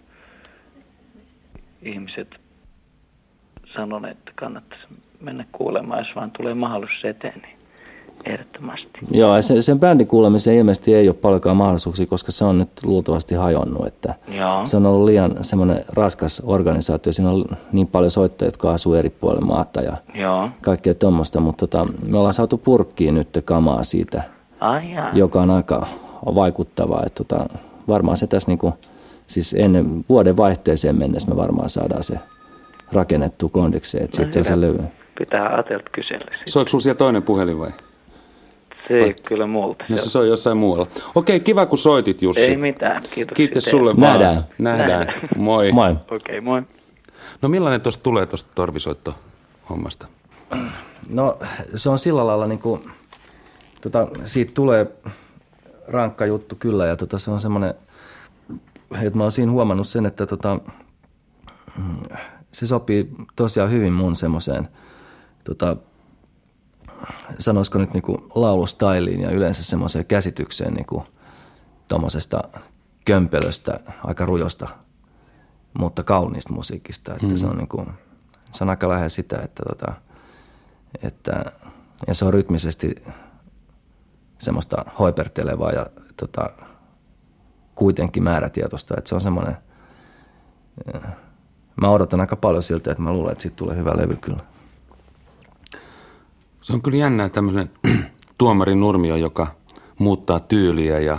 [1.82, 2.28] ihmiset
[3.74, 4.84] sanoneet, että kannattaisi
[5.20, 7.42] mennä kuulemaan, jos vaan tulee mahdollisuus eteen.
[7.42, 7.57] Niin
[8.26, 8.88] ehdottomasti.
[9.10, 13.34] Joo, sen, sen bändin kuulemiseen ilmeisesti ei ole paljonkaan mahdollisuuksia, koska se on nyt luultavasti
[13.34, 13.86] hajonnut.
[13.86, 14.66] Että Joo.
[14.66, 17.12] Se on ollut liian semmoinen raskas organisaatio.
[17.12, 20.48] Siinä on niin paljon soittajia, jotka asuu eri puolilla maata ja Joo.
[20.60, 21.40] kaikkea tuommoista.
[21.40, 24.22] Mutta tota, me ollaan saatu purkkiin nyt kamaa siitä,
[24.60, 25.10] Ai jaa.
[25.12, 25.86] joka on aika
[26.34, 27.02] vaikuttavaa.
[27.06, 27.46] Että tota,
[27.88, 28.74] varmaan se tässä niinku,
[29.26, 32.18] siis ennen vuoden vaihteeseen mennessä me varmaan saadaan se
[32.92, 34.78] rakennettu kondikseen, että No sitten se levy.
[35.18, 36.26] Pitää Atelta kysellä.
[36.46, 37.70] Soiko siellä toinen puhelin vai?
[38.88, 39.84] Se ei kyllä multa.
[39.88, 40.86] No se soi jossain muualla.
[41.14, 42.42] Okei, kiva kun soitit Jussi.
[42.42, 43.36] Ei mitään, kiitos.
[43.36, 44.34] Kiitos sulle Nähdään.
[44.34, 44.44] vaan.
[44.58, 44.88] Nähdään.
[44.88, 45.20] Nähdään.
[45.36, 45.72] Moi.
[45.72, 45.90] Moi.
[45.90, 46.62] Okei, okay, moi.
[47.42, 49.14] No millainen tuosta tulee tuosta torvisoitto
[49.70, 50.06] hommasta?
[51.08, 51.38] No
[51.74, 52.80] se on sillä lailla, niin kuin,
[53.80, 54.86] tota, siitä tulee
[55.88, 57.74] rankka juttu kyllä ja tota, se on semmoinen,
[59.02, 60.58] että mä oon siinä huomannut sen, että tota,
[61.78, 62.16] mm,
[62.52, 64.68] se sopii tosiaan hyvin mun semmoiseen,
[65.44, 65.76] tota,
[67.38, 71.04] sanoisiko nyt niinku laulustyliin ja yleensä semmoiseen käsitykseen niinku
[71.88, 72.40] tuommoisesta
[73.04, 74.68] kömpelöstä, aika rujosta,
[75.78, 77.12] mutta kauniista musiikista.
[77.14, 77.36] Että Mm.
[77.36, 77.86] se, on niinku,
[78.52, 79.92] se on aika lähellä sitä, että, tota,
[81.02, 81.44] että
[82.06, 82.94] ja se on rytmisesti
[84.38, 86.50] semmoista hoipertelevaa ja tota,
[87.74, 89.56] kuitenkin määrätietoista, että se on semmoinen,
[90.94, 91.00] eh,
[91.80, 94.40] mä odotan aika paljon siltä, että mä luulen, että siitä tulee hyvä levy kyllä.
[96.68, 97.70] Se on kyllä jännää tämmöinen
[98.38, 99.46] tuomarin nurmio, joka
[99.98, 101.18] muuttaa tyyliä ja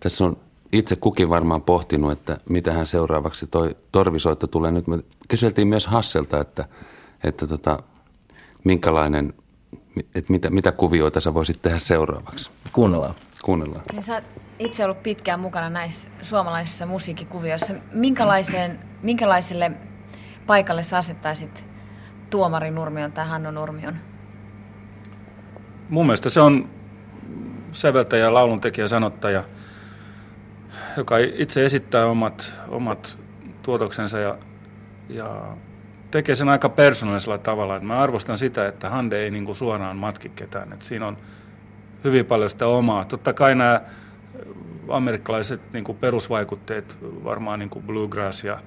[0.00, 0.36] tässä on
[0.72, 4.70] itse kukin varmaan pohtinut, että mitä hän seuraavaksi toi torvisoitto tulee.
[4.70, 4.98] Nyt me
[5.28, 6.64] kyseltiin myös Hasselta, että,
[7.24, 7.78] että tota,
[8.64, 9.34] minkälainen,
[10.14, 12.50] että mitä, mitä kuvioita sä voisit tehdä seuraavaksi.
[12.72, 13.14] Kuunnellaan.
[13.44, 13.82] Kuunnellaan.
[13.92, 14.24] Niin sä oot
[14.58, 17.74] itse ollut pitkään mukana näissä suomalaisissa musiikkikuvioissa.
[17.92, 19.72] Minkälaiseen, minkälaiselle
[20.46, 21.64] paikalle sä asettaisit
[22.30, 24.11] Tuomari Nurmion tai Hanno Nurmion?
[25.88, 26.68] Mun mielestä se on
[27.72, 29.44] säveltäjä, lauluntekijä, sanottaja,
[30.96, 33.18] joka itse esittää omat, omat
[33.62, 34.38] tuotoksensa ja,
[35.08, 35.56] ja
[36.10, 37.76] tekee sen aika persoonallisella tavalla.
[37.76, 40.72] Et mä arvostan sitä, että Hande ei niinku suoraan matki ketään.
[40.72, 41.16] Et siinä on
[42.04, 43.04] hyvin paljon sitä omaa.
[43.04, 43.80] Totta kai nämä
[44.88, 48.58] amerikkalaiset niinku perusvaikutteet, varmaan niinku bluegrass ja,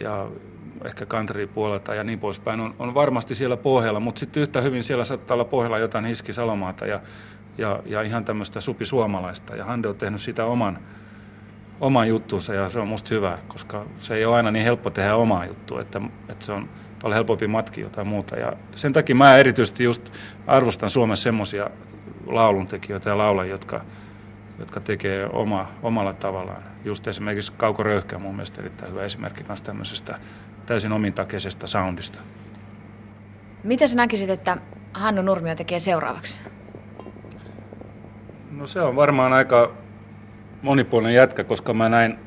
[0.00, 0.28] ja
[0.84, 4.84] ehkä country puolelta ja niin poispäin, on, on varmasti siellä pohjalla, mutta sitten yhtä hyvin
[4.84, 7.00] siellä saattaa olla pohjalla jotain Hiski Salomaata ja,
[7.58, 9.56] ja, ja ihan tämmöistä supisuomalaista.
[9.56, 10.78] Ja Hande on tehnyt sitä oman,
[11.80, 15.14] oman juttunsa ja se on musta hyvä, koska se ei ole aina niin helppo tehdä
[15.14, 16.68] omaa juttua, että, että se on
[17.02, 18.36] paljon helpompi matkia jotain muuta.
[18.36, 20.12] Ja sen takia mä erityisesti just
[20.46, 21.70] arvostan Suomessa semmoisia
[22.26, 23.80] lauluntekijöitä ja laulajia, jotka,
[24.58, 26.62] jotka tekee oma, omalla tavallaan.
[26.84, 30.18] Just esimerkiksi Kauko Röyhkä on mun mielestä erittäin hyvä esimerkki myös tämmöisestä
[30.70, 32.18] täysin omintakeisesta soundista.
[33.64, 34.56] Mitä sä näkisit, että
[34.92, 36.40] Hannu Nurmio tekee seuraavaksi?
[38.50, 39.72] No se on varmaan aika
[40.62, 42.18] monipuolinen jätkä, koska mä näin,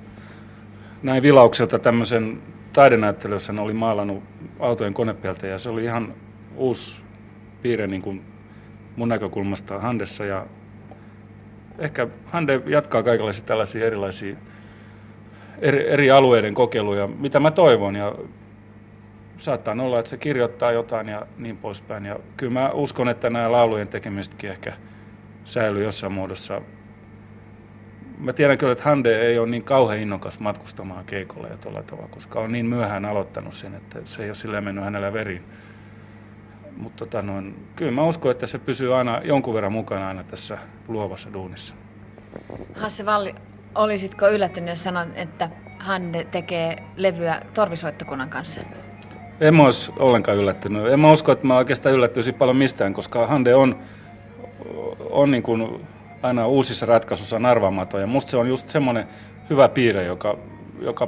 [1.04, 2.42] näin vilaukselta tämmöisen
[2.74, 4.24] taidenäyttelyn, jossa oli maalannut
[4.60, 6.14] autojen konepieltä ja se oli ihan
[6.56, 7.02] uusi
[7.62, 8.24] piirre niin kuin
[8.96, 10.46] mun näkökulmasta Handessa ja
[11.80, 14.36] ehkä Hande jatkaa kaikenlaisia tällaisia erilaisia
[15.64, 18.16] eri, eri alueiden kokeiluja, mitä mä toivon ja
[19.38, 22.06] saattaa olla, että se kirjoittaa jotain ja niin poispäin.
[22.06, 24.74] Ja kyllä mä uskon, että nämä laulujen tekemisetkin ehkä
[25.46, 26.62] säilyy jossain muodossa.
[28.18, 32.10] Mä tiedän kyllä, että Hande ei ole niin kauhean innokas matkustamaan keikolle ja tuolla tavalla,
[32.10, 35.44] koska on niin myöhään aloittanut sen, että se ei ole silleen mennyt hänellä veriin.
[36.78, 40.58] Mutta tota noin, kyllä mä uskon, että se pysyy aina jonkun verran mukana aina tässä
[40.88, 41.76] luovassa duunissa.
[42.76, 43.36] Hasse Valli,
[43.76, 48.62] olisitko yllättynyt, jos sanon, että Hande tekee levyä torvisoittokunnan kanssa?
[49.42, 50.92] En mä olisi ollenkaan yllättynyt.
[50.92, 53.80] En mä usko, että mä oikeastaan yllättyisin paljon mistään, koska Hande on,
[55.10, 55.88] on niin kuin
[56.22, 58.02] aina uusissa ratkaisuissa arvaamaton.
[58.02, 59.08] Ja musta se on just semmoinen
[59.50, 60.38] hyvä piirre, joka,
[60.82, 61.08] joka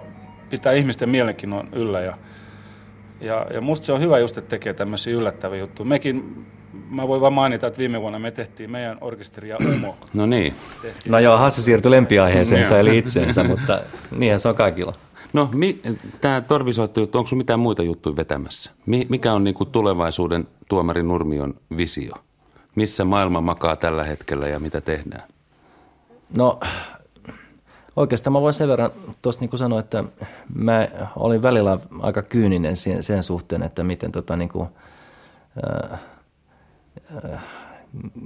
[0.49, 2.01] pitää ihmisten mielenkiinnon yllä.
[2.01, 2.17] Ja,
[3.21, 5.87] ja, ja musta se on hyvä just, että tekee tämmöisiä yllättäviä juttuja.
[5.89, 6.45] Mekin,
[6.89, 9.95] mä voin vaan mainita, että viime vuonna me tehtiin meidän orkesteri ja Omo.
[10.14, 10.53] No niin.
[11.10, 12.80] No joo, Hasse siirtyi lempiaiheeseensa Joo.
[12.80, 13.80] eli itseensä, mutta
[14.11, 14.93] niinhän se on kaikilla.
[15.34, 15.81] No, mi,
[16.22, 18.72] tämä torvisoitto juttu, onko sinulla mitään muita juttuja vetämässä?
[18.85, 22.14] Mi, mikä on niinku tulevaisuuden tuomari Nurmion visio?
[22.76, 25.23] Missä maailma makaa tällä hetkellä ja mitä tehdään?
[26.35, 26.60] No
[27.95, 28.91] oikeastaan mä voin sen verran
[29.22, 30.03] tuosta niin sanoa, että
[30.56, 34.69] mä olin välillä aika kyyninen sen, sen suhteen, että miten tota niin kuin,
[35.64, 35.99] äh, äh,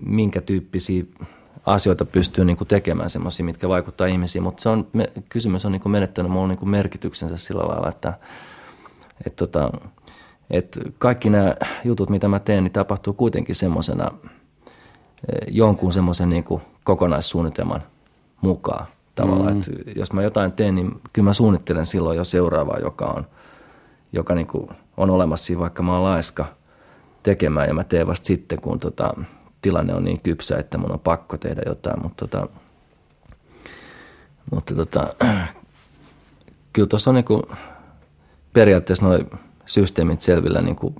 [0.05, 1.03] minkä tyyppisiä
[1.65, 5.71] asioita pystyy niin kuin tekemään semmoisia, mitkä vaikuttaa ihmisiin, mutta se on, me, kysymys on
[5.71, 8.13] niin kuin menettänyt mulle niin kuin merkityksensä sillä lailla, että
[9.25, 9.71] et tota,
[10.49, 14.11] et kaikki nämä jutut, mitä mä teen, niin tapahtuu kuitenkin semmoisena
[15.47, 16.45] jonkun semmoisen niin
[16.83, 17.83] kokonaissuunnitelman
[18.41, 18.85] mukaan
[19.15, 19.53] tavallaan.
[19.57, 19.93] Mm.
[19.95, 23.25] Jos mä jotain teen, niin kyllä mä suunnittelen silloin jo seuraavaa, joka on,
[24.13, 26.45] joka niin kuin on olemassa siinä, vaikka mä oon laiska
[27.23, 29.13] tekemään ja mä teen vasta sitten, kun tota,
[29.61, 32.03] tilanne on niin kypsä, että mun on pakko tehdä jotain.
[32.03, 32.47] Mutta, tota,
[34.51, 35.13] mutta tota,
[36.73, 37.43] kyllä tuossa on niin kuin,
[38.53, 39.29] periaatteessa noin
[39.65, 40.95] systeemit selvillä niin kuin,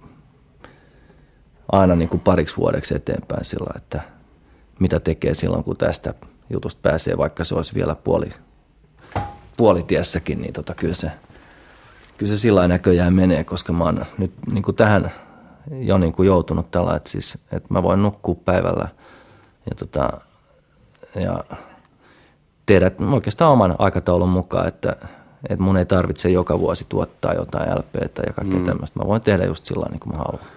[1.72, 4.02] aina niin kuin pariksi vuodeksi eteenpäin sillä, että
[4.80, 6.14] mitä tekee silloin, kun tästä
[6.50, 8.30] jutusta pääsee, vaikka se olisi vielä puoli,
[9.58, 11.12] puolitiessäkin, niin tota, kyllä, se,
[12.18, 15.12] kyllä se sillä näköjään menee, koska mä oon nyt niin kuin tähän
[15.72, 18.88] jo niin kuin joutunut tällä, että, siis, että mä voin nukkua päivällä
[19.70, 20.10] ja, tota,
[21.16, 21.44] ja
[22.66, 24.96] tehdä oikeastaan oman aikataulun mukaan, että,
[25.50, 28.66] että mun ei tarvitse joka vuosi tuottaa jotain LPtä ja kaikkea mm.
[28.66, 29.00] tämmöistä.
[29.00, 30.44] Mä voin tehdä just sillä niin kuin mä haluan.